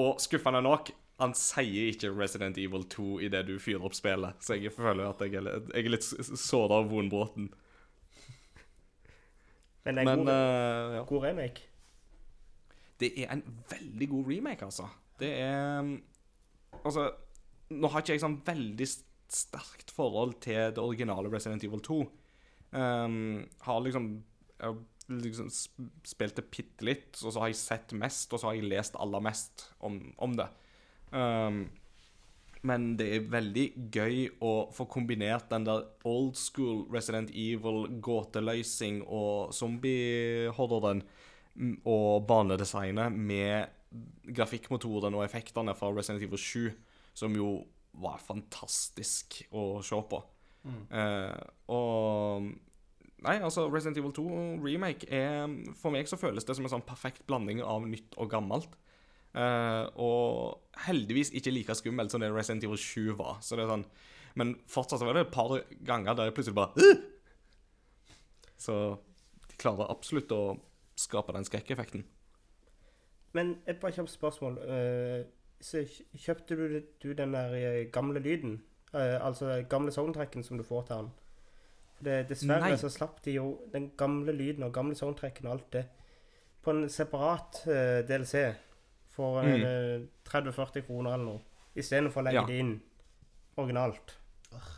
[0.01, 0.91] Og skuffende nok,
[1.21, 5.19] han sier ikke Resident Evil 2 idet du fyrer opp spillet, så jeg føler at
[5.25, 6.07] jeg er, litt- jeg er litt
[6.39, 7.49] såra av vonbroten.
[9.85, 11.03] Men det er en Men god, ja.
[11.09, 11.67] god remake.
[13.01, 14.87] Det er en veldig god remake, altså.
[15.19, 15.97] Det er
[16.85, 17.09] Altså,
[17.69, 18.85] nå har ikke jeg sånn veldig
[19.35, 22.01] sterkt forhold til det originale Resident Evil 2.
[22.71, 24.13] Um, har liksom
[25.19, 25.49] liksom
[26.05, 28.97] spilt det bitte litt, og så har jeg sett mest, og så har jeg lest
[29.01, 30.47] aller mest om, om det.
[31.11, 31.65] Um,
[32.67, 39.01] men det er veldig gøy å få kombinert den der old school Resident Evil, gåteløsing
[39.07, 41.01] og zombie horroren
[41.89, 43.73] og banedesignet med
[44.37, 46.69] grafikkmotoren og effektene fra Resident Evil 7,
[47.17, 47.55] som jo
[47.99, 50.21] var fantastisk å se på.
[50.93, 52.51] Eh, og
[53.21, 54.23] Nei, altså, Resident Evil 2
[54.61, 58.31] remake er For meg så føles det som en sånn perfekt blanding av nytt og
[58.33, 58.77] gammelt.
[59.31, 63.37] Uh, og heldigvis ikke like skummelt som det Resident Evil 7 var.
[63.45, 63.85] Så det er sånn
[64.35, 65.53] Men fortsatt så var det et par
[65.87, 67.05] ganger der jeg plutselig bare «Åh!»
[68.61, 68.75] Så
[69.49, 70.57] de klarer absolutt å
[70.99, 72.03] skape den skrekkeffekten.
[73.33, 74.59] Men et bare kjappe spørsmål.
[74.61, 75.23] Eh,
[75.61, 75.83] så
[76.17, 78.61] kjøpte du, du den der eh, gamle lyden?
[78.93, 81.11] Eh, altså gamle soundtracken som du får til den?
[82.03, 82.77] Det, dessverre Nei.
[82.81, 85.83] så slapp de jo den gamle lyden og gamle soundtracken og alt det
[86.63, 88.55] på en separat eh, DLC
[89.09, 89.63] for Mm.
[89.63, 91.41] eh, 30-40 kroner eller noe.
[91.75, 92.45] Istedenfor å legge Ja.
[92.47, 92.81] det inn
[93.57, 94.17] originalt.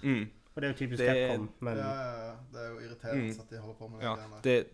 [0.04, 0.30] Mm.
[0.56, 2.36] Og det er jo typisk Det- Capcom, men Ja, ja, ja.
[2.52, 3.40] Det er jo irriterende Mm.
[3.42, 4.68] at de holder på med det Ja, det,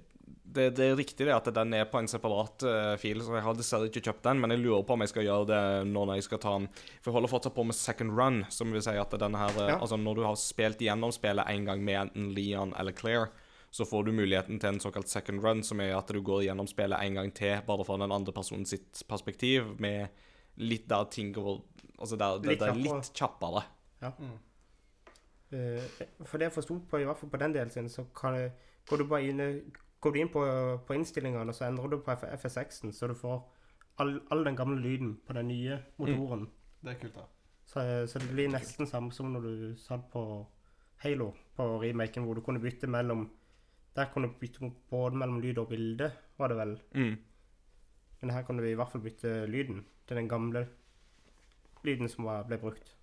[0.49, 3.45] det, det er riktig det at den er på en separat uh, fil, så jeg
[3.45, 6.05] har dessverre ikke kjøpt den, men jeg lurer på om jeg skal gjøre det nå
[6.07, 6.65] når jeg skal ta den.
[6.99, 9.73] For jeg holder fortsatt på med second run, som vil si at denne her eh,
[9.73, 9.77] Ja.
[9.77, 13.29] Altså når du har spilt gjennom spillet en gang med enten Leon eller Claire,
[13.69, 16.69] så får du muligheten til en såkalt second run, som er at du går gjennom
[16.69, 20.09] spillet en gang til, bare fra den andre personen sitt perspektiv, med
[20.57, 21.59] litt der ting går
[21.99, 23.61] Altså der, der, Litt det er litt kjappere.
[23.99, 24.35] Mm.
[25.51, 28.37] Uh, For det jeg forsto på, i hvert fall på den delen sin, så kan
[28.87, 29.41] går du bare inn,
[30.01, 30.43] går du inn på,
[30.87, 33.41] på innstillingene, så endrer du på F- FS6-en, så du får
[33.99, 36.47] all, all den gamle lyden på den nye motoren.
[36.81, 37.25] Det er kult, da.
[37.69, 40.23] Så, så det blir nesten samme som når du satt på
[41.03, 43.29] Halo, på remaken, hvor du kunne bytte mellom
[43.95, 46.73] Der kunne du bytte både mellom lyd og bilde, var det vel.
[46.95, 47.17] Mm.
[48.21, 50.65] Men her kunne vi i hvert fall bytte lyden til den gamle
[51.83, 52.93] lyden som var, ble brukt.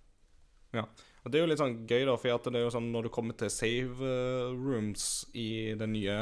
[0.73, 0.83] Ja.
[1.23, 3.07] Og det er jo litt sånn gøy, da, for at det er jo sånn når
[3.07, 6.17] du kommer til save eh, rooms i den nye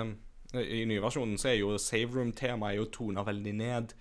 [0.61, 3.95] I nye versjonen, så er jo save room-temaet tona veldig ned.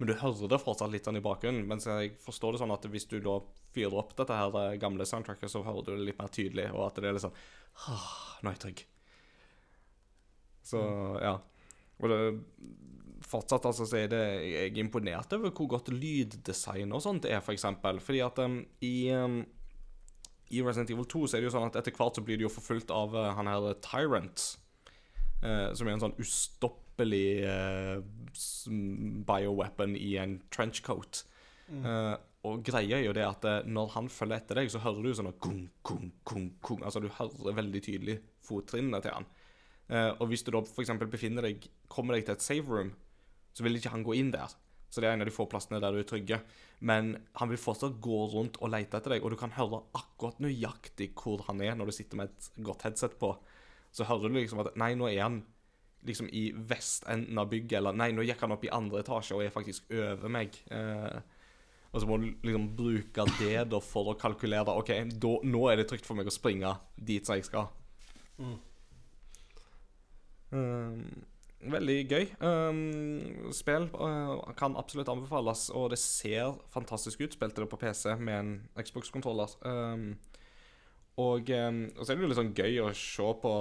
[0.00, 1.66] Men du hører det fortsatt litt sånn i bakgrunnen.
[1.68, 3.36] Mens jeg forstår det sånn at hvis du da
[3.74, 6.86] fyrer opp dette her eh, gamle soundtracket, så hører du det litt mer tydelig, og
[6.88, 7.36] at det er litt sånn
[7.84, 8.06] ah,
[8.40, 8.84] Nå er jeg trygg.
[10.70, 10.80] Så
[11.20, 11.34] ja.
[12.00, 12.20] Og det
[13.30, 17.42] fortsatt altså, så er det Jeg er imponert over hvor godt lyddesign og sånt er,
[17.44, 18.00] for eksempel.
[18.02, 19.42] Fordi at um, i um,
[20.50, 22.48] i Resident Evil 2 så er det jo sånn at etter hvert så blir det
[22.48, 24.48] jo forfulgt av uh, han her Tyrant.
[25.42, 28.00] Eh, som er en sånn ustoppelig uh,
[29.28, 31.24] bioweapon i en trenchcoat.
[31.70, 32.16] Uh,
[32.48, 35.30] og greia er jo det at når han følger etter deg, så hører du sånn
[35.44, 36.80] kung, kung, kung, kung.
[36.84, 39.28] Altså du hører veldig tydelig fottrinnene til han.
[39.90, 40.92] Uh, og hvis du da f.eks.
[41.10, 42.92] befinner deg Kommer deg til et save room,
[43.50, 44.52] så vil ikke han gå inn der.
[44.90, 46.40] Så det er en av de få plassene der du er trygge.
[46.86, 50.38] Men han vil fortsatt gå rundt og lete etter deg, og du kan høre akkurat
[50.42, 53.32] nøyaktig hvor han er når du sitter med et godt headset på.
[53.90, 55.40] Så hører du liksom at Nei, nå er han
[56.06, 59.44] liksom i vestenden av bygget, eller Nei, nå gikk han opp i andre etasje og
[59.44, 60.56] er faktisk over meg.
[60.72, 61.20] Eh,
[61.90, 65.80] og så må du liksom bruke det da for å kalkulere OK, da, nå er
[65.80, 67.66] det trygt for meg å springe dit som jeg skal.
[70.50, 71.02] Um,
[71.74, 72.28] veldig gøy.
[72.46, 77.34] Um, spill uh, kan absolutt anbefales, og det ser fantastisk ut.
[77.34, 79.58] Spilte det på PC med en Xbox-kontroller.
[79.66, 80.14] Um,
[81.18, 83.54] og, um, og så er det jo litt sånn gøy å se på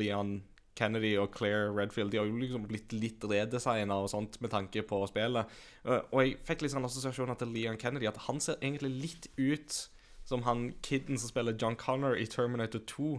[0.00, 0.34] Leon
[0.80, 2.12] Kennedy og Claire Redfield.
[2.12, 5.56] De har jo liksom blitt litt redesigna og sånt med tanke på spillet.
[5.84, 9.32] Uh, og jeg fikk litt sånn assosiasjoner til Leon Kennedy, at han ser egentlig litt
[9.40, 9.80] ut
[10.28, 13.18] som han kiden som spiller John Connor i Terminator 2.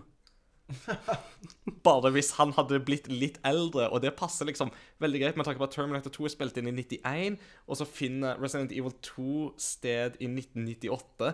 [1.86, 4.72] Bare hvis han hadde blitt litt eldre, og det passer liksom
[5.04, 7.38] veldig greit med tanke på at Terminator 2 er spilt inn i 91,
[7.68, 11.34] og så finner Resident Evil 2 sted i 1998.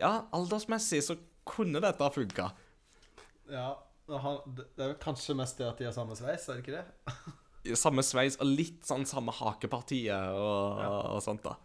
[0.00, 2.50] Ja, aldersmessig så kunne dette ha funka.
[3.50, 3.68] Ja,
[4.06, 6.80] han, det er jo kanskje mest det at de har samme sveis, er det ikke
[6.80, 7.24] det?
[7.86, 10.82] Samme sveis og litt sånn samme hakepartiet og,
[11.16, 11.56] og sånt, da.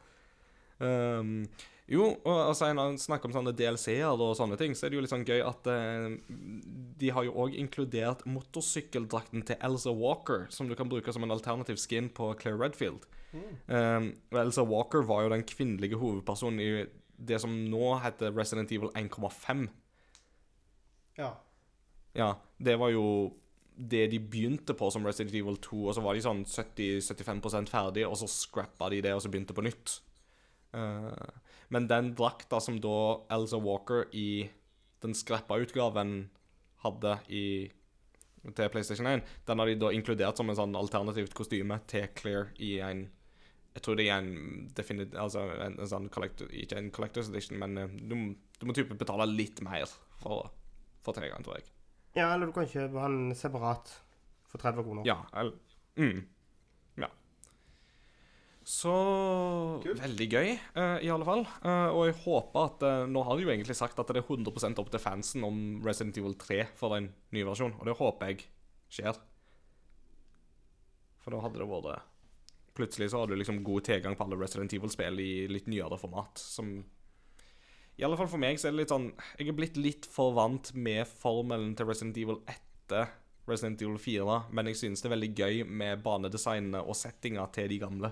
[0.82, 1.44] Um,
[1.92, 4.98] jo, og altså, når man snakker om sånne DLC-er og sånne ting, så er det
[4.98, 6.14] jo litt sånn gøy at eh,
[7.02, 11.36] de har jo òg inkludert motorsykkeldrakten til Elsa Walker, som du kan bruke som en
[11.36, 13.06] alternativ skin på Claire Redfield.
[13.68, 16.72] Um, Elsa Walker var jo den kvinnelige hovedpersonen i
[17.22, 19.68] det som nå heter Resident Evil 1,5.
[21.20, 21.32] Ja.
[22.18, 23.06] Ja, det var jo
[23.76, 28.06] det de begynte på som Resident Evil 2, og så var de sånn 70-75% ferdig,
[28.08, 30.00] og så scrappa de det, og så begynte på nytt.
[30.76, 31.32] Uh,
[31.72, 34.50] men den drakta som da Elsa Walker i
[35.04, 36.30] den scrappa utgaven
[36.84, 37.46] hadde i,
[38.44, 42.52] til PlayStation 1, den har de da inkludert som en sånn alternativt kostyme til Clear
[42.62, 43.08] i en
[43.72, 47.56] Jeg tror det er en definit, altså en, en sånn collector, Ikke en Collectors Edition,
[47.62, 49.86] men eh, du, må- du må type betale litt mer
[50.20, 50.50] for,
[51.06, 51.70] for tilgang, tror jeg.
[52.18, 53.94] Ja, eller du kan kjøpe han separat
[54.52, 55.08] for 30 kroner.
[55.08, 55.22] Ja.
[55.40, 55.56] Eller,
[55.96, 56.20] mm.
[57.00, 57.08] Ja.
[58.68, 58.92] Så
[59.86, 59.96] cool.
[60.04, 61.46] Veldig gøy, uh, i alle fall.
[61.64, 64.28] Uh, og jeg håper at uh, Nå har de jo egentlig sagt at det er
[64.28, 68.34] 100% opp til fansen om Resident Evil 3 for en ny versjon, og det håper
[68.36, 68.44] jeg
[68.92, 69.16] skjer.
[71.24, 72.11] For da hadde det vært
[72.82, 76.42] Plutselig så har du liksom god tilgang på alle Resident Evil-spill i litt nyere format,
[76.42, 76.80] som
[78.00, 80.34] I alle fall for meg så er det litt sånn Jeg er blitt litt for
[80.34, 83.12] vant med formelen til Resident Evil etter
[83.50, 87.48] Resident Evil 4, da, men jeg synes det er veldig gøy med banedesignene og settinga
[87.54, 88.12] til de gamle.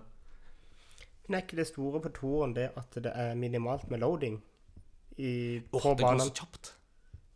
[1.28, 4.40] Men er ikke det store på toren det at det er minimalt med loading
[5.18, 6.72] i, Åh, på det går så kjapt.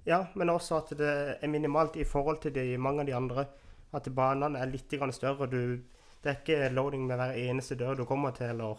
[0.07, 3.45] Ja, men også at det er minimalt i forhold til de, mange av de andre.
[3.93, 5.47] At banene er litt grann større.
[5.47, 5.77] Du,
[6.23, 8.75] det er ikke loading med hver eneste dør du kommer til, eller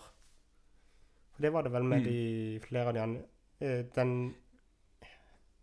[1.35, 2.05] For Det var det vel med Mm.
[2.05, 3.23] de flere av de andre.
[3.61, 4.35] Eh, Den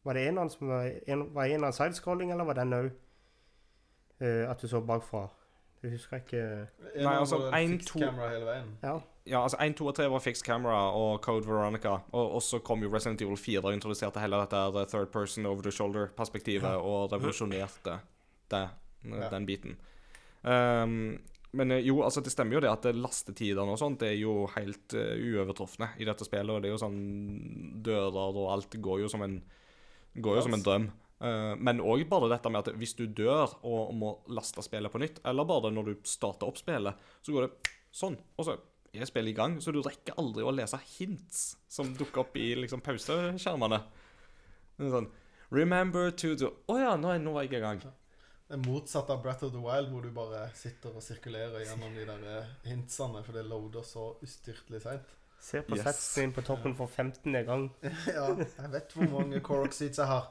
[0.04, 2.74] Var det en av dem som var en, var en av sidescrolling, eller var den
[2.74, 2.92] òg
[4.50, 5.28] at du så bakfra?
[5.82, 8.78] Du husker ikke Nei, altså, var en, fixed to- camera hele veien.
[8.84, 9.00] Ja.
[9.26, 11.90] Ja, altså 1, 2 og 3 var fixed camera og Code Veronica.
[12.12, 15.62] Og, og så kom jo Resident Evil 4 og introduserte hele dette third person over
[15.62, 18.00] the shoulder-perspektivet og revolusjonerte
[18.52, 18.70] det,
[19.06, 19.30] Ja.
[19.30, 19.78] den biten.
[20.44, 21.22] Um,
[21.58, 24.20] men eh, jo, altså det stemmer jo det at eh, lastetidene og sånt det er
[24.22, 26.54] jo helt uh, uovertrufne i dette spillet.
[26.54, 27.02] Og det er jo sånn
[27.84, 29.42] Dører og alt går jo som en
[30.12, 30.90] Går jo som en drøm.
[31.24, 35.00] Uh, men òg bare dette med at hvis du dør og må laste spillet på
[35.00, 38.58] nytt, eller bare når du starter opp spillet, så går det sånn, og så
[38.92, 39.56] er spillet i gang.
[39.64, 43.80] Så du rekker aldri å lese hints som dukker opp i liksom pauseskjermene.
[44.82, 45.12] Er Sånn
[45.52, 47.82] Remember to do Å ja, nå, nå var jeg i gang.
[48.52, 51.94] Det er motsatt av Breath of the Wild, hvor du bare sitter og sirkulerer gjennom
[51.96, 55.14] de der eh, hintsene, for det loader så ustyrtelig seint.
[55.40, 55.86] Se på Yes.
[55.88, 57.32] setsen på toppen for 15.
[57.48, 57.70] gang.
[58.12, 60.28] ja, jeg vet hvor mange Corox seats jeg har.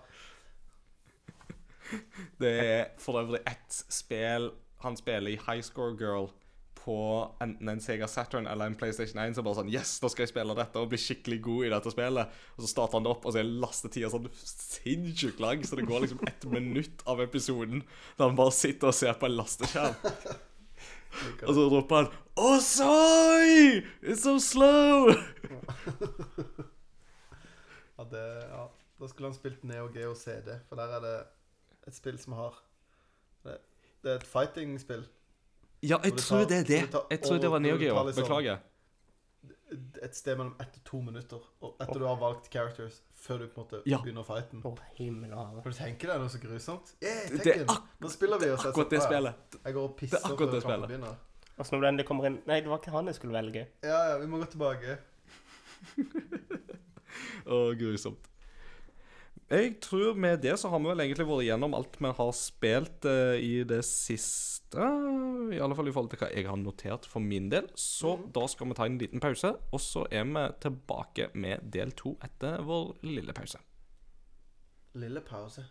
[2.44, 4.50] Det er for øvrig ett spill
[4.84, 6.28] han spiller i High Score Girl
[6.80, 6.96] på
[7.44, 10.32] enten en Sega Saturn eller en PlayStation 1, så bare sånn Yes, da skal jeg
[10.32, 12.36] spille dette og bli skikkelig god i dette spillet.
[12.56, 15.88] Og så starter han det opp, og så er lastetida sånn sinnssykt lang, så det
[15.90, 17.84] går liksom ett minutt av episoden
[18.16, 19.98] der han bare sitter og ser på en lasteskjerm.
[21.42, 23.80] Og så roper han Oh, sorry!
[24.00, 25.10] It's so slow!
[28.00, 28.62] Ja, det, ja.
[28.96, 31.16] Da skulle han spilt Neo Geo CD, for der er det
[31.88, 32.54] et spill som har
[33.44, 33.58] Det,
[34.00, 35.02] det er et fighting-spill.
[35.82, 36.92] Ja, jeg det tror tar- det er det.
[36.92, 37.94] det Jeg tror det var Neo Geo.
[38.06, 38.58] liksom- Beklager.
[40.02, 41.38] Et sted mellom ett og to minutter.
[41.62, 43.98] Og etter du har valgt characters, før du på en måte Ja.
[44.02, 44.62] begynner fighten.
[44.62, 44.76] Hav.
[45.62, 46.94] Kan du tenke deg noe så grusomt?
[47.02, 49.34] Yeah, Det er ak- Nå spiller vi oss Akkurat det spillet.
[49.64, 50.88] Jeg går og pisser Det er akkurat det før kampen spillet.
[50.88, 51.16] begynner.
[51.58, 53.66] Og så når du endelig kommer inn Nei, det var ikke han jeg skulle velge.
[53.82, 54.98] Ja, ja, vi må gå tilbake.
[57.46, 58.18] Å, grusomt.
[59.50, 63.06] Jeg tror med det så har vi vel egentlig vært igjennom alt vi har spilt
[63.10, 64.78] uh, i det siste.
[65.50, 67.66] I alle fall i forhold til hva jeg har notert for min del.
[67.74, 71.90] Så da skal vi ta en liten pause, og så er vi tilbake med del
[71.98, 73.58] to etter vår lille pause.
[74.94, 75.66] Lille pause.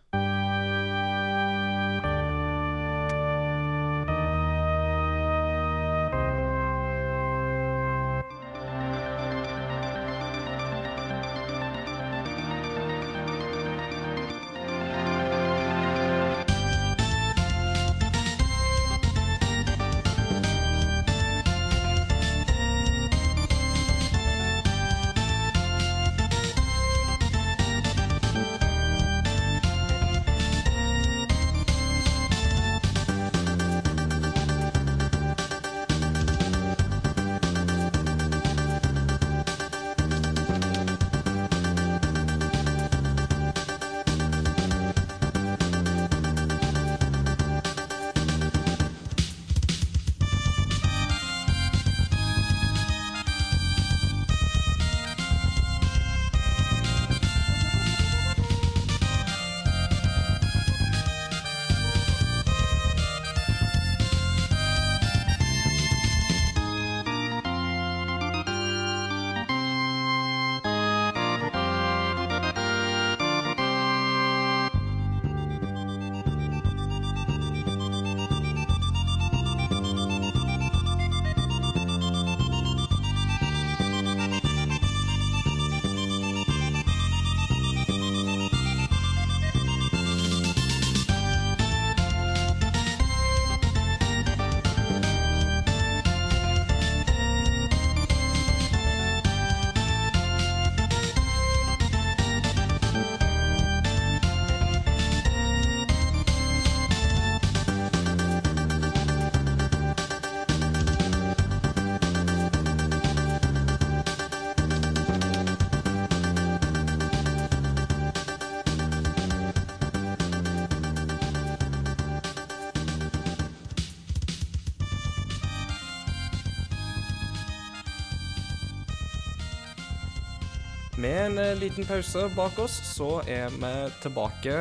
[130.98, 133.72] Med en eh, liten pause bak oss, så er vi
[134.02, 134.56] tilbake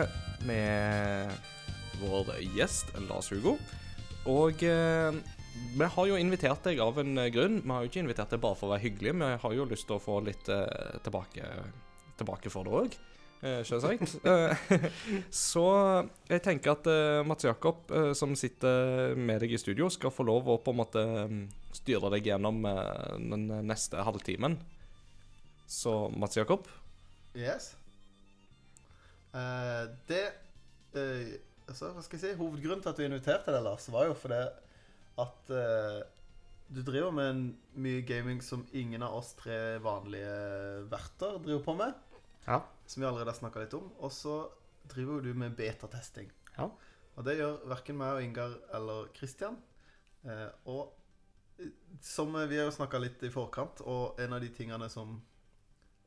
[0.45, 1.33] med
[1.99, 3.57] vår gjest Lars Hugo.
[4.29, 5.17] Og eh,
[5.75, 7.61] vi har jo invitert deg av en grunn.
[7.63, 9.89] Vi har jo ikke invitert deg bare for å være hyggelig, vi har jo lyst
[9.89, 11.53] til å få litt eh, tilbake,
[12.21, 12.99] tilbake for det òg.
[13.41, 14.19] Eh, Selvsagt.
[14.29, 14.55] Eh,
[15.31, 15.67] så
[16.27, 20.49] jeg tenker at eh, Mats Jakob, som sitter med deg i studio, skal få lov
[20.49, 21.45] å på en måte mm,
[21.81, 24.59] styre deg gjennom den neste halvtimen.
[25.69, 26.65] Så Mats Jakob?
[27.37, 27.75] Yes.
[29.29, 30.23] Uh, det
[30.97, 31.35] uh,
[31.69, 32.37] altså, Hva skal jeg si?
[32.39, 34.41] Hovedgrunnen til at du inviterte deg, Lars, var jo fordi
[35.21, 35.99] at uh,
[36.73, 37.43] du driver med en
[37.85, 40.33] mye gaming som ingen av oss tre vanlige
[40.89, 41.95] verter driver på med.
[42.47, 42.63] Ja.
[42.89, 43.89] Som vi allerede har snakka litt om.
[44.01, 44.41] Og så
[44.89, 46.29] driver jo du med betatesting.
[46.57, 46.69] Ja.
[47.17, 49.57] Og det gjør verken meg og Ingar eller Christian.
[50.23, 50.95] Eh, og
[52.01, 55.17] som vi har jo snakka litt i forkant, og en av de tingene som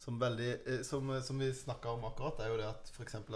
[0.02, 3.14] som, veldig, eh, som, som vi snakka om akkurat, er jo det at f.eks.
[3.20, 3.28] at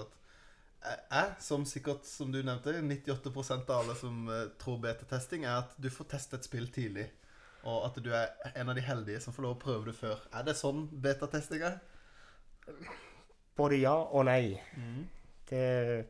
[0.86, 4.26] jeg- jeg, som sikkert, som du nevnte, 98% av alle som
[4.58, 7.08] tror betatesting, er at du får teste et spill tidlig.
[7.66, 10.20] Og at du er en av de heldige som får lov å prøve det før.
[10.32, 11.80] Er det sånn betatesting er?
[13.56, 14.60] Både ja og nei.
[15.50, 16.06] Det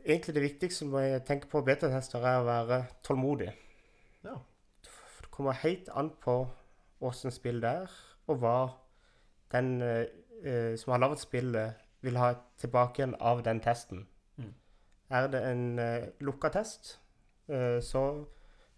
[0.00, 3.50] Egentlig det viktigste når jeg tenker på betatester, er å være tålmodig.
[4.24, 4.38] Ja.
[5.20, 6.38] Det kommer helt an på
[7.04, 7.90] åssen spill det er,
[8.30, 8.56] og hva
[9.52, 10.06] den eh,
[10.44, 14.06] eh, som har lagd spillet, vil ha tilbake igjen av den testen.
[14.40, 14.54] Mm.
[15.12, 16.94] Er det en uh, lukka test,
[17.52, 18.04] eh, så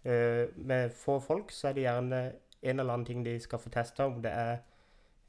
[0.05, 2.31] Eh, med få folk så er det gjerne
[2.61, 4.57] en eller annen ting de skal få testa, om det er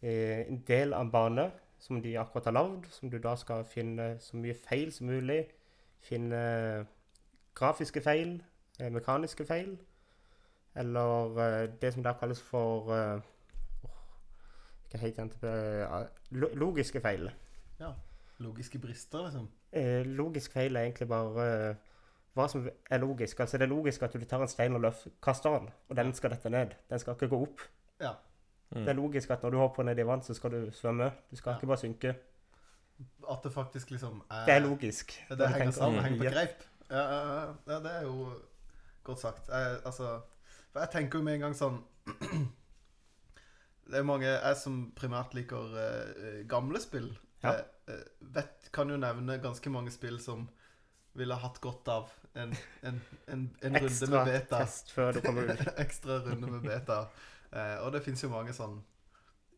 [0.03, 3.65] eh, en del av en bane som de akkurat har lagd, som du da skal
[3.65, 5.47] finne så mye feil som mulig.
[6.01, 6.87] Finne
[7.55, 8.43] grafiske feil,
[8.81, 9.79] eh, mekaniske feil,
[10.75, 13.21] eller eh, det som da kalles for eh,
[14.95, 15.31] Hva heter?
[15.43, 17.31] Eh, logiske feil.
[18.43, 19.49] Logiske brister, liksom.
[19.73, 21.75] Eh, logisk feil er egentlig bare eh,
[22.35, 23.41] hva som er logisk.
[23.41, 26.13] Altså Det er logisk at du tar en stein og løf, kaster den, og den
[26.15, 26.75] skal dette ned.
[26.91, 27.61] Den skal ikke gå opp.
[28.03, 28.13] Ja.
[28.75, 31.13] Det er logisk at når du hopper ned i vann, så skal du svømme.
[31.31, 31.57] Du skal Ja.
[31.59, 32.15] ikke bare synke.
[33.31, 35.13] At det faktisk liksom er Det er logisk.
[35.29, 36.63] Det, det henger sammen, henger på greip.
[36.91, 38.29] Ja, ja, ja, ja, det er jo
[39.05, 39.49] godt sagt.
[39.49, 40.21] Jeg, altså,
[40.73, 41.79] for jeg tenker jo med en gang sånn
[43.85, 47.11] Det er mange jeg som primært liker uh, gamle spill.
[47.43, 47.59] Ja.
[47.59, 50.49] Jeg, uh, vet, kan jo nevne ganske mange spill som
[51.15, 52.97] ville hatt godt av en, en,
[53.31, 54.65] en, en runde med beta.
[54.65, 55.63] test før du kommer ut.
[55.85, 57.05] Ekstra runde med beta.
[57.55, 58.81] Uh, og det fins jo mange sånn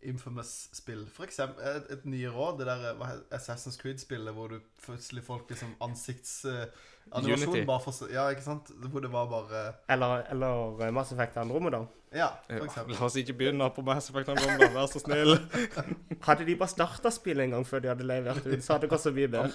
[0.06, 1.06] infamous-spill.
[1.10, 5.48] For eksempel et, et nye råd, det der hva Assassin's Creed-spillet hvor du plutselig folk
[5.50, 8.70] liksom ansiktsanimasjon uh, bare for Ja, ikke sant?
[8.76, 11.86] Hvor det var bare Eller, eller eh, Mass Effect Andromeda.
[12.14, 12.94] Ja, Ja, for eksempel.
[12.94, 15.36] la oss ikke begynne på Mass Effect Andromeda, vær så snill.
[16.28, 18.90] Hadde de bare starta spillet en gang før de hadde levert ut, så hadde det
[18.90, 19.50] gått så mye bedre.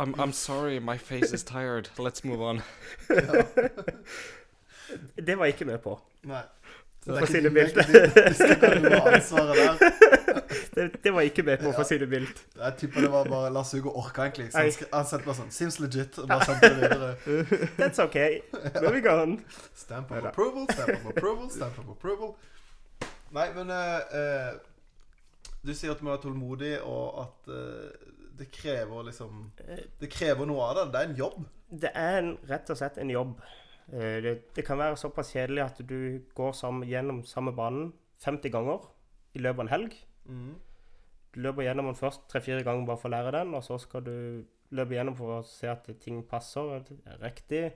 [0.00, 1.88] I'm, I'm sorry, my face is tired.
[1.98, 2.62] Let's move on.
[5.26, 6.00] Det var jeg ikke med på.
[6.24, 6.42] Nei.
[7.04, 7.52] Så Det er ikke ikke det
[7.86, 9.76] det ikke det skal ikke du ha ansvaret der.
[10.74, 12.42] Det, det var ikke med på, for å si det mildt.
[12.56, 14.50] Jeg tipper det var bare Lars Hugo orka egentlig.
[14.52, 16.18] Så han, han sendte bare sånn Seems legit.
[16.22, 17.10] Og bare sendte det videre.
[17.80, 19.36] That's where Moving on.
[19.74, 22.34] Stamp of approval, stamp of approval, stamp of approval.
[23.34, 24.52] Nei, men eh,
[25.62, 29.50] Du sier at du må være tålmodig, og at uh, det krever liksom
[30.00, 30.86] Det krever noe av det.
[30.92, 31.40] Det er en jobb.
[31.70, 33.34] Det er en, rett og slett en jobb.
[33.90, 37.90] Det, det kan være såpass kjedelig at du går sammen, gjennom samme banen
[38.22, 38.84] 50 ganger
[39.34, 39.96] i løpet av en helg.
[40.26, 40.54] Mhm.
[41.34, 44.02] Du løper gjennom den først tre-fire ganger bare for å lære den, og så skal
[44.02, 47.72] du løpe gjennom for å se at ting passer at det er riktig.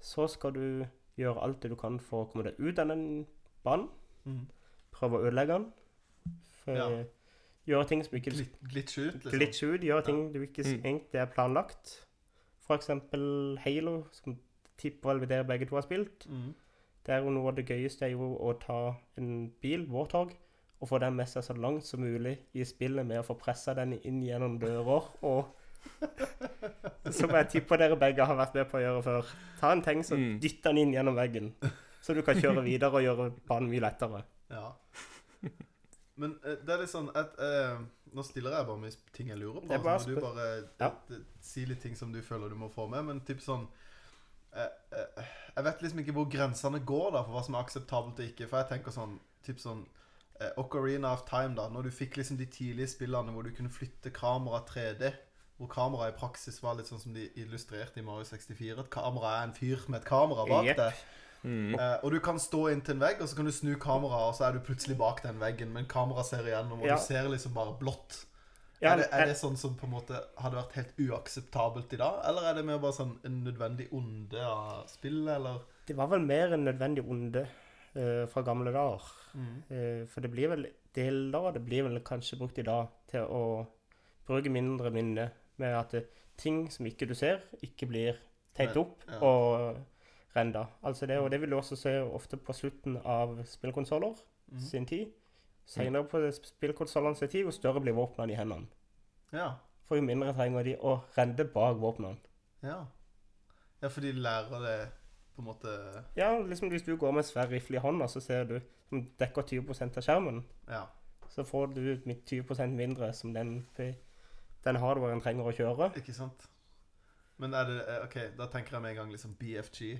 [0.00, 0.86] Så skal du
[1.18, 3.26] gjøre alt det du kan for å komme deg ut av den
[3.64, 3.88] banen.
[4.24, 4.46] Mm.
[4.92, 5.72] Prøve å ødelegge den.
[6.64, 7.04] For, Ja.
[7.66, 9.30] Gjøre ting som ikke Glit, glitch ut, liksom.
[9.32, 9.80] glitch ut.
[9.82, 10.82] Gjøre ting du ikke Mm.
[10.82, 12.06] egentlig er planlagt.
[12.60, 14.38] For eksempel Halo, som
[14.78, 16.26] tipper vel dere begge to har spilt.
[16.28, 16.54] Mm.
[17.04, 20.32] Det er jo noe av det gøyeste er jo å ta en bil, Warthog,
[20.80, 23.74] og få den med seg så langt som mulig i spillet med å få pressa
[23.76, 25.56] den inn gjennom dører og
[27.16, 29.30] Som jeg tipper dere begge har vært med på å gjøre før.
[29.60, 30.34] Ta en tanks så Mm.
[30.40, 31.54] dytt den inn gjennom veggen.
[32.02, 34.22] Så du kan kjøre videre og gjøre banen mye lettere.
[34.50, 34.72] Ja.
[36.20, 37.80] Men eh, det er litt sånn at uh,
[38.12, 39.72] Nå stiller jeg bare mye ting jeg lurer på.
[39.72, 40.46] Er bare så må du bare
[40.80, 40.90] Ja.
[41.14, 43.04] eh, si litt ting som du føler du må få med.
[43.06, 43.64] Men typ sånn
[44.56, 45.24] uh, uh,
[45.56, 48.48] Jeg vet liksom ikke hvor grensene går da for hva som er akseptabelt og ikke.
[48.50, 49.16] For jeg tenker sånn
[49.46, 49.86] typ sånn
[50.60, 51.68] Ocarina of Time, da.
[51.68, 55.12] Når du fikk liksom de tidlige spillene hvor du kunne flytte kamera 3D.
[55.60, 58.78] Hvor kameraet i praksis var litt sånn som de illustrerte i Mario 64.
[58.80, 60.80] At kameraet er en fyr med et kamera bak yep.
[60.80, 61.02] deg.
[61.42, 61.74] Mm.
[61.74, 64.34] Eh, og du kan stå inntil en vegg, og så kan du snu kameraet, og
[64.36, 66.96] så er du plutselig bak den veggen, men kameraet ser igjennom, og Ja.
[66.96, 68.24] du ser liksom bare blått.
[68.80, 71.98] Ja, er, det, er det sånn som på en måte hadde vært helt uakseptabelt i
[72.00, 75.60] dag, eller er det mer bare sånn en nødvendig onde av spillet, eller?
[75.88, 77.44] Det var vel mer en nødvendig onde
[77.94, 79.10] eh, fra gamle dager.
[79.70, 83.26] Eh, for det blir vel deler av det blir vel kanskje brukt i dag til
[83.26, 83.44] å
[84.26, 85.30] bruke mindre minne
[85.60, 86.04] med at det,
[86.40, 88.18] ting som ikke du ser, ikke blir
[88.56, 89.18] tegnet opp ja.
[89.20, 90.66] og renda.
[90.82, 94.14] Altså det, og det vil du også se ofte på slutten av spillkonsoller
[94.52, 94.60] mm.
[94.60, 95.10] sin tid.
[95.66, 98.66] Senere på spillkonsollene sin tid, jo større blir våpnene i hendene.
[99.32, 99.52] Ja.
[99.86, 102.18] For jo mindre trenger de å rende bak våpnene.
[102.62, 102.80] Ja.
[103.80, 104.78] Ja, for de lærer det
[105.40, 108.20] på en måte Ja, liksom hvis du går med en svær rifle i hånda, så
[108.20, 108.60] ser du
[108.90, 110.44] som dekker 20% av skjermen.
[110.68, 110.84] Ja.
[111.30, 115.92] så får du med 20% mindre som den, den hardwaren trenger å kjøre.
[115.96, 116.46] Ikke sant?
[117.38, 119.94] Men er det eh, OK, da tenker jeg med en gang liksom BFG.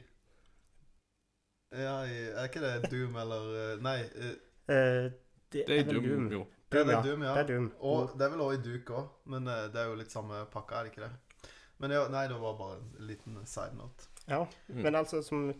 [1.71, 3.99] Ja, er ikke det Doom eller eh, Nei.
[4.05, 4.39] eh,
[4.71, 5.11] Eh,
[5.53, 6.45] Det er Doom, Doom, jo.
[6.73, 7.03] Ja, det er.
[7.03, 7.33] Doom, ja.
[7.35, 7.73] Det er Doom.
[7.81, 10.77] Og det er vel også i Duke òg, men det er jo litt samme pakka,
[10.79, 11.49] er det ikke det?
[11.83, 14.07] Men ja, nei, det var bare en liten side note.
[14.31, 14.82] Ja, Mm.
[14.82, 15.51] men altså som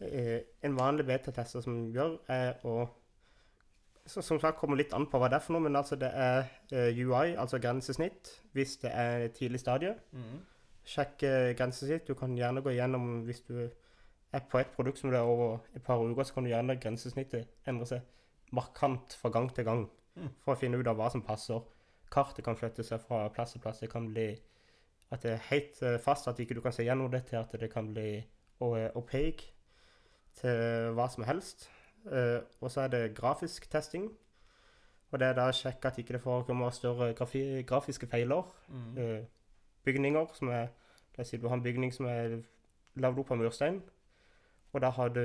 [0.00, 2.88] eh, en vanlig beta-tester som gjør, er å
[4.06, 6.08] så, Som sagt kommer litt an på hva det er for noe, men altså det
[6.12, 9.92] er eh, UI, altså grensesnitt, hvis det er et tidlig stadie.
[10.84, 12.06] Sjekk eh, grensesnitt.
[12.08, 13.68] Du kan gjerne gå igjennom hvis du
[14.32, 16.74] er på et produkt som det er over et par uker, så kan du gjerne
[16.82, 18.00] grensesnittet endre seg
[18.52, 20.28] markant fra gang til gang Mm.
[20.44, 21.62] for å finne ut av hva som passer.
[22.10, 23.78] Kartet kan flytte seg fra plass til plass.
[23.80, 24.26] Det kan bli
[25.12, 27.52] at det er helt eh, fast, at ikke du kan se gjennom det, til at
[27.60, 29.52] det kan bli eh, opaque.
[30.32, 31.70] til hva som helst.
[32.06, 34.10] Eh, og så er det grafisk testing.
[35.10, 38.48] Og det er da å sjekke at ikke det forekommer større grafi grafiske feiler.
[38.68, 39.26] Mm.
[39.84, 40.70] Bygninger som er
[41.12, 42.38] La oss si du har en bygning som er
[42.96, 43.82] lagd opp av murstein,
[44.72, 45.20] og da har du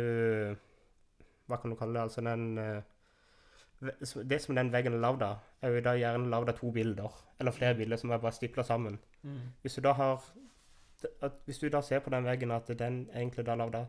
[1.47, 2.01] Hva kan du kalle det?
[2.01, 2.57] Altså den
[3.79, 7.13] Det som den veggen er lagd av, er jo da gjerne lagd av to bilder,
[7.39, 8.99] eller flere bilder som er bare stipla sammen.
[9.23, 9.39] Mm.
[9.61, 10.23] Hvis du har
[11.45, 13.85] Hvis du da ser på den veggen at den er egentlig da lagd av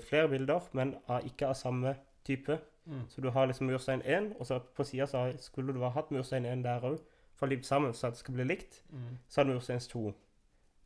[0.00, 3.02] flere bilder, men er ikke av samme type, Mm.
[3.08, 6.10] så du har liksom murstein 1, og så på sida så skulle du ha hatt
[6.10, 6.98] murstein 1 der òg,
[7.34, 8.82] for limt sammen så det skal bli likt.
[8.90, 9.18] Mm.
[9.28, 10.14] Så har du mursteins 2.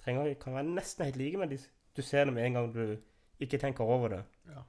[0.04, 1.58] Trenger, kan være nesten helt like, men de,
[1.96, 2.96] du ser det med en gang du
[3.40, 4.22] ikke tenker over det.
[4.48, 4.62] Ja.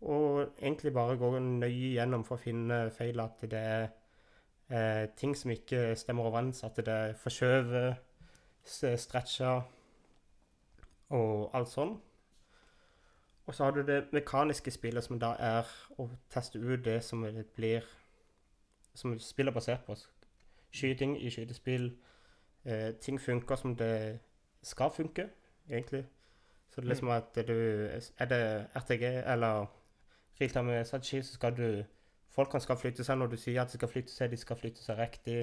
[0.00, 3.86] Og egentlig bare gå nøye gjennom for å finne feil, at det er
[4.68, 8.02] eh, ting som ikke stemmer overens, at det er forskjøvet,
[8.66, 9.60] stretcha
[11.14, 11.94] og alt sånn.
[13.46, 15.68] Og så har du det mekaniske spillet, som da er
[15.98, 17.84] å teste ut det som det blir
[18.96, 19.94] Som spillet er basert på.
[20.72, 21.90] Skyting i skytespill.
[22.64, 24.18] Eh, ting funker som det
[24.62, 25.28] skal funke,
[25.68, 26.06] egentlig.
[26.70, 27.52] Så det er liksom at du
[28.18, 29.66] Er det RTG eller
[30.40, 31.68] realtime strategi, så skal du
[32.36, 34.82] Folkene skal flytte seg når du sier at de skal flytte seg, de skal flytte
[34.84, 35.38] seg riktig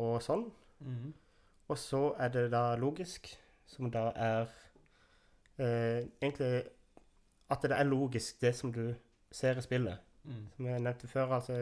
[0.00, 0.46] og sånn.
[0.80, 1.10] Mm.
[1.68, 3.28] Og så er det da logisk,
[3.68, 4.46] som da er
[5.60, 6.62] eh, egentlig
[7.52, 8.94] at det er logisk, det som du
[9.30, 10.00] ser i spillet.
[10.24, 10.46] Mm.
[10.56, 11.58] Som jeg nevnte før, altså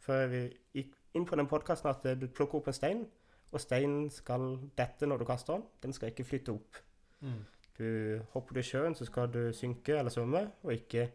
[0.00, 0.42] før vi
[0.72, 3.04] gikk inn på den podkasten, at eh, du plukker opp en stein,
[3.52, 5.68] og steinen skal dette når du kaster den.
[5.82, 6.80] Den skal ikke flytte opp.
[7.20, 7.44] Mm.
[7.78, 7.86] Du
[8.32, 11.10] hopper du i sjøen, så skal du synke eller svømme, og ikke,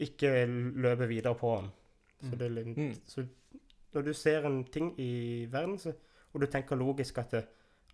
[0.00, 1.70] ikke løpe videre på den.
[2.20, 2.38] Så, Mm.
[2.38, 2.94] det Mm.
[3.06, 3.26] så
[3.94, 5.92] når du ser en ting i verden, så,
[6.32, 7.46] og du tenker logisk at det,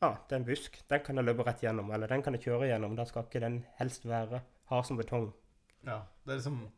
[0.02, 2.42] ah, det er en busk, den kan jeg løpe rett gjennom, eller den kan jeg
[2.42, 5.32] kjøre gjennom, da skal ikke den helst være hard som betong.
[5.86, 6.00] Ja.
[6.24, 6.68] Det er liksom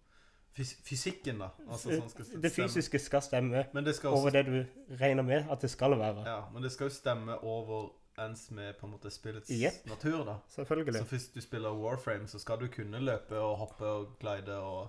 [0.52, 1.48] fys fysikken, da.
[1.70, 4.64] Altså, sånn skal det fysiske skal stemme Men det skal over det du
[5.00, 6.26] regner med at det skal være.
[6.26, 9.86] Ja, men det skal jo stemme over ens med på en måte spillets yep.
[9.86, 10.38] natur, da.
[10.50, 10.94] Selvfølgelig.
[10.98, 14.88] Så hvis du spiller Warframe, så skal du kunne løpe og hoppe og glide og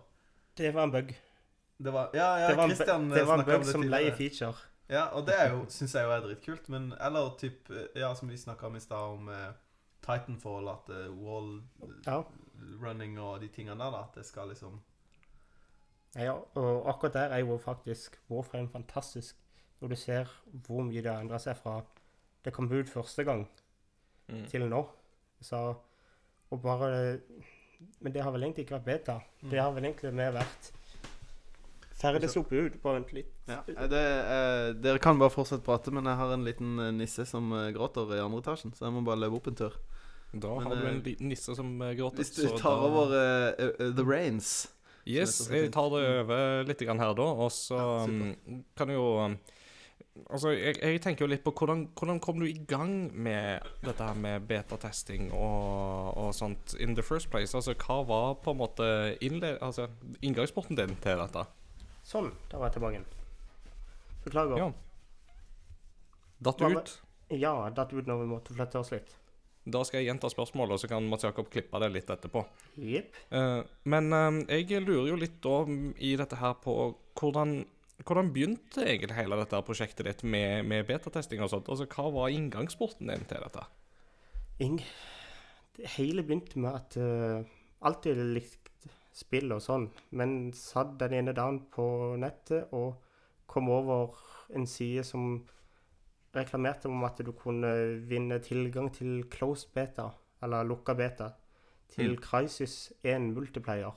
[0.59, 1.13] Det var en bug.
[1.79, 4.11] Det var Ja, ja, det var en, Christian bu- det var en bug som ble
[4.17, 4.53] feature.
[4.89, 6.69] Ja, og det er jo, syns jeg jo er dritkult.
[6.69, 9.53] Men eller typ Ja, som vi snakka om i stad, om uh,
[10.01, 11.61] Titanfall, at uh, wall
[12.07, 12.21] Ja.
[12.81, 14.03] running og de tingene der, da.
[14.09, 14.81] At det skal liksom
[16.15, 19.35] Ja, og akkurat der er jo faktisk Warframe fantastisk.
[19.81, 20.25] Når du ser
[20.65, 21.81] hvor mye det har endra seg fra
[22.45, 23.47] det kom ut første gang
[24.29, 24.45] Mm.
[24.45, 24.83] til nå.
[25.41, 25.73] Så,
[26.51, 27.19] og bare
[27.99, 29.17] Men det har vel egentlig ikke vært beta.
[29.43, 29.49] Mm.
[29.53, 30.69] Det har vel egentlig mer vært
[31.99, 32.79] ferdig sluppet ut.
[32.83, 33.31] Bare vent litt.
[33.49, 34.01] Ja, det,
[34.37, 37.69] eh, Dere kan bare fortsette prate, men jeg har en liten eh, nisse som eh,
[37.75, 39.77] gråter i andre etasjen, så jeg må bare løpe opp en tur.
[40.31, 42.21] Da Men, har du en eh, liten nisse som eh, gråter.
[42.23, 44.67] Hvis du tar da- over eh, eh, The Rains
[45.09, 47.23] Yes, jeg tar det over litt her, da.
[47.23, 49.37] Og så Ja, um, kan du jo um,
[50.27, 54.05] Altså, jeg, jeg tenker jo litt på hvordan, hvordan kom du i gang med dette
[54.05, 57.55] her med betatesting og, og sånt in the first place?
[57.57, 58.89] Altså, hva var på en måte
[59.61, 59.87] altså,
[60.21, 61.45] inngangsporten din til dette?
[62.09, 63.03] Sånn, da var jeg tilbake.
[64.25, 64.59] Beklager.
[64.59, 64.69] Ja.
[66.39, 66.93] Datt du ut?
[67.29, 69.15] Ja, datt ut når vi måtte flytte oss litt.
[69.69, 72.41] Da skal jeg gjenta spørsmålet, og så kan Mats Jakob klippe det litt etterpå.
[72.79, 73.17] Yep.
[73.33, 73.59] Uh,
[73.91, 75.57] men uh, jeg lurer jo litt da
[75.99, 76.77] i dette her på
[77.19, 77.59] hvordan
[78.05, 81.69] hvordan begynte egentlig hele dette prosjektet ditt med, med betatesting og sånt?
[81.71, 83.65] Altså, Hva var inngangsporten din til dette?
[84.63, 84.79] Ing
[85.79, 87.43] det hele begynte med at uh,
[87.87, 91.85] alltid likte spill og sånn, men satt den ene dagen på
[92.19, 92.99] nettet og
[93.49, 94.15] kom over
[94.55, 95.41] en side som
[96.35, 97.71] reklamerte om at du kunne
[98.07, 100.11] vinne tilgang til closed beta,
[100.43, 101.31] eller lukka beta,
[101.89, 102.21] til Mm.
[102.21, 103.95] Crisis 1 multiplayer.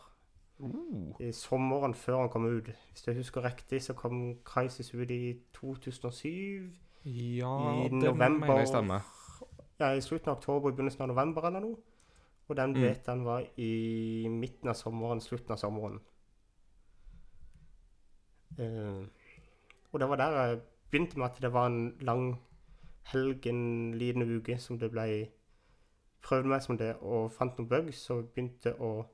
[1.20, 2.68] I sommeren før han kom ut.
[2.92, 6.70] Hvis jeg husker riktig, så kom Crisis ut i 2007.
[7.04, 9.00] Ja, I det mener jeg stemmer.
[9.80, 11.76] Ja, i slutten av oktober, i begynnelsen av november eller noe.
[12.48, 13.24] Og den Mm.
[13.24, 16.00] var i midten av sommeren, slutten av sommeren.
[18.58, 19.06] Uh,
[19.92, 20.60] og det var der jeg
[20.90, 22.36] begynte med at det var en lang
[23.04, 25.28] helg, en liten uke, som det ble
[26.22, 29.04] prøvd meg som det, og fant noen bugs, og begynte å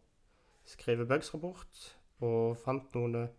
[0.68, 1.84] skrive bugs-rapport,
[2.24, 3.34] og fant noen eh,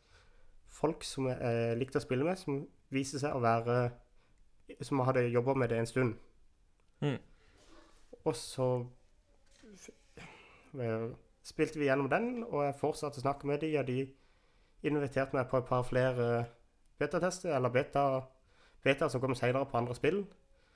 [0.70, 3.90] folk som jeg likte å spille med, som viste seg å være
[4.86, 6.12] Som hadde jobba med det en stund.
[7.02, 7.18] Mm.
[8.22, 8.68] Og så
[11.42, 14.04] spilte vi gjennom den, og jeg fortsatte å snakke med de, og de
[14.86, 16.28] inviterte meg på et par flere
[17.02, 18.04] betatester, eller beta,
[18.86, 20.22] beta som kom senere på andre spill.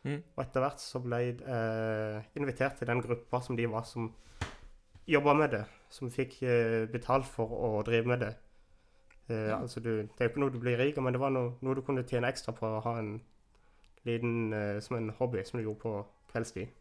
[0.03, 0.19] Mm.
[0.35, 4.09] Og etter hvert så ble jeg eh, invitert til den gruppa som de var som
[5.07, 5.63] jobba med det,
[5.93, 8.33] som fikk eh, betalt for å drive med det.
[9.31, 9.61] Ja.
[9.61, 11.53] altså du, det er jo ikke noe du blir rik av, men det var noe,
[11.63, 13.13] noe du kunne tjene ekstra på å ha en
[14.03, 15.93] liten eh, som en hobby som du gjorde på
[16.33, 16.73] kveldstid.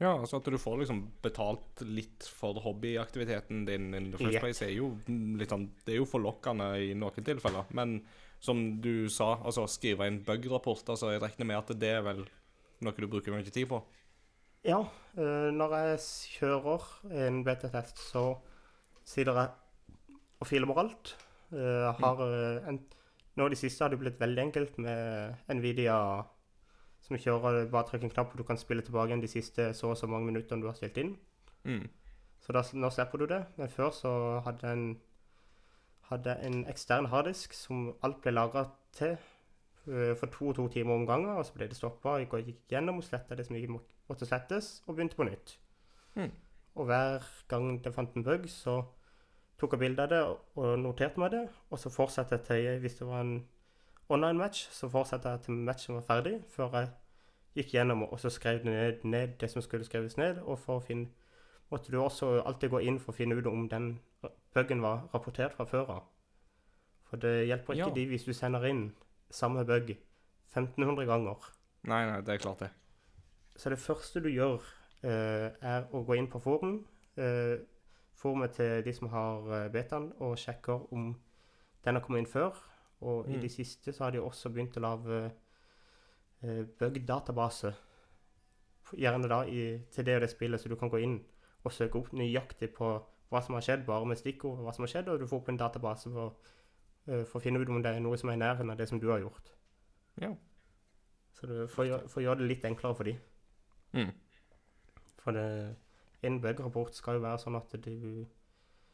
[0.00, 4.46] Ja, altså at du får liksom betalt litt for hobbyaktiviteten din in the first Jepp.
[4.46, 4.94] place, er jo
[5.36, 7.68] litt sånn Det er jo forlokkende i noen tilfeller.
[7.76, 7.98] Men
[8.40, 12.22] som du sa, altså skrive en bug-rapport, altså jeg regner med at det er vel
[12.80, 13.82] noe du bruker mye tid på?
[14.66, 14.80] Ja,
[15.16, 16.00] eh, når jeg
[16.36, 16.86] kjører
[17.26, 18.34] en beta-test, så
[19.04, 19.48] sitter jeg
[20.40, 21.16] og med alt.
[21.50, 22.80] Jeg har eh, en,
[23.36, 25.96] Nå i det siste har det blitt veldig enkelt med Nvidia
[27.00, 29.92] som kjører bare trykk en knapp og du kan spille tilbake igjen de siste så
[29.94, 31.14] og så mange minuttene du har stilt inn.
[31.64, 31.86] Mm.
[32.40, 33.40] Så da, nå slipper du det.
[33.56, 34.12] Men før så
[34.44, 35.00] hadde jeg en,
[36.10, 38.66] hadde en ekstern harddisk som alt ble lagra
[38.98, 39.29] til eh,
[40.18, 41.36] for to og to timer om gangen.
[41.36, 42.18] Og så ble det stoppa.
[42.20, 45.58] Jeg gikk gjennom og sletta det som ikke måtte slettes, og begynte på nytt.
[46.14, 46.32] Mm.
[46.74, 48.82] Og hver gang jeg fant en bug, så
[49.58, 50.20] tok jeg bilde av det
[50.56, 51.44] og noterte meg det.
[51.70, 53.48] Og så fortsatte jeg til hvis det var en
[54.08, 56.92] online match, så fortsatte jeg til matchen var ferdig, før jeg
[57.54, 60.38] gikk gjennom og så skrev ned, ned det som skulle skrives ned.
[60.42, 61.10] Og for å finne
[61.70, 64.00] måtte du også alltid gå inn for å finne ut om den
[64.54, 66.02] bugen var rapportert fra før av.
[67.10, 67.94] For det hjelper ikke Ja.
[67.94, 68.92] de hvis du sender inn
[69.30, 69.94] samme bug
[70.54, 71.50] 1500 ganger.
[71.88, 72.70] Nei, nei, det er klart det.
[73.56, 74.62] Så det første du gjør,
[75.02, 76.86] eh, er å gå inn på forum,
[77.16, 77.58] eh,
[78.14, 81.14] forumet til de som har eh, betaen, og sjekker om
[81.84, 82.56] den har kommet inn før.
[83.00, 85.20] Og i de siste så har de også begynt å lage
[86.42, 87.72] eh, bug-database.
[88.92, 91.20] Gjerne da i, til det og det spillet, så du kan gå inn
[91.64, 92.90] og søke opp nøyaktig på
[93.30, 95.48] hva som har skjedd, bare med stikkord hva som har skjedd, og du får opp
[95.52, 96.30] en database eh,
[97.06, 99.00] for å finne ut om det er noe som er i nærheten av det som
[99.00, 99.52] du har gjort.
[100.20, 100.34] Ja.
[101.32, 103.16] Så du får, gjøre- det litt enklere for de.
[103.92, 104.12] Mm.
[105.18, 105.76] For det,
[106.22, 108.26] en bug-rapport skal jo være sånn at du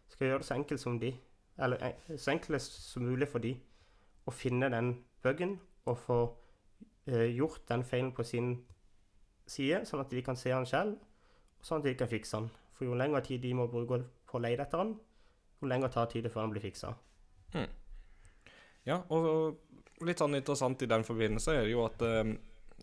[0.08, 1.14] skal gjøre det så enkelt som de,
[1.58, 3.56] eller så enklest som mulig for de
[4.26, 6.18] å finne den bøggen og få
[7.08, 8.64] uh, gjort den feilen på sin
[9.46, 10.96] side, sånn at de kan se den selv,
[11.58, 12.50] og sånn at de kan fikse den.
[12.76, 14.96] For jo lengre tid de må bruke på å lete etter den,
[15.62, 16.94] jo lengre tar tid det før den blir fiksa.
[18.86, 19.58] Ja, og
[20.06, 22.32] litt sånn interessant i den forbindelse er det jo at eh,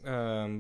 [0.04, 0.56] eh,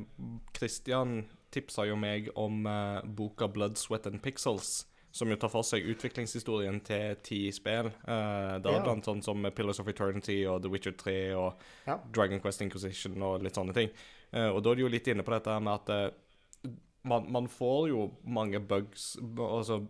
[0.56, 5.61] Christian tipsa jo meg om eh, boka 'Blood, Sweat and Pixels', som jo tar for
[5.68, 7.91] seg utviklingshistorien til ti spill.
[8.07, 8.80] Eh, er Ja.
[8.84, 11.53] blant sånn som Pillars of Eternity og The Witcher 3 og
[11.88, 11.99] Ja.
[12.11, 13.90] Dragon Quest Inquisition og litt sånne ting.
[14.34, 16.70] Eh, og da er du jo litt inne på dette med at eh,
[17.06, 19.86] man, man får jo mange bugs Altså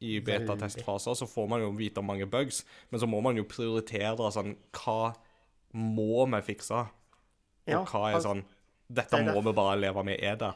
[0.00, 3.44] i betatestfaser så får man jo vite om mange bugs, men så må man jo
[3.44, 5.14] prioritere sånn Hva
[5.74, 6.74] må vi fikse?
[6.82, 6.88] Og
[7.66, 8.44] Ja, hva er altså- sånn
[8.92, 10.54] Dette det er må vi bare leve med er der.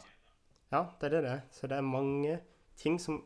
[0.71, 1.43] Ja, det er det det.
[1.51, 2.41] Så det er mange
[2.77, 3.25] ting som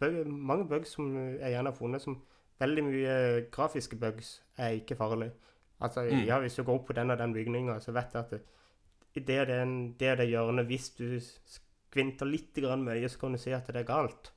[0.00, 2.22] bug, Mange bugs som jeg gjerne har funnet som
[2.60, 5.30] Veldig mye grafiske bugs er ikke farlig.
[5.80, 6.26] Altså, Mm.
[6.26, 9.26] ja, hvis du går opp på den og den bygninga, så vet jeg at det,
[9.26, 13.38] det, og det, det det hjørnet Hvis du skvinter litt grann øyet, så kan du
[13.38, 14.30] si at det er galt.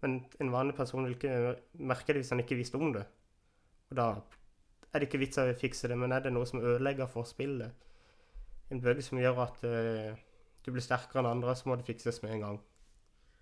[0.00, 1.56] Men en vanlig person vil ikke
[1.86, 3.04] merke det hvis han ikke visste om det.
[3.90, 4.08] Og da
[4.92, 7.86] er det ikke vits å fikse det, men er det noe som ødelegger for spillet,
[8.70, 10.18] en bug som gjør at uh,
[10.64, 12.58] du blir sterkere enn andre, så må det fikses med en gang.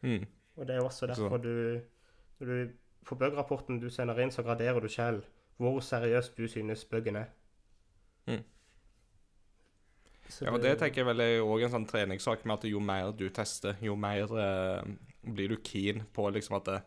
[0.03, 0.27] Mm.
[0.57, 1.81] Og det er også derfor du
[2.39, 2.71] Når du
[3.03, 5.25] får bug-rapporten du sender inn, så graderer du selv
[5.59, 7.33] hvor seriøst du synes buggen er.
[8.27, 8.45] Mm.
[10.41, 13.11] Ja, og det tenker jeg vel er òg en sånn treningssak med at jo mer
[13.17, 14.93] du tester, jo mer eh,
[15.35, 16.79] blir du keen på liksom at det,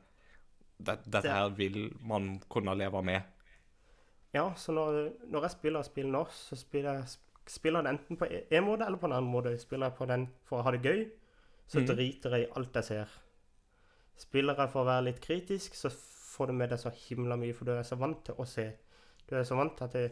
[0.78, 3.22] det, dette Det- her vil man kunne leve med.
[4.34, 7.08] Ja, så når, når jeg spiller spill nå, så spiller jeg
[7.48, 9.58] spiller det enten på en måte eller på en annen måte.
[9.60, 11.04] Spiller jeg på den for å ha det gøy,
[11.68, 11.88] så mm.
[11.90, 13.16] driter jeg i alt jeg ser.
[14.22, 17.56] Spiller jeg for å være litt kritisk, så får du med deg så himla mye,
[17.58, 18.68] for du er så vant til å se.
[19.28, 20.06] Du er så vant til at det,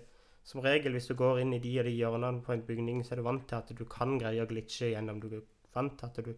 [0.44, 3.14] som regel hvis du går inn i de og de hjørnene på en bygning, så
[3.14, 5.22] er du vant til at du kan greie å glitche gjennom.
[5.22, 5.44] Du er
[5.76, 6.34] vant til at du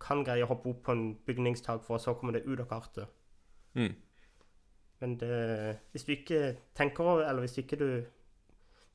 [0.00, 3.10] kan greie å hoppe opp på en bygningstak, for så kommer det ut av kartet.
[3.74, 3.94] Mm.
[5.00, 5.34] Men det,
[5.92, 6.40] hvis du ikke
[6.76, 7.86] tenker over Eller hvis ikke du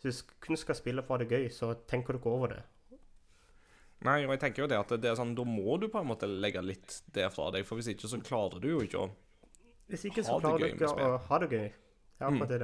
[0.03, 2.59] Hvis du kun skal spille for ha det gøy, så tenker du ikke over det.
[4.05, 6.09] Nei, og jeg tenker jo det at det er sånn, da må du på en
[6.11, 9.07] måte legge litt det fra deg, for hvis ikke så klarer du jo ikke å
[9.89, 11.65] Hvis ikke, så klarer gøy du ikke å ha det gøy.
[11.71, 12.53] Det er akkurat mm.
[12.53, 12.59] det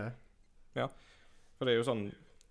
[0.77, 0.87] Ja.
[1.57, 2.03] For det er jo sånn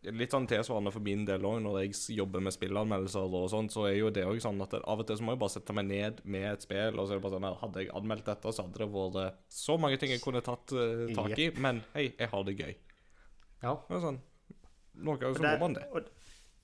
[0.02, 3.82] Litt sånn tilsvarende for min del òg, når jeg jobber med spillanmeldelser og sånt, så
[3.90, 5.90] er jo det òg sånn at av og til så må jeg bare sette meg
[5.90, 8.52] ned med et spill, og så er det bare sånn at hadde jeg anmeldt dette,
[8.56, 12.06] så hadde det vært så mange ting jeg kunne tatt uh, tak i, men hei,
[12.16, 12.72] jeg har det gøy.
[13.60, 13.76] Ja.
[13.90, 14.20] Det er sånn
[15.04, 15.84] Noe så må man det.
[15.92, 16.08] og-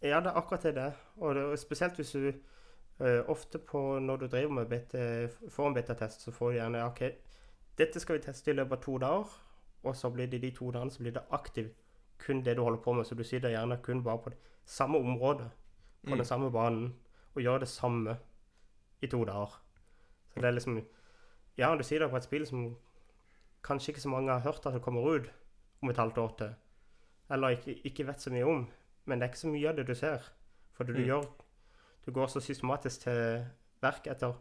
[0.04, 0.90] ja, det er akkurat det.
[1.20, 2.26] Og det, og spesielt hvis du
[3.00, 6.84] uh, ofte på når du driver med beta, får en betatest, så får du gjerne
[6.88, 7.02] OK,
[7.76, 9.36] dette skal vi teste i løpet av to dager,
[9.84, 11.68] og så blir det de to dagene så blir det aktiv
[12.18, 13.05] kun det du holder på med.
[13.06, 15.51] Så du sitter gjerne kun bare på det samme området,
[16.05, 16.16] på Mm.
[16.18, 16.94] den samme banen,
[17.34, 18.16] og gjør det samme
[19.02, 19.60] i to dager.
[20.34, 20.84] Så det er liksom
[21.59, 22.76] Ja, du sitter på et spill som
[23.64, 25.30] kanskje ikke så mange har hørt at det kommer ut
[25.82, 26.55] om et halvt år til,
[27.30, 28.68] eller ikke, ikke vet så mye om,
[29.06, 30.18] men det er ikke så mye av det du ser.
[30.72, 31.05] For du, Mm.
[31.06, 31.24] gjør
[32.06, 33.47] Du går så systematisk til
[33.82, 34.32] verk etter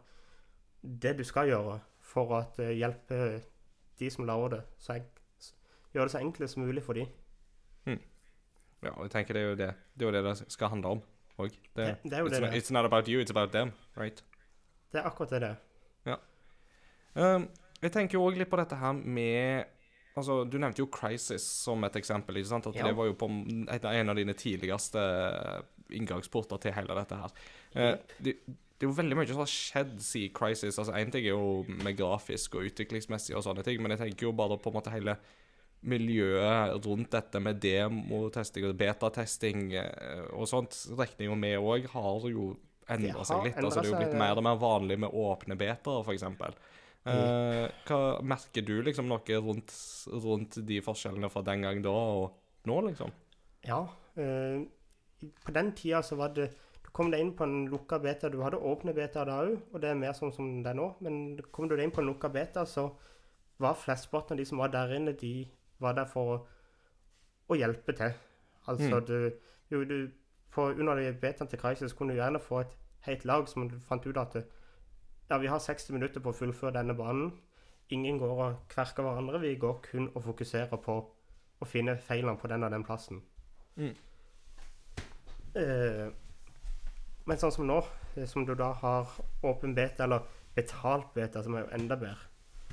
[1.02, 3.42] det du skal gjøre for å hjelpe
[3.98, 5.02] de som lager det, så jeg,
[5.94, 7.06] gjør det så enkelt som mulig for de.
[8.82, 10.96] Ja, og jeg tenker det er jo det det, er jo det, det skal handle
[10.98, 11.04] om
[11.38, 11.54] òg.
[11.76, 13.72] Det, det er jo It's, det not, det it's not about you, it's about them,
[13.96, 14.22] right?
[14.92, 15.62] Det er akkurat det det er.
[17.16, 17.48] Um,
[17.80, 19.72] jeg tenker jo òg litt på dette her med
[20.16, 22.36] Altså, Du nevnte jo Crisis som et eksempel.
[22.36, 22.66] ikke sant?
[22.66, 22.86] At Ja.
[22.86, 25.02] Det var jo på en av dine tidligste
[25.92, 27.34] inngangsporter til hele dette her.
[27.76, 28.12] Yep.
[28.24, 28.34] det,
[28.80, 30.78] det er jo veldig mye som har skjedd siden Crisis.
[30.78, 34.26] altså Én ting er jo med grafisk og utviklingsmessig og sånne ting, men jeg tenker
[34.26, 35.16] jo bare på en måte hele
[35.86, 42.26] miljøet rundt dette med demotesting og betatesting eh, og sånt, regner jo med òg har
[42.32, 42.54] jo
[42.92, 43.60] endra seg litt.
[43.60, 46.26] altså Det er jo blitt mer og mer vanlig med åpne betaer, f.eks.
[47.06, 49.70] Uh, hva merker du liksom noe rundt,
[50.10, 53.12] rundt de forskjellene fra den gang da og nå, liksom?
[53.66, 53.84] Ja.
[54.18, 54.66] Uh,
[55.46, 56.50] på den tida så var det
[56.82, 58.30] Du kom deg inn på en lukka beta.
[58.32, 60.90] Du hadde åpne beta da òg, og det er mer sånn som det er nå.
[61.04, 62.88] Men kom du deg inn på en lukka beta, så
[63.62, 65.46] var flesteparten av de som var der inne, de
[65.80, 66.38] var der for å,
[67.48, 68.12] å hjelpe til.
[68.66, 69.06] Altså Mm.
[69.06, 69.30] du,
[69.70, 70.10] jo, du
[70.50, 72.76] på, Under de betaene til Crisis kunne du gjerne få et
[73.06, 74.36] helt lag som du fant ut at
[75.30, 77.32] ja, vi har 60 minutter på å fullføre denne banen.
[77.90, 79.40] Ingen går og kverker hverandre.
[79.40, 80.96] Vi går kun og fokuserer på
[81.60, 83.22] å finne feilene på den og den plassen.
[83.76, 83.94] Mm.
[85.56, 86.08] Eh,
[87.26, 87.80] men sånn som nå,
[88.16, 89.06] eh, som du da har
[89.42, 92.18] åpen beta, eller betalt beta, som er jo enda bedre.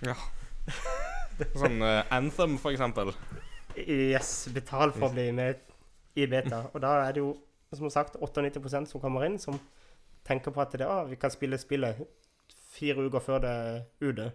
[1.61, 3.13] Sånn uh, Anthem, for eksempel.
[3.77, 5.61] Yes, betal for å bli med
[6.19, 6.67] i beta.
[6.73, 7.33] Og da er det jo,
[7.73, 9.57] som sagt, 98% som kommer inn, som
[10.27, 11.99] tenker på at det, ah, vi kan spille spillet
[12.73, 14.27] fire uker før det er ute.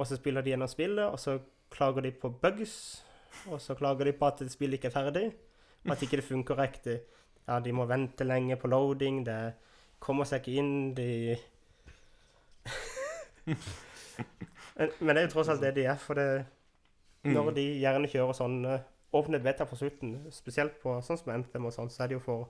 [0.00, 1.38] Og så spiller de gjennom spillet, og så
[1.72, 3.04] klager de på bugs.
[3.48, 5.26] Og så klager de på at spillet ikke er ferdig,
[5.84, 7.00] og at ikke det funker riktig.
[7.46, 9.54] Ja, de må vente lenge på loading, det
[10.00, 11.36] kommer seg ikke inn, de
[14.80, 16.30] Men det er jo tross alt det de er, for det
[17.24, 17.34] Mm.
[17.34, 21.66] når de gjerne kjører sånn eh, åpne beta på slutten, spesielt på sånn som NTM
[21.68, 22.46] og sånn, så er det jo for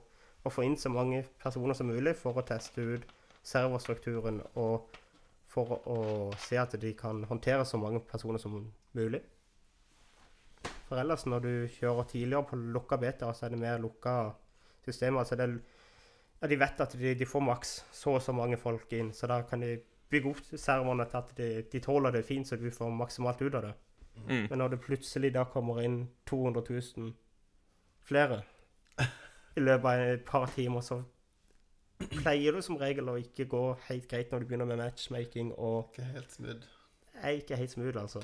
[0.47, 3.03] å få inn så mange personer som mulig for å teste ut
[3.43, 4.87] serverstrukturen og
[5.51, 5.97] for å
[6.39, 9.19] se at de kan håndtere så mange personer som mulig.
[10.87, 14.15] For ellers, når du kjører tidligere på lukka beta, så er det mer lukka
[14.85, 15.25] systemer.
[15.25, 15.49] Altså det
[16.41, 19.27] ja, de vet at de, de får maks så og så mange folk inn, så
[19.27, 19.75] da kan de
[20.11, 23.55] bygge opp serverne til at de, de tåler det fint, så du får maksimalt ut
[23.55, 23.73] av det.
[24.27, 24.47] Mm.
[24.49, 27.13] Men når det plutselig da kommer inn 200 000
[28.05, 28.41] flere
[29.55, 31.01] i løpet av et par timer, så
[32.21, 35.91] pleier det som regel å ikke gå helt greit når du begynner med matchmaking, og
[35.91, 36.69] Ikke helt smooth.
[37.21, 38.23] er ikke helt smooth, altså.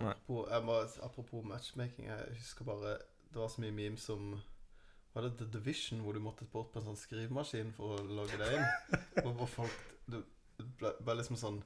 [0.00, 2.98] Apropos, jeg må, apropos matchmaking, jeg husker bare
[3.32, 4.34] Det var så mye memes som
[5.14, 8.36] Var det The Division, hvor du måtte bort på en sånn skrivemaskin for å logge
[8.36, 8.66] deg inn?
[9.24, 10.20] Hvor, folk Det
[10.58, 11.62] ble, ble liksom sånn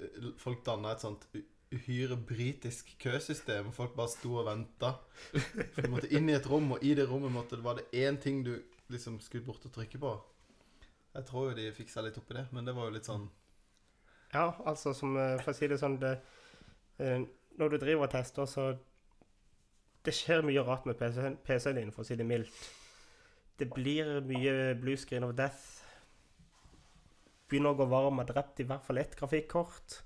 [0.00, 1.28] eh, Folk danna et sånt
[1.74, 3.72] uhyre britisk køsystem.
[3.76, 4.94] Folk bare sto og venta.
[5.74, 8.16] For du måtte inn i et rom, og i det rommet måtte, var det én
[8.20, 8.54] ting du
[8.88, 10.14] liksom skulle bort og trykke på.
[11.14, 13.24] Jeg tror jo de fiksa litt opp i det, men det var jo litt sånn
[14.32, 16.18] Ja, altså som eh, For å si det sånn det,
[17.00, 17.24] eh,
[17.58, 18.66] Når du driver og tester, så
[20.04, 22.60] Det skjer mye rart med PC-en PC din, for å si det mildt.
[23.58, 25.77] Det blir mye blue screen of death.
[27.48, 30.02] Begynner å gå varm og drept i hvert fall ett grafikkort.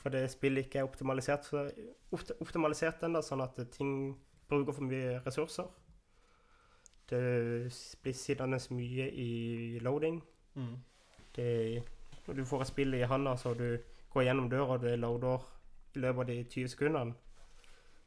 [0.00, 1.66] For det spillet ikke er optimalisert, så,
[2.12, 4.14] opt- optimalisert ennå, sånn at ting
[4.48, 5.68] bruker for mye ressurser.
[7.08, 7.20] Det
[8.02, 10.22] blir sittende mye i loading.
[10.54, 10.76] mm.
[11.34, 11.82] Det,
[12.26, 13.78] når du får et spill i handa, så du
[14.12, 15.40] går gjennom døra, og det loader
[15.96, 17.14] i løpet av de 20 sekundene.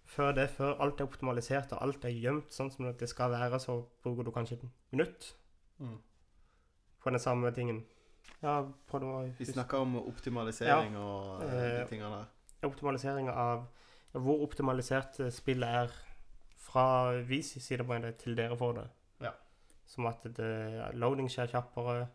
[0.07, 3.59] Før det, før alt er optimalisert og alt er gjemt sånn som det skal være,
[3.59, 5.33] så bruker du kanskje et minutt
[5.79, 5.97] Mm.
[7.03, 7.83] på den samme tingen.
[8.41, 8.59] Ja,
[8.89, 9.39] prøvde å huske.
[9.41, 12.27] Vi snakka om optimalisering og eh, de Eh, tingene der.
[12.67, 13.65] optimalisering av
[14.13, 15.95] hvor optimalisert eh, spillet er
[16.67, 18.87] fra vi side på det til dere får det.
[19.21, 19.31] Ja.
[19.85, 20.51] Som at det,
[20.93, 22.07] loading skjer kjappere.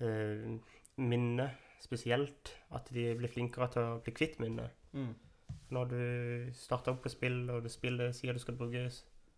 [0.00, 0.58] Eh,
[0.96, 1.50] minne
[1.84, 2.54] spesielt.
[2.74, 4.70] At de blir flinkere til å bli kvitt minne.
[4.92, 5.14] Mm.
[5.74, 6.00] Når du
[6.56, 8.88] starter opp et spill, og du spiller, sier du skal bruke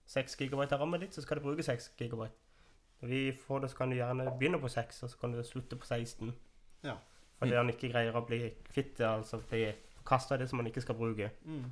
[0.07, 2.29] 6 GB av rammen ditt, så skal du bruke 6 GB.
[3.01, 5.43] Når vi får det, så kan du gjerne begynne på 6, og så kan du
[5.45, 6.33] slutte på 16.
[6.85, 6.95] Ja.
[7.39, 8.39] Fordi han ikke greier å bli
[8.71, 9.67] kvitt det, altså bli
[10.07, 11.31] kasta det som han ikke skal bruke.
[11.45, 11.67] Mm.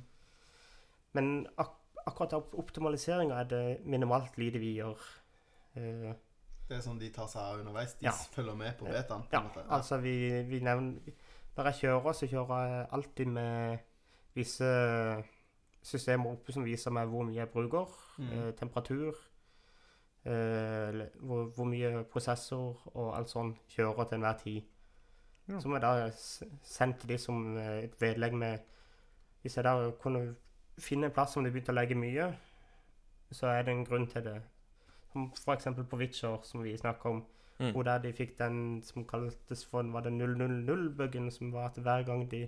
[1.17, 1.71] Men ak
[2.05, 4.99] akkurat optimaliseringa er det minimalt lite vi gjør.
[5.75, 6.11] Uh,
[6.67, 7.95] Det er sånn de tar seg av underveis.
[7.97, 8.11] De Ja.
[8.11, 9.23] følger med på betaen.
[9.23, 10.99] på ja, en altså vi, vi nevner
[11.57, 13.77] Når jeg kjører, så kjører jeg alltid med
[14.35, 14.65] visse
[15.81, 17.87] systemer oppe som viser meg hvor mye jeg bruker.
[18.17, 18.31] Mm.
[18.33, 19.15] Eh, temperatur.
[20.25, 24.61] Eh, eller hvor, hvor mye prosessor og alt sånt kjører til enhver tid.
[25.47, 25.59] Ja.
[25.59, 26.09] Som jeg da
[26.65, 28.57] sendt til de som eh, et vedlegg med
[29.41, 30.35] Hvis jeg da kunne
[30.81, 32.31] finne en plass som de begynte å legge mye,
[33.31, 34.39] så er det en grunn til det.
[35.13, 37.19] Som eksempel på Witcher, som vi snakker om.
[37.59, 37.71] Mm.
[37.71, 42.03] Hvor der de fikk den som kaltes for var det 000-buggen, som var at hver
[42.03, 42.47] gang de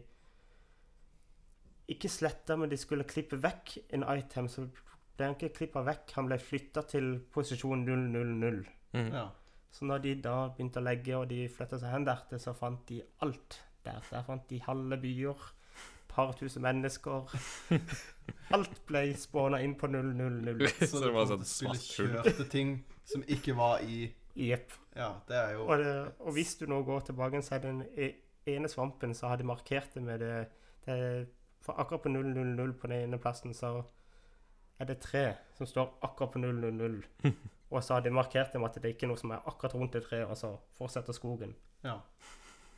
[1.87, 4.65] ikke sletta, men de skulle klippe vekk en item, så
[5.17, 6.13] ble han ikke klippa vekk.
[6.19, 8.63] Han ble flytta til posisjon 000.
[8.93, 9.11] Mm.
[9.13, 9.27] Ja.
[9.71, 12.85] Så når de da begynte å legge, og de flytta seg hen der, så fant
[12.89, 14.01] de alt der.
[14.11, 15.47] Der fant de halve byer,
[16.07, 17.27] par tusen mennesker.
[18.55, 20.63] Alt ble spåna inn på 000.
[20.79, 22.47] Så Så det var sånn svart hull.
[22.49, 22.71] ting
[23.07, 24.07] som ikke var i
[24.37, 24.73] Jepp.
[24.97, 27.83] Ja, det er jo Og, det, og hvis du nå går tilbake, så er den
[27.97, 28.15] e-
[28.49, 30.47] ene svampen, så har de markert det med det,
[30.85, 30.97] det
[31.65, 33.81] For akkurat på 000 på den ene plassen, så
[34.79, 35.25] er det tre
[35.57, 37.03] som står akkurat på 000.
[37.69, 39.95] Og så har de markert dem at det ikke er noe som er akkurat rundt
[39.97, 41.51] det treet, og så fortsetter skogen.
[41.83, 41.97] Ja.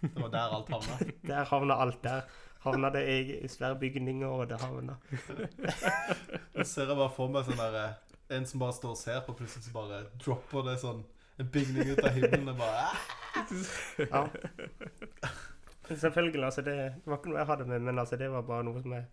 [0.01, 0.95] Det var der alt havna.
[1.29, 1.99] Der havna alt.
[2.03, 2.21] Der
[2.63, 3.03] havna det
[3.43, 4.95] i svære bygninger, og det havna
[6.57, 7.93] Jeg ser jeg bare for meg sånn der eh,
[8.35, 11.05] En som bare står og ser på, plutselig så bare dropper det sånn
[11.39, 12.89] en bygning ut av himmelen og bare!
[14.01, 14.25] Ja.
[15.87, 18.65] Selvfølgelig, altså det, det var ikke noe jeg hadde med, men altså det var bare
[18.67, 19.07] noe som jeg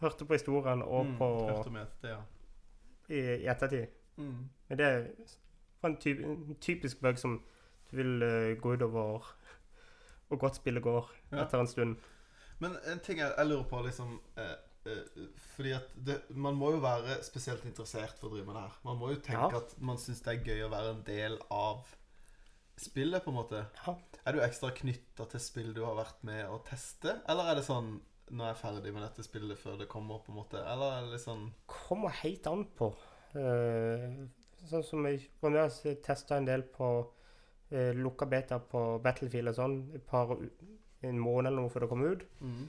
[0.00, 2.20] hørte på historien og Mm, på hørte med etter, ja.
[3.08, 3.86] i, i ettertid.
[4.16, 4.48] Mm.
[4.68, 5.06] Men det er
[5.84, 7.38] en, typ, en typisk bug som
[7.90, 9.26] du vil uh, gå utover
[10.30, 11.44] og godt spillet går Ja.
[11.44, 11.96] etter en stund.
[12.58, 14.56] Men en ting jeg, jeg lurer på, liksom eh,
[14.90, 18.62] eh, Fordi at det, man må jo være spesielt interessert for å drive med det
[18.66, 18.78] her.
[18.84, 19.60] Man må jo tenke Ja.
[19.62, 21.86] at man syns det er gøy å være en del av
[22.78, 23.64] spillet, på en måte.
[23.86, 23.94] Ja.
[24.26, 27.64] Er du ekstra knytta til spill du har vært med å teste, eller er det
[27.66, 28.00] sånn
[28.30, 30.60] Nå er jeg ferdig med dette spillet før det kommer, på en måte?
[30.60, 32.90] Eller er det litt sånn Kommer helt an på.
[33.34, 34.26] Uh,
[34.68, 39.52] sånn som jeg var med og testa en del på uh, lukka beta på Battlefield
[39.52, 42.26] og sånn et par en måned eller noe før det kom ut.
[42.40, 42.66] mm.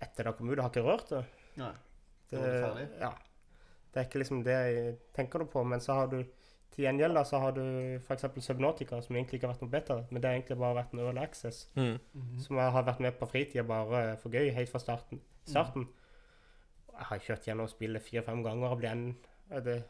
[0.00, 1.24] Etter det kom ut, jeg har ikke rørt det.
[1.60, 1.74] Nei.
[2.30, 2.84] Det, det?
[3.02, 3.10] Ja.
[3.90, 6.22] Det er ikke liksom det jeg tenker på, men så har du
[6.74, 7.62] til gjengjeld da, så har du
[7.98, 8.24] f.eks.
[8.46, 11.00] Subnautica, som egentlig ikke har vært noe beta, men det har egentlig bare vært en
[11.04, 11.68] early access.
[11.76, 11.98] Mm.
[12.14, 12.40] Mhm.
[12.44, 15.20] Som jeg har vært med på fritida bare for gøy, helt fra starten.
[15.46, 15.88] starten.
[16.92, 19.16] Jeg har kjørt gjennom spillet fire-fem ganger og blir en,
[19.64, 19.82] det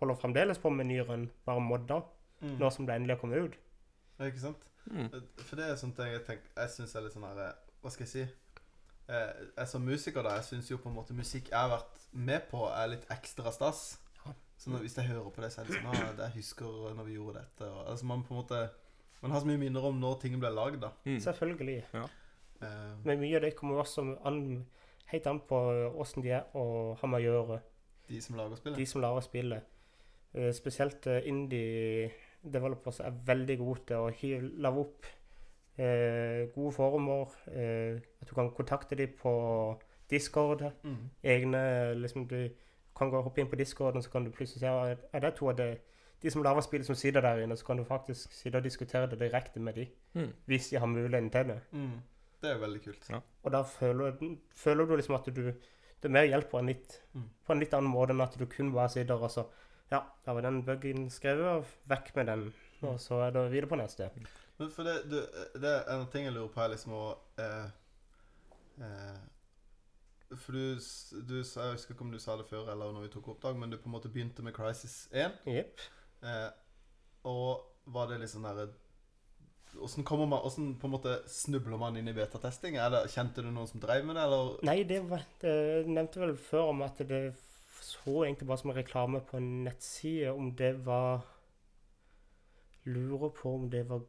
[0.00, 2.02] holder fremdeles på med ny run, bare modda,
[2.40, 2.54] Mm.
[2.58, 3.56] nå som det endelig har kommet ut.
[4.18, 4.62] Ja, ikke sant?
[4.90, 5.10] Mm.
[5.44, 7.52] For det er sånne ting jeg tenker Jeg syns er litt sånn her
[7.82, 8.22] Hva skal jeg si?
[9.08, 12.06] Jeg, jeg som musiker, da, jeg syns jo på en måte musikk jeg har vært
[12.12, 13.98] med på, er litt ekstra stas.
[14.60, 14.64] Ja.
[14.64, 16.94] Så når, hvis jeg hører på det, så er det sånn ah, det Jeg husker
[16.96, 17.64] når vi gjorde dette.
[17.64, 18.58] Og, altså man på en måte
[19.22, 20.90] Man har så mye minner om når ting ble lagd, da.
[21.04, 21.18] Mm.
[21.20, 21.78] Selvfølgelig.
[21.96, 24.66] Eh, Men mye av det kommer også an,
[25.12, 25.60] helt an på
[26.00, 27.60] åssen de er og har med å gjøre.
[28.08, 28.78] de som lager spillet.
[28.78, 29.62] De som lager spillet.
[30.34, 32.10] Uh, spesielt eh, indie
[32.42, 35.08] developers er veldig gode til å lave lage opp
[35.80, 37.36] uh, gode forumer.
[37.50, 39.32] Eh, at du kan kontakte dem på
[40.10, 40.70] Discord.
[40.82, 41.10] Mm.
[41.22, 42.48] Egne liksom Du
[43.00, 45.30] kan gå og hoppe inn på Discorden, så kan du plutselig se at ja, det
[45.32, 45.70] er to av de,
[46.22, 47.56] de som lager spillet, som sitter der inne.
[47.56, 50.32] Så kan du faktisk sitte og diskutere det direkte med dem, Mm.
[50.46, 51.60] hvis de har muligheten til det.
[51.72, 52.00] Mm.
[52.42, 53.10] Det er veldig kult.
[53.10, 53.20] Ja.
[53.44, 54.14] Og da føler,
[54.56, 55.42] føler du liksom at du
[56.00, 57.26] Det er mer hjelp på en litt, Mm.
[57.46, 59.44] på en litt annen måte enn at du kun bare sitter og så
[59.92, 62.52] Ja, da var den buggen skrevet, og vekk med den.
[62.82, 64.08] Og så er det videre på neste.
[64.58, 65.18] Men for det, du,
[65.58, 67.66] det er en ting jeg lurer på, her, liksom å eh,
[68.80, 69.18] eh,
[70.36, 70.78] For du,
[71.26, 73.70] du Jeg husker ikke om du sa det før eller når vi tok oppdrag, men
[73.72, 75.40] du på en måte begynte med Crisis 1.
[75.50, 75.80] Yep.
[76.22, 76.50] Eh,
[77.26, 78.68] og var det litt sånn derre
[79.80, 82.74] Åssen kommer man Åssen på en måte snubler man inn i betatesting?
[83.10, 84.56] Kjente du noen som drev med det, eller?
[84.66, 87.20] Nei, det var det nevnte vel før om at det
[87.80, 91.22] så egentlig bare som en reklame på en nettside, om det var
[92.90, 94.00] Lurer på om det var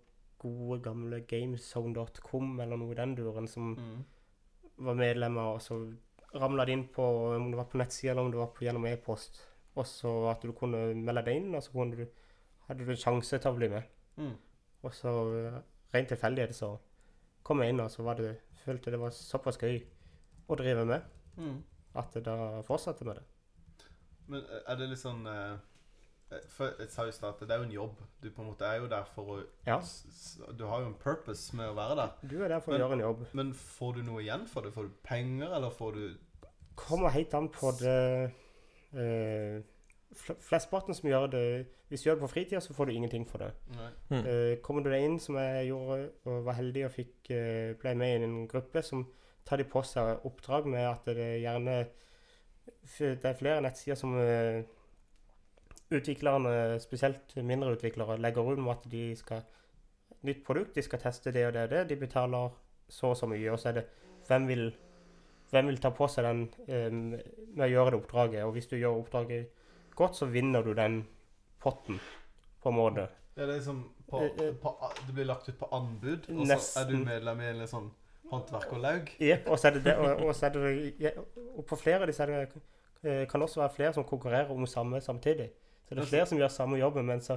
[0.41, 4.05] gode, gamle gamezone.com eller noe i den duren som Mm.
[4.77, 5.77] var medlemmer, og så
[6.33, 7.05] ramla det inn på
[7.35, 9.41] om det var på nettsida eller om det var på, gjennom e-post.
[9.79, 12.05] Og så at du kunne melde deg inn, og så du,
[12.67, 13.89] hadde du en sjanse til å bli med.
[14.19, 14.33] Mm.
[14.83, 15.59] Og så eh,
[15.95, 16.73] rent tilfeldighet så
[17.47, 18.35] kom jeg inn, og så var det,
[18.65, 19.81] følte det var såpass gøy
[20.47, 21.09] å drive med
[21.39, 21.61] Mm.
[21.95, 22.33] at jeg da
[22.67, 23.23] fortsatte med det.
[24.27, 25.53] Men eh, er det litt sånn eh,
[26.49, 27.95] For jeg sa jo i stad at det er jo en jobb.
[28.23, 29.79] Du på en måte er jo der for å Ja.
[29.79, 32.11] s- s- Du har jo en purpose med å være der.
[32.29, 33.25] Du er der for å gjøre en jobb.
[33.33, 34.71] Men får du noe igjen for det?
[34.73, 36.17] Får du penger, eller får du
[36.75, 38.31] Kommer helt an på det
[38.95, 39.61] uh,
[40.39, 41.43] Flesteparten som gjør det
[41.89, 43.51] Hvis du gjør det på fritida, så får du ingenting for det.
[43.75, 43.89] Nei.
[44.09, 44.25] Mm.
[44.25, 47.95] Uh, kommer du deg inn, som jeg gjorde, og var heldig og fikk, uh, ble
[47.99, 49.05] med i en gruppe, som
[49.45, 51.87] tar de på seg oppdrag med at det gjerne
[52.85, 54.63] f- Det er flere nettsider som eh,
[55.91, 59.43] utviklerne, spesielt mindre utviklere, legger ut med at de skal
[60.21, 61.79] Nytt produkt, de skal teste det og det og det.
[61.89, 62.51] De betaler
[62.93, 63.83] så og så mye, og så er det
[64.27, 64.67] hvem vil,
[65.49, 68.43] hvem vil ta på seg den eh, med å gjøre det oppdraget.
[68.45, 69.47] Og hvis du gjør oppdraget
[69.97, 70.99] godt, så vinner du den
[71.63, 71.97] potten,
[72.61, 73.07] på en måte.
[73.33, 73.81] Ja, det er liksom
[74.11, 74.53] på, Eh, eh.
[74.61, 74.75] på,
[75.07, 77.89] Det blir lagt ut på anbud, og så er du medlem i en litt sånn
[78.29, 79.09] håndverkerlaug?
[79.19, 81.15] Jepp, og så er det det, og, og så er det
[81.55, 82.61] og på flere av disse er det,
[83.01, 85.49] kan kan også være flere som konkurrerer om samme samtidig.
[85.91, 87.35] Så det er flere som gjør samme jobben, men så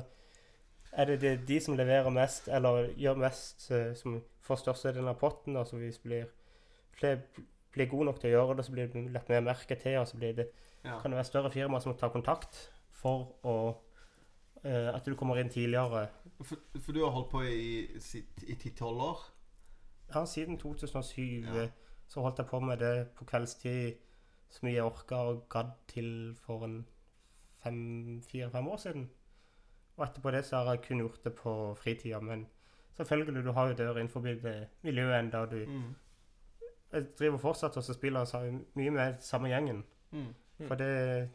[0.92, 5.18] er det, det de som leverer mest, eller gjør mest, eh, som får størstedelen av
[5.18, 6.28] potten, og så hvis blir
[6.94, 7.18] flere
[7.74, 10.06] blir gode nok til å gjøre det, så blir det lagt mer merke til, og
[10.06, 10.46] så blir det,
[10.84, 11.00] Ja.
[11.00, 13.76] kan det være større firmaer som tar kontakt for å
[14.64, 16.08] uh, at du kommer inn tidligere.
[16.42, 17.88] For, for du har holdt på i
[18.46, 19.24] i ti-tolv år?
[20.14, 21.66] Ja, siden 2007 Ja.
[22.06, 23.96] så holdt jeg på med det på kveldstid
[24.50, 26.86] så mye jeg orka og gadd til for en
[28.30, 29.10] fire-fem år siden.
[29.96, 32.20] Og etterpå det så har jeg kun gjort det på fritida.
[32.20, 32.46] Men
[32.96, 35.44] selvfølgelig, du har jo dør innenfor det miljøet enda.
[35.46, 35.94] Du, Mm.
[36.92, 39.84] jeg driver fortsatt og så spiller jeg mye med samme gjengen.
[40.12, 40.34] Mm.
[40.66, 41.28] For det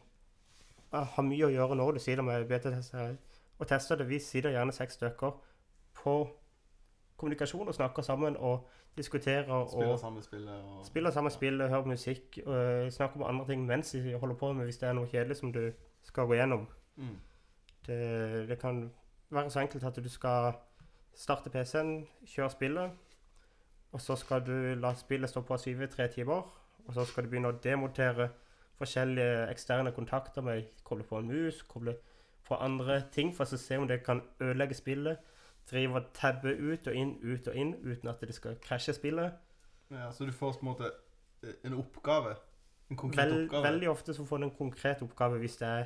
[0.92, 1.90] jeg har mye å gjøre nå.
[1.92, 3.16] Du sitter med BT-tester.
[3.58, 4.08] og tester det.
[4.08, 5.32] Vi sitter gjerne seks stykker
[5.94, 6.30] på
[7.16, 11.84] kommunikasjon og snakker sammen og diskuterer Spiller og samme spillet og spiller samme spillet, hører
[11.86, 15.06] musikk og snakker om andre ting mens de holder på med hvis det er noe
[15.06, 15.70] kjedelig som du
[16.02, 16.66] skal gå gjennom.
[16.96, 17.16] Mm.
[17.86, 18.90] Det, det kan
[19.30, 20.52] være så enkelt at du skal
[21.14, 22.90] starte PC-en, kjøre spillet,
[23.92, 26.46] og så skal du la spillet stå på syve i tre timer,
[26.86, 28.30] og så skal du begynne å demontere
[28.80, 31.96] forskjellige eksterne kontakter med koble på en mus, koble
[32.48, 35.18] på andre ting, for å se om det kan ødelegge spillet.
[35.70, 39.36] Drive og tabbe ut og inn, ut og inn, uten at det skal krasje spillet.
[39.90, 40.88] Ja, så du får på en måte
[41.42, 42.34] eh, en oppgave?
[43.30, 45.84] Vel, veldig ofte så får du en konkret oppgave hvis det er,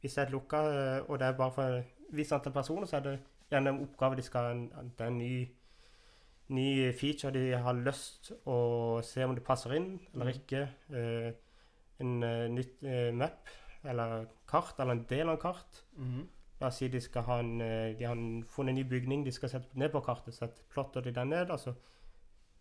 [0.00, 2.86] hvis det er et lukka, eh, og det er bare for et visst antall personer,
[2.86, 3.18] så er det
[3.50, 4.66] gjerne en oppgave de skal en,
[4.98, 5.48] Det er en ny,
[6.52, 10.34] ny feature de har lyst å se om det passer inn eller Mhm.
[10.40, 10.68] ikke.
[10.90, 11.32] Eh,
[12.00, 12.82] en eh, nytt
[13.14, 13.48] map,
[13.84, 15.82] eller kart, eller en del av en kart.
[15.96, 16.28] Mhm.
[16.60, 18.14] La oss si de skal ha en, de har
[18.46, 20.34] funnet en ny bygning de skal sette ned på kartet.
[20.34, 21.74] Så plotter de den ned, så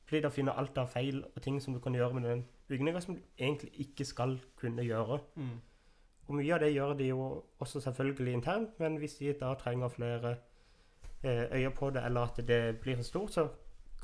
[0.07, 2.45] blir det å finne alt av feil og ting som du kan gjøre med den
[2.72, 5.19] bygninga som du egentlig ikke skal kunne gjøre.
[5.35, 5.60] Mm.
[6.27, 7.27] Og mye av det gjør de jo
[7.60, 10.35] også selvfølgelig internt, men hvis de da trenger flere
[11.23, 13.48] eh, øyer på det, eller at det blir for stort, så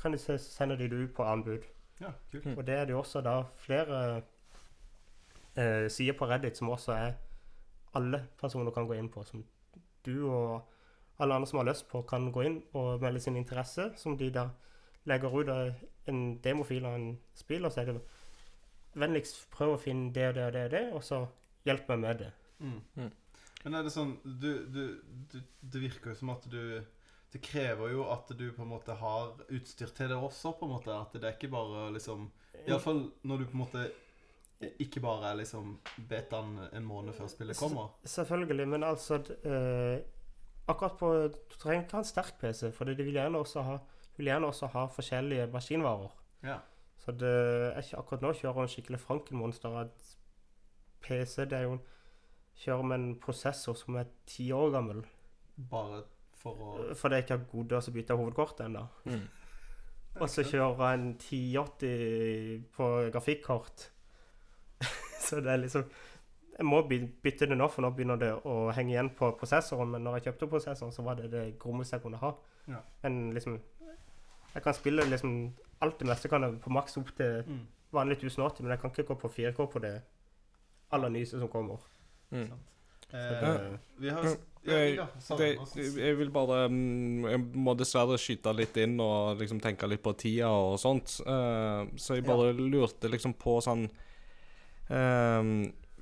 [0.02, 1.64] kan de se, sender de det ut på anbud.
[2.00, 2.12] Ja.
[2.32, 2.58] Mm.
[2.58, 4.22] Og det er det jo også da flere
[5.56, 7.12] eh, sider på Reddit som også er
[7.94, 9.44] alle personer kan gå inn på, som
[10.06, 10.68] du og
[11.18, 14.30] alle andre som har lyst på, kan gå inn og melde sin interesse, som de
[14.30, 14.48] da
[15.08, 15.72] legger ut av
[16.06, 18.00] en demofil av en spiller, så er det
[19.00, 21.22] vennligst prøv å finne det og det og det og det, og så
[21.68, 22.30] hjelp meg med det.
[22.60, 22.78] Mm.
[22.98, 23.10] Mm.
[23.64, 24.82] Men er det sånn du, du,
[25.32, 26.58] du, Det virker jo som at du
[27.32, 30.72] Det krever jo at du på en måte har utstyr til det også, på en
[30.76, 30.94] måte.
[30.94, 32.28] At det er ikke bare liksom
[32.66, 33.88] Iallfall når du på en måte
[34.82, 35.76] ikke bare er liksom
[36.10, 37.92] betaen en måned før spillet kommer.
[38.10, 40.00] Selvfølgelig, men altså d- eh,
[40.68, 43.76] Akkurat på Du trenger ikke ha en sterk PC, for du vil gjerne også ha,
[44.16, 46.10] vil gjerne også ha forskjellige maskinvarer.
[46.42, 46.56] Ja.
[47.08, 47.28] Så det
[47.72, 49.76] er ikke akkurat nå kjører en skikkelig Frankenmonster.
[49.80, 50.08] At
[51.00, 51.78] PC det er jo
[52.58, 55.00] kjører med en prosessor som er ti år gammel.
[55.70, 56.02] Bare
[56.36, 58.82] for å For det ikke har godd å bytte hovedkortet ennå.
[59.08, 59.24] Mm.
[60.20, 63.88] Og så kjører jeg en 1080 på grafikkort.
[65.24, 65.88] så det er liksom
[66.58, 69.96] Jeg må bytte det nå, for nå begynner det å henge igjen på prosessoren.
[69.96, 72.34] Men når jeg kjøpte prosessoren, så var det det grommeste jeg kunne ha.
[72.68, 72.84] Ja.
[73.00, 73.56] Men liksom
[74.54, 75.34] Jeg kan spille liksom
[75.80, 77.60] alt det meste kan jeg på maks opp til mm.
[77.94, 79.94] vanlig 1080, men jeg kan ikke gå på 4K på det
[80.92, 81.84] aller nyeste som kommer.
[82.30, 82.50] Mm.
[83.12, 84.36] eh, Vi har
[84.68, 84.72] Mm.
[84.72, 89.38] ja, ja, sorry, det, jeg vil bare mm, Jeg må dessverre skyte litt inn og
[89.40, 91.20] liksom tenke litt på tida og sånt.
[91.24, 93.86] Uh, så jeg bare lurte liksom på sånn
[94.90, 95.42] uh,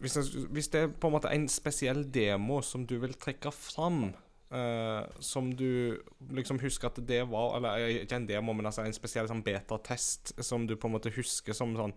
[0.01, 3.52] hvis, jeg, hvis det er på en måte en spesiell demo som du vil trekke
[3.55, 4.10] fram
[4.51, 5.97] eh, som du
[6.31, 9.43] liksom husker at det var Eller eh, ikke en demo, men altså en spesiell sånn
[9.47, 11.94] betatest som du på en måte husker som sånn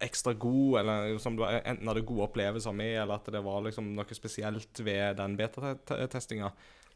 [0.00, 3.90] ekstra god, eller som du enten hadde gode opplevelser med, eller at det var liksom
[3.94, 6.48] noe spesielt ved den betatestinga.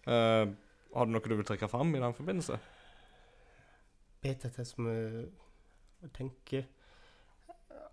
[0.08, 0.48] Uh,
[0.94, 2.56] har du noe du vil trekke fram i den forbindelse?
[4.24, 5.26] Betatest med
[6.04, 6.64] å tenke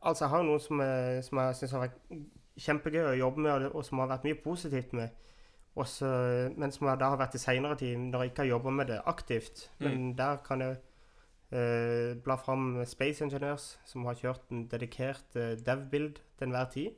[0.01, 2.23] Altså, jeg har noe som, jeg- som jeg syns har vært
[2.57, 5.11] kjempegøy å jobbe med, og som har vært mye positivt med.
[5.79, 6.05] Også,
[6.59, 8.89] men som jeg da har vært i seinere tid, når jeg ikke har jobba med
[8.91, 9.69] det aktivt.
[9.79, 10.77] Men der kan jeg
[11.51, 16.89] eh, bla fram Space Engineers, som har kjørt en dedikert eh, dev-bild til enhver tid.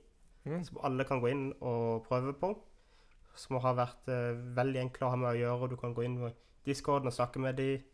[0.45, 0.63] Mm.
[0.65, 2.53] Som alle kan gå inn og prøve på.
[3.37, 5.69] Som har vært eh, veldig enkle å ha med å gjøre.
[5.69, 6.33] Du kan gå inn på
[6.65, 7.85] discorden og snakke med dem.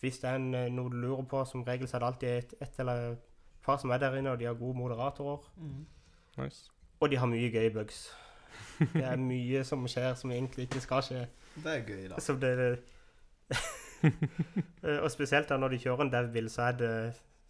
[0.00, 2.28] Hvis det er en, eh, noe du lurer på, som regel så er det alltid
[2.34, 3.26] et, et eller et
[3.62, 5.46] par som er der inne, og de har gode moderatorer.
[6.38, 6.70] Nice.
[7.00, 8.08] Og de har mye gøye bugs.
[8.80, 11.26] Det er mye som skjer som egentlig ikke skal skje.
[11.60, 12.20] Det er gøy, da.
[12.22, 12.54] Så det,
[14.82, 16.92] Eh, og spesielt da når de kjører en dev-bil, så er det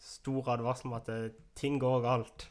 [0.03, 2.51] stor advarsel om at det, ting går galt.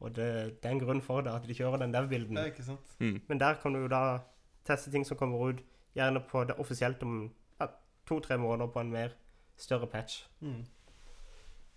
[0.00, 0.28] Og det,
[0.62, 2.36] det er en grunn for det, at de kjører den dev-bilden.
[2.36, 2.94] Det ikke sant?
[3.00, 3.20] Mm.
[3.28, 4.20] Men der kan du jo da
[4.68, 5.64] teste ting som kommer ut,
[5.96, 7.66] gjerne på det offisielt om ja,
[8.06, 9.16] to-tre måneder på en mer
[9.56, 10.26] større patch.
[10.40, 10.62] Mm.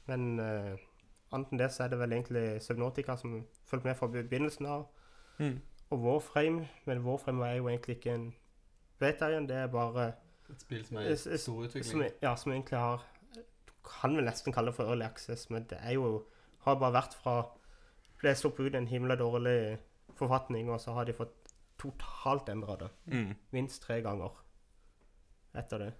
[0.05, 0.77] Men uh,
[1.31, 4.85] annet enn det så er det vel egentlig Subnautica som fulgte med fra begynnelsen av.
[5.39, 5.57] Mm.
[5.91, 8.27] Og Warframe, men Warframe er jo egentlig ikke en
[9.01, 10.05] beta-en, det er bare
[10.51, 12.11] Et spill som er i s- stor som, utvikling.
[12.22, 13.03] ja, som egentlig har
[13.35, 16.26] Du kan vel nesten kalle det for early access, men det er jo
[16.61, 17.35] har bare vært fra
[18.22, 19.80] ble sluppet ut i en himla dårlig
[20.15, 21.34] forfatning, og så har de fått
[21.81, 22.89] totalt endra det.
[23.07, 23.31] Mm.
[23.51, 24.30] Minst tre ganger
[25.55, 25.93] etter det.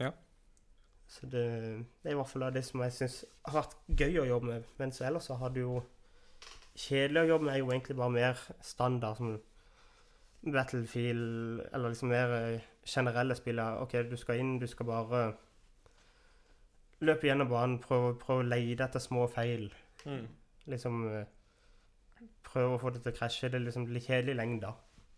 [0.00, 0.10] Ja.
[1.08, 1.44] Så det,
[2.02, 4.64] det er i hvert fall det som jeg syns har vært gøy å jobbe med.
[4.80, 5.76] Mens ellers så har du jo
[6.76, 9.36] Kjedelig å jobbe med er jo egentlig bare mer standard, som
[10.52, 13.62] Battlefield, eller liksom mer eh, generelle spill.
[13.82, 15.22] OK, du skal inn, du skal bare
[17.06, 19.70] løpe gjennom banen, prøve, prøve å leide etter små feil.
[20.04, 20.26] Mm.
[20.70, 21.24] Liksom eh,
[22.46, 23.50] prøve å få det til å krasje.
[23.50, 24.74] Det er liksom litt kjedelig lengde.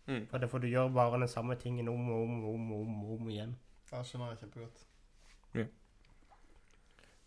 [0.09, 0.23] Mm.
[0.31, 3.03] For det får du gjøre bare den samme tingen om og om og om, om,
[3.19, 3.59] om igjen.
[3.91, 4.87] Ja, skjønner jeg kjempegodt.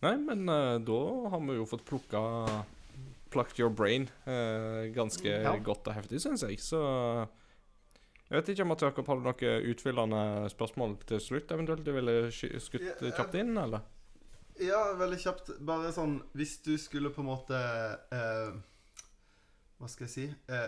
[0.02, 1.00] Nei, men uh, da
[1.30, 2.22] har vi jo fått plukka
[3.32, 5.54] Plucked your brain eh, ganske Ja.
[5.64, 6.60] godt og heftig, syns jeg.
[6.60, 6.80] Så
[8.30, 12.16] jeg vet ikke om at Jakob hadde noen utfyllende spørsmål til slutt, eventuelt du ville
[12.32, 13.82] skutt Ja, kjapt inn, eller?
[14.60, 15.50] Ja, veldig kjapt.
[15.66, 17.56] Bare sånn Hvis du skulle på en måte
[18.12, 18.52] eh,
[19.80, 20.68] Hva skal jeg si eh,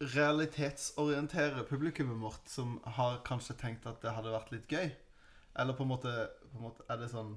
[0.00, 4.90] Realitetsorientere publikummet vårt, som har kanskje tenkt at det hadde vært litt gøy.
[5.60, 6.12] Eller på en måte,
[6.52, 7.34] på en måte Er det sånn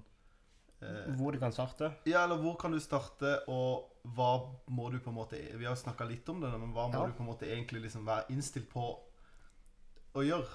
[0.82, 1.90] eh, Hvor det kan starte.
[2.10, 4.30] Ja, eller hvor kan du starte, og hva
[4.68, 7.06] må du på en måte Vi har snakka litt om det, men hva må Ja.
[7.08, 9.00] du på en måte egentlig liksom være innstilt på
[10.16, 10.48] å gjøre?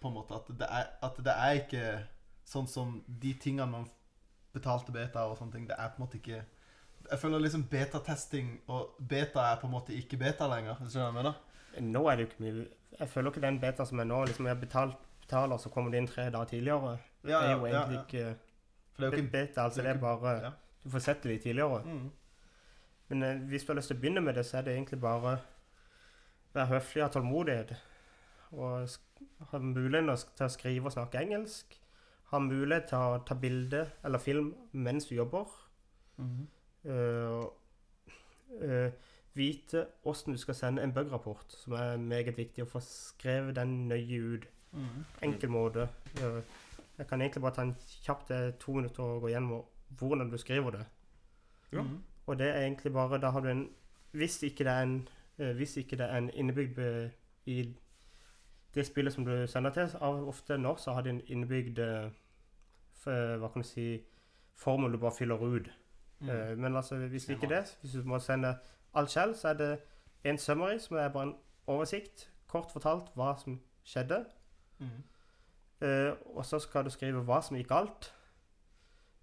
[0.00, 1.84] På en måte At det er, at det er ikke
[2.44, 3.86] sånn som de tingene man
[4.52, 5.66] betalte beta og sånne ting.
[5.66, 6.44] Det er på en måte ikke
[7.10, 10.74] Jeg føler liksom betatesting og beta er på en måte ikke beta lenger.
[10.76, 11.34] Skjønner du hva jeg mener?
[11.80, 12.66] Nå er det jo ikke mye
[13.00, 15.98] Jeg føler ikke den beta som er nå, liksom jeg betalt, betaler, så kommer det
[16.02, 16.98] inn tre dager tidligere.
[17.24, 18.02] Ja, er jo egentlig ja.
[18.04, 18.36] ikke
[18.92, 19.64] For det er jo ikke beta.
[19.64, 20.52] Altså det er det er bare ja.
[20.84, 21.80] Du får sett det litt tidligere.
[21.84, 22.10] mm.
[23.08, 25.00] Men eh, hvis du har lyst til å begynne med det, så er det egentlig
[25.00, 25.38] bare
[26.54, 27.74] være høflig og ha tålmodighet.
[28.54, 31.74] Og ha mulighet til å skrive og snakke engelsk.
[32.30, 35.50] Ha mulighet til å ta bilde eller film mens du jobber.
[36.16, 36.90] Mm -hmm.
[36.90, 37.44] uh,
[38.62, 38.92] uh,
[39.34, 42.62] vite åssen du skal sende en bug-rapport, som er meget viktig.
[42.62, 44.46] Å få skrevet den nøye ut.
[44.72, 45.04] Mhm.
[45.22, 45.88] Enkel måte.
[46.98, 50.70] Jeg kan egentlig bare ta en kjapt to minutter og gå gjennom hvordan du skriver
[50.70, 50.86] det.
[51.72, 51.82] Ja.
[51.82, 52.02] Mhm.
[52.26, 53.68] Og det er egentlig bare Da har du en
[54.12, 57.10] Hvis ikke det er en, eh, hvis ikke det er en innebygd be-
[57.46, 57.74] i
[58.74, 62.10] det spillet som du sender til, av ofte nå så har de en innebygd eh,
[63.04, 64.02] Hva kan du si
[64.54, 65.70] formel du bare fyller ut.
[66.20, 66.28] Mm.
[66.28, 68.56] Eh, men altså, hvis ikke det, hvis du må sende
[68.94, 69.78] alt selv, så er det
[70.24, 71.36] en summary, som er bare en
[71.66, 74.24] oversikt, kort fortalt hva som skjedde.
[74.78, 75.02] Mm.
[75.82, 78.12] Uh, og så skal du skrive hva som gikk galt,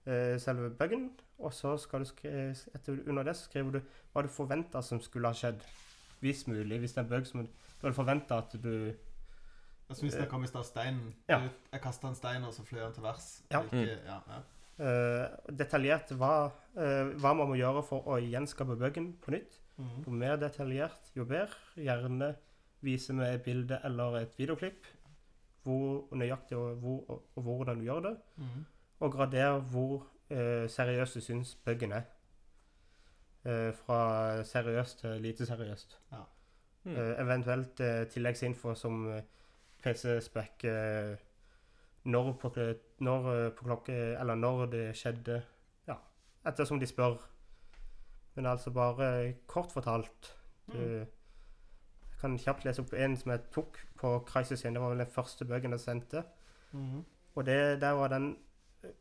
[0.01, 1.11] Uh, selve buggen.
[1.41, 3.80] Og så skal du skrive, etter, under det så skriver du
[4.13, 5.61] hva du forventa som skulle ha skjedd.
[6.22, 6.77] Hvis mulig.
[6.80, 8.93] Hvis det er en bug som du hadde forventa at du
[9.91, 11.13] Altså, Hvis det kom i stad steinen.
[11.27, 11.39] Ja.
[11.43, 13.41] Du- Jeg kasta en stein, og så fløy den til værs.
[13.51, 13.59] Ja.
[13.61, 14.38] Ikke, ja, ja.
[14.80, 16.45] Uh, Detaljert hva,
[16.77, 19.57] uh, hva man må gjøre for å gjenskape buggen på nytt.
[19.77, 19.89] Mm.
[20.05, 21.57] Jo mer detaljert, jo bedre.
[21.76, 22.35] Gjerne
[22.81, 24.88] vise med et bilde eller et videoklipp
[25.63, 28.15] hvor nøyaktig og, hvor, og, og hvordan du gjør det.
[28.38, 28.65] Mm.
[29.01, 32.07] Og gradere hvor eh, synsbøggene du syns buggen er.
[33.45, 35.97] Eh, fra seriøst til lite seriøst.
[36.83, 36.95] Mm.
[36.95, 39.21] Eh, eventuelt eh, tilleggsinfo som eh,
[39.83, 40.65] PC-spekk
[42.03, 42.49] når, på,
[42.99, 45.41] når på klokke Eller når det skjedde.
[45.87, 45.95] Ja.
[46.45, 47.17] ettersom de spør.
[48.35, 50.35] Men altså bare kort fortalt
[50.73, 51.07] du, Jeg
[52.21, 54.73] kan kjapt lese opp en som jeg tok på Crisis 1.
[54.73, 56.23] Det var vel den første bøken jeg sendte.
[56.71, 57.05] Mm.
[57.35, 58.37] Og det, der var den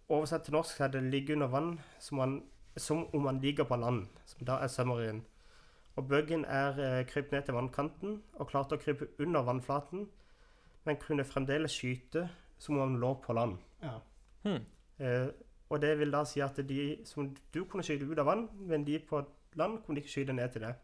[0.08, 2.42] Oversett til norsk så er det 'ligge under vann' som, man,
[2.76, 4.06] som om man ligger på land.
[4.24, 5.24] Som da er summaryen.
[5.96, 10.08] Og bøggen er eh, krypt ned til vannkanten og klarte å krype under vannflaten,
[10.84, 12.28] men kunne fremdeles skyte
[12.58, 13.56] som om han lå på land.
[13.82, 13.98] Ja.
[14.44, 14.64] Hmm.
[14.98, 15.28] Eh,
[15.70, 18.84] og det vil da si at de som du kunne skyte ut av vann, men
[18.84, 19.22] de på
[19.54, 20.74] land kunne ikke skyte ned til det.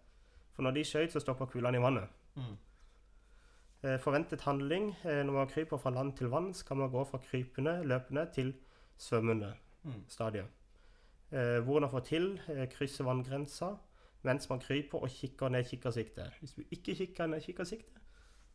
[0.55, 2.09] For når de skøyt, så stoppa kulene i vannet.
[2.37, 2.55] Mm.
[3.83, 7.19] Eh, forventet handling eh, når man kryper fra land til vann, skal man gå fra
[7.19, 8.55] krypende, løpende til
[8.99, 9.55] svømmende
[9.85, 10.05] Mm.
[10.09, 10.47] stadiet.
[11.33, 13.69] Eh, hvordan få til eh, krysse vanngrensa
[14.23, 16.33] mens man kryper og kikker ned kikkersiktet.
[16.41, 18.01] Hvis du ikke kikker ned kikkersiktet,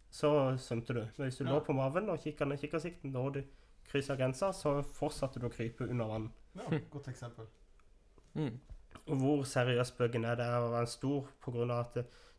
[0.09, 0.99] så svømte du.
[1.17, 1.49] Men hvis du Ja.
[1.53, 3.43] lå på maven og kikka ned kikkersikten når du
[3.91, 6.31] kryssa grensa, så fortsatte du å krype under vann.
[6.55, 6.79] ja.
[6.91, 7.45] Godt eksempel.
[8.35, 8.59] Mm.
[9.07, 11.79] Hvor seriøs bøggen er, det er å være stor pga.
[11.79, 11.93] at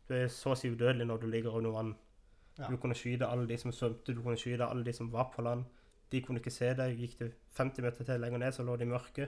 [0.09, 1.95] du er så å si udødelig når du ligger under vann.
[2.59, 2.67] Ja.
[2.67, 5.41] Du kunne skyte alle de som svømte, du kunne skyte alle de som var på
[5.41, 5.65] land.
[6.13, 6.93] De kunne ikke se deg.
[7.01, 7.25] Gikk du
[7.57, 9.27] 50 meter til lenger ned, så lå de mørke.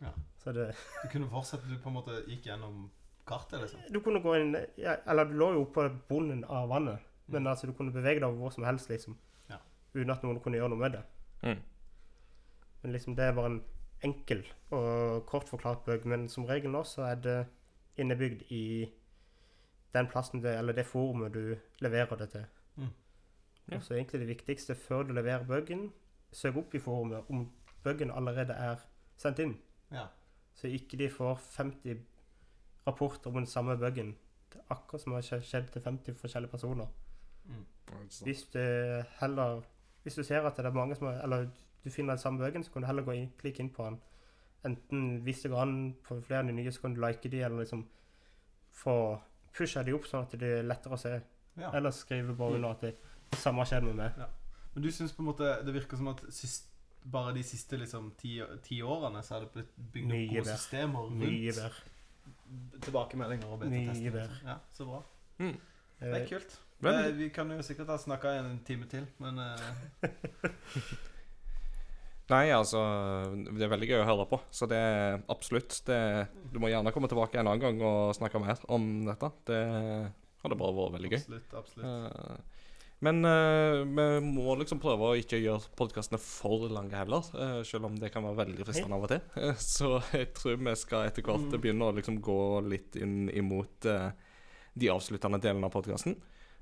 [0.00, 0.10] Ja.
[0.40, 0.70] Så det,
[1.02, 2.86] Du kunne fortsette, du på en måte gikk gjennom
[3.28, 3.80] kartet, liksom.
[3.92, 7.46] du kunne gå inn ja, Eller du lå jo på bunnen av vannet, men Mm.
[7.52, 9.14] altså du kunne bevege deg over hvor som helst, liksom.
[9.48, 9.56] Ja.
[9.94, 11.04] Uten at noen kunne gjøre noe med det.
[11.42, 11.62] Mm.
[12.82, 13.62] Men liksom det er bare en
[14.04, 16.04] enkel og kort forklart bøk.
[16.04, 17.38] Men som regel nå så er det
[17.96, 18.90] innebygd i
[19.94, 22.44] den plassen det, eller det forumet du leverer det til.
[22.76, 22.90] Mm.
[23.70, 23.76] Ja.
[23.78, 25.92] Og så egentlig det viktigste før du leverer buggen,
[26.34, 27.46] søk opp i forumet om
[27.84, 28.82] buggen allerede er
[29.16, 29.56] sendt inn.
[29.92, 30.06] Ja.
[30.54, 32.02] Så ikke de får 50
[32.86, 34.14] rapporter om den samme buggen.
[34.52, 36.86] Det er akkurat som har skjedd til 50 forskjellige personer.
[38.22, 38.58] Hvis du
[39.20, 39.62] heller
[40.02, 41.46] Hvis du ser at det er mange som har, Eller
[41.84, 44.00] du finner den samme bøken, så kan du heller gå inn, klikke inn på den.
[44.64, 47.42] Enten hvis det går an på flere av de nye, så kan du like de,
[47.42, 47.86] eller liksom
[48.70, 49.20] få
[49.56, 51.20] pusha de opp sånn at det er lettere å se.
[51.56, 51.70] ja.
[51.74, 52.94] Eller skrive bare under at det
[53.38, 54.16] samme har skjedd med meg.
[54.74, 56.66] Men du syns på en måte det virker som at sist,
[57.04, 60.56] bare de siste liksom, ti, ti årene så er det blitt bygd opp gode bedre.
[60.58, 64.36] systemer rundt tilbakemeldinger og betatester?
[64.46, 65.02] Ja, så bra.
[65.38, 65.56] Mm.
[66.00, 66.58] Det er Eh, kult.
[66.80, 69.56] Men- det, vi kan jo sikkert ha snakka en time til, men uh...
[72.32, 72.80] Nei, altså
[73.36, 75.98] Det er veldig gøy å høre på, så det er absolutt det,
[76.52, 79.30] Du må gjerne komme tilbake en annen gang og snakke mer om dette.
[79.44, 79.60] Det
[80.44, 81.18] hadde bare vært veldig gøy.
[81.20, 81.54] absolutt.
[81.60, 81.84] absolutt.
[81.84, 82.36] Eh,
[83.04, 87.90] men uh, vi må liksom prøve å ikke gjøre podkastene for lange heller, uh, selv
[87.90, 89.20] om det kan være veldig fristende av og til.
[89.36, 91.60] Uh, så jeg tror vi skal etter hvert Mm.
[91.60, 92.40] begynne å liksom gå
[92.70, 93.84] litt inn imot
[94.74, 96.16] de avsluttende delene av podkasten.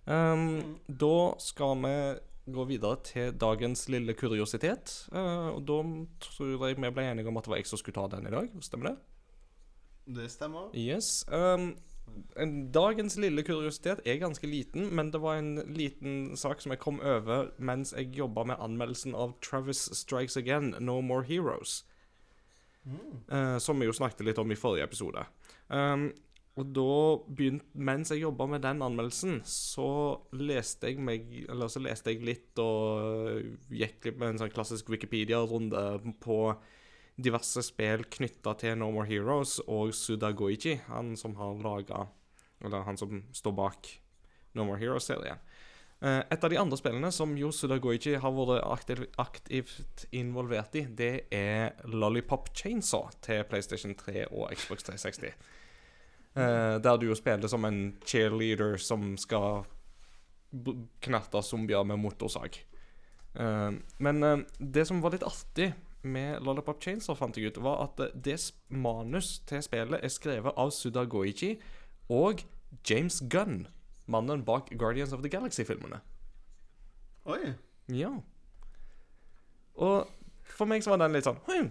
[0.05, 1.94] Um, da skal vi
[2.52, 4.97] gå videre til dagens lille kuriositet.
[5.14, 5.78] Og da
[6.27, 8.35] tror jeg vi ble enige om at det var jeg som skulle ta den i
[8.35, 8.48] dag.
[8.66, 8.97] Stemmer det?
[10.19, 10.73] Det stemmer.
[10.74, 11.23] Yes.
[11.31, 11.77] Um,
[12.72, 17.00] dagens lille kuriositet er ganske liten, men det var en liten sak som jeg kom
[17.00, 21.84] over mens jeg jobba med anmeldelsen av Travis Strikes Again, No More Heroes.
[22.84, 23.22] Mm.
[23.30, 25.24] Uh, som vi jo snakket litt om i forrige episode.
[25.68, 26.10] Um,
[26.60, 26.94] og da
[27.32, 32.26] begynte Mens jeg jobba med den anmeldelsen, så leste jeg meg Eller så leste jeg
[32.26, 36.38] litt og gikk litt med en sånn klassisk Wikipedia-runde på
[37.16, 42.06] diverse spill knytta til No More Heroes og Suda Goichi, han som har laga
[42.64, 43.89] Eller han som står bak
[44.55, 45.40] No More Heroes-serien.
[46.02, 50.74] Eh, Et av de andre spillene som jo Suda Goichi har vært aktiv, aktivt involvert
[50.74, 55.34] i, det er Lollipop Chainsaw til PlayStation 3 og Xbox 360.
[56.34, 59.64] Eh, der du jo spiller som en cheerleader som skal
[61.01, 62.59] knerte zombier med motorsag.
[63.34, 65.72] Eh, men det som var litt artig
[66.02, 68.38] med Lollipop Chainsaw, fant jeg ut, var at det
[68.68, 71.54] manus til spillet er skrevet av Suda Goichi
[72.12, 72.42] og
[72.88, 73.66] James Gunn,
[74.10, 76.02] mannen bak Guardians of the Galaxy-filmene.
[77.30, 77.54] Oi.
[77.92, 78.10] Ja.
[79.78, 80.10] Og
[80.56, 81.70] for meg så var den litt sånn hm.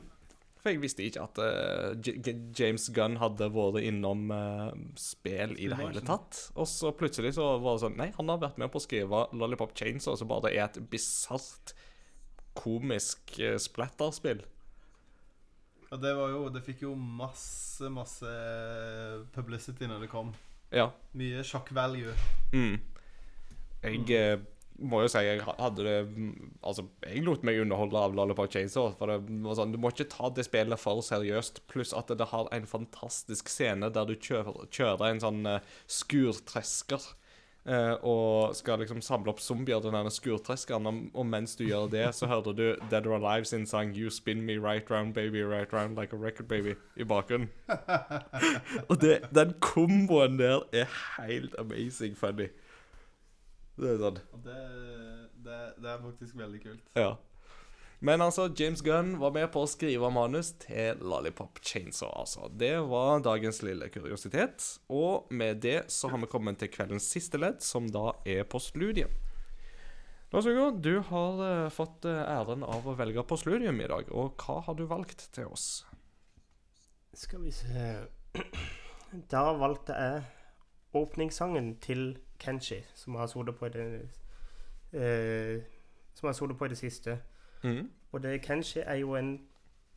[0.61, 1.39] For jeg visste ikke at
[2.05, 6.37] J James Gunn hadde vært innom uh, spill i det hele tatt.
[6.53, 9.23] Og så plutselig så var det sånn Nei, han har vært med på å skrive
[9.33, 11.73] Lollipop Chainsaw, som bare er et bisart
[12.57, 14.43] komisk eh, splatterspill.
[15.91, 18.31] Ja, det var jo Det fikk jo masse, masse
[19.35, 20.31] publicity når det kom.
[20.71, 20.91] Ja.
[21.19, 22.13] Mye shock value.
[22.55, 22.79] Mm.
[23.81, 24.45] Jeg mm.
[24.87, 28.93] må jo si jeg hadde det mm, Altså, jeg lot meg underholde av Lollipop Chainsaw.
[28.95, 31.65] For det var sånn, Du må ikke ta det spillet for seriøst.
[31.71, 37.03] Pluss at det har en fantastisk scene der du kjører, kjører en sånn eh, skurtresker
[37.03, 37.17] eh,
[37.65, 40.87] og skal liksom samle opp zombier til denne skurtreskeren.
[41.13, 44.41] Og, mens du gjør det, så hører du Dead or Alive sin sang 'You Spin
[44.41, 47.49] Me Right Round Baby Right Round Like a Record Baby' i bakgrunnen.
[48.89, 50.87] og det, den komboen der er
[51.21, 52.49] helt amazing funny.
[53.77, 54.61] Det er sånn det,
[55.45, 56.83] det, det er faktisk veldig kult.
[56.95, 57.15] Ja.
[58.01, 62.47] Men altså, James Gunn var med på å skrive manus til Lollipop Chainsaw, altså.
[62.49, 64.65] Det var dagens lille kuriositet.
[64.89, 69.13] Og med det så har vi kommet til kveldens siste ledd, som da er postludium.
[70.33, 74.09] Lars Hugo, du har uh, fått eh, æren av å velge postludium i dag.
[74.15, 75.83] Og hva har du valgt til oss?
[77.13, 77.89] Skal vi se
[79.33, 80.23] Da valgte jeg
[80.95, 83.85] åpningssangen til Kenshi, som har sittet på i det
[84.95, 85.61] uh,
[86.15, 87.19] Som har sittet på i det siste.
[87.63, 87.91] Mm.
[88.11, 89.33] Og det Kenshi er jo en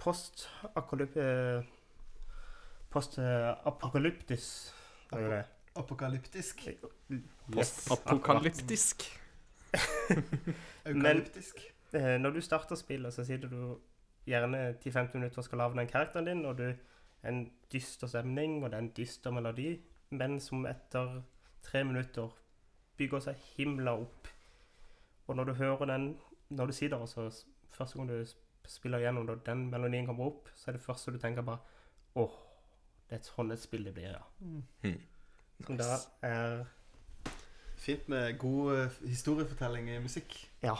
[0.07, 1.65] eh,
[2.91, 4.75] Post-apokalyptisk
[5.13, 5.45] er det?
[5.77, 6.69] Apokalyptisk.
[7.53, 9.03] Postapokalyptisk.
[10.87, 11.55] Eukalyptisk.
[11.93, 13.79] Men når du starter spillet, så sitter du
[14.27, 16.73] gjerne 10-15 minutter og skal lage den karakteren din, og du
[17.29, 19.81] en dyster stemning, og det er en dyster melodi,
[20.11, 21.23] men som etter
[21.63, 22.29] tre minutter
[22.97, 24.29] bygger seg himla opp.
[25.27, 26.19] Og når du hører den,
[26.49, 27.09] når du sitter og
[27.75, 28.35] første gang du
[28.69, 31.59] spiller gjennom, og den melodien kommer opp, så er det første du tenker bare,
[32.17, 32.39] åh,
[33.11, 34.23] det er sånn et spill det blir, ja.
[34.41, 34.97] Mm.
[35.67, 36.65] Som da er,
[37.85, 40.37] Fint med god eh, historiefortelling i musikk.
[40.63, 40.77] ja.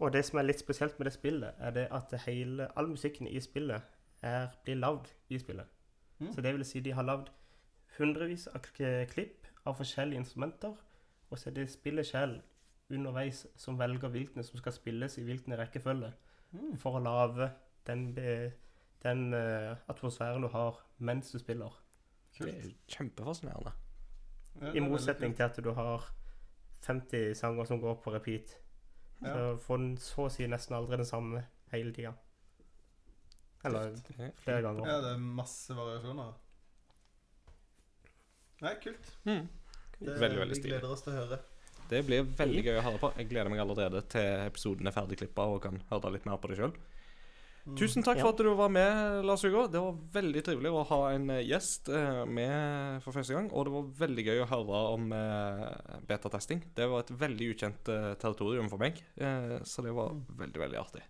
[0.00, 3.28] Og det som er litt spesielt med det spillet, er det at hele, all musikken
[3.30, 3.82] i spillet
[4.22, 5.70] er, blir lagd i spillet.
[6.18, 6.32] Mm.
[6.34, 7.30] Så det vil si de har lagd
[7.98, 10.74] hundrevis av klipp av forskjellige instrumenter,
[11.30, 12.40] og så er det spillet selv
[12.90, 16.12] underveis som velger viltene som skal spilles i hvilken rekkefølge,
[16.54, 16.76] Mm.
[16.78, 17.48] for å lage
[17.86, 18.14] den,
[19.02, 21.72] den uh, atmosfæren du har mens du spiller.
[22.38, 23.72] Det er kjempefascinerende.
[24.60, 26.04] Ja, er I motsetning til at du har
[26.86, 28.54] 50 sanger som går på repeat.
[29.22, 29.32] Ja.
[29.34, 31.42] Så får den så å si nesten aldri den samme
[31.72, 32.12] hele tida.
[33.64, 33.96] Eller
[34.36, 34.86] flere ganger.
[34.86, 36.32] Ja, det er masse variasjoner.
[38.62, 39.10] Nei, kult.
[39.24, 39.48] Mm.
[39.98, 40.70] Det, Veldig, veldig Vi stilig.
[40.78, 41.38] gleder oss til å høre.
[41.94, 43.12] Det blir veldig gøy å høre på.
[43.20, 46.58] Jeg gleder meg allerede til episoden er ferdigklippa og kan høre litt mer på det
[46.58, 46.74] sjøl.
[47.64, 47.78] Mm.
[47.80, 49.62] Tusen takk for at du var med, Lars Hugo.
[49.72, 53.48] Det var veldig trivelig å ha en eh, gjest eh, med for første gang.
[53.56, 56.60] Og det var veldig gøy å høre om eh, betatesting.
[56.76, 57.88] Det var et veldig ukjent
[58.20, 59.00] territorium for meg,
[59.64, 61.04] så det var veldig, veldig artig.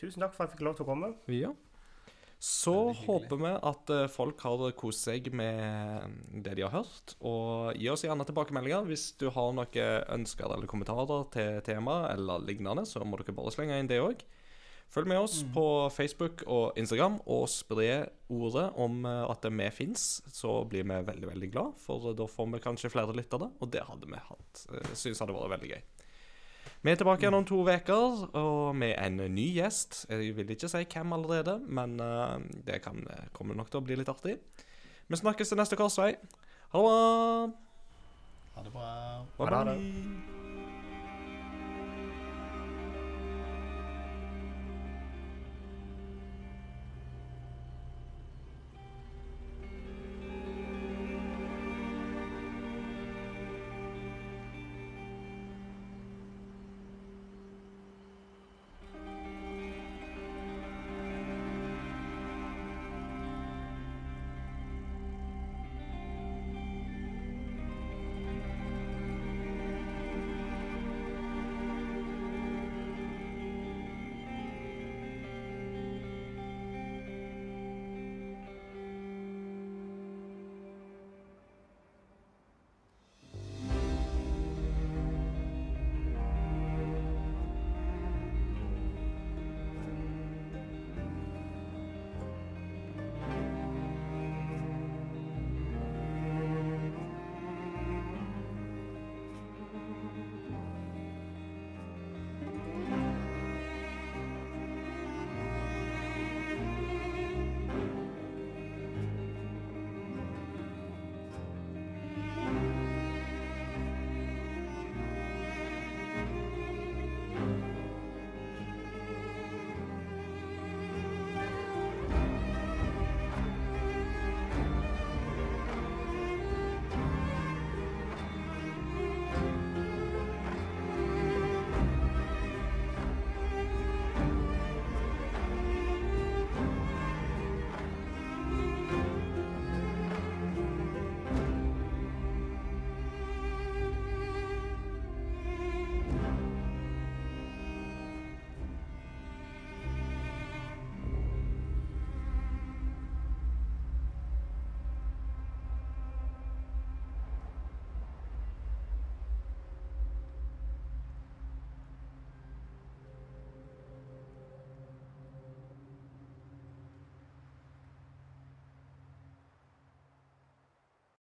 [0.00, 1.12] Tusen takk for at jeg fikk lov til å komme.
[1.32, 1.54] Ja.
[2.40, 2.72] Så
[3.04, 7.14] håper vi at eh, folk har kost seg med det de har hørt.
[7.20, 12.40] Og gi oss gjerne tilbakemeldinger hvis du har noen ønsker eller kommentarer til tema eller
[12.46, 14.24] lignende, så må dere bare slenge inn det òg.
[14.90, 15.52] Følg med oss Mm.
[15.54, 20.22] på Facebook og Instagram, og spre ordet om eh, at vi fins.
[20.32, 23.84] Så blir vi veldig, veldig glad, for da får vi kanskje flere lyttere, og det
[23.86, 24.64] hadde vi hatt.
[24.64, 25.82] Synes Syns hadde vært veldig gøy.
[26.80, 30.06] Vi er tilbake igjen om to uker, og med en ny gjest.
[30.08, 33.04] Jeg vil ikke si hvem allerede, men eh, det kan,
[33.36, 34.38] kommer nok til å bli litt artig.
[35.10, 36.14] Vi snakkes til neste korsvei.
[36.72, 37.54] Ha det bra.
[38.56, 38.92] Ha det bra.
[39.38, 40.39] Bye bye.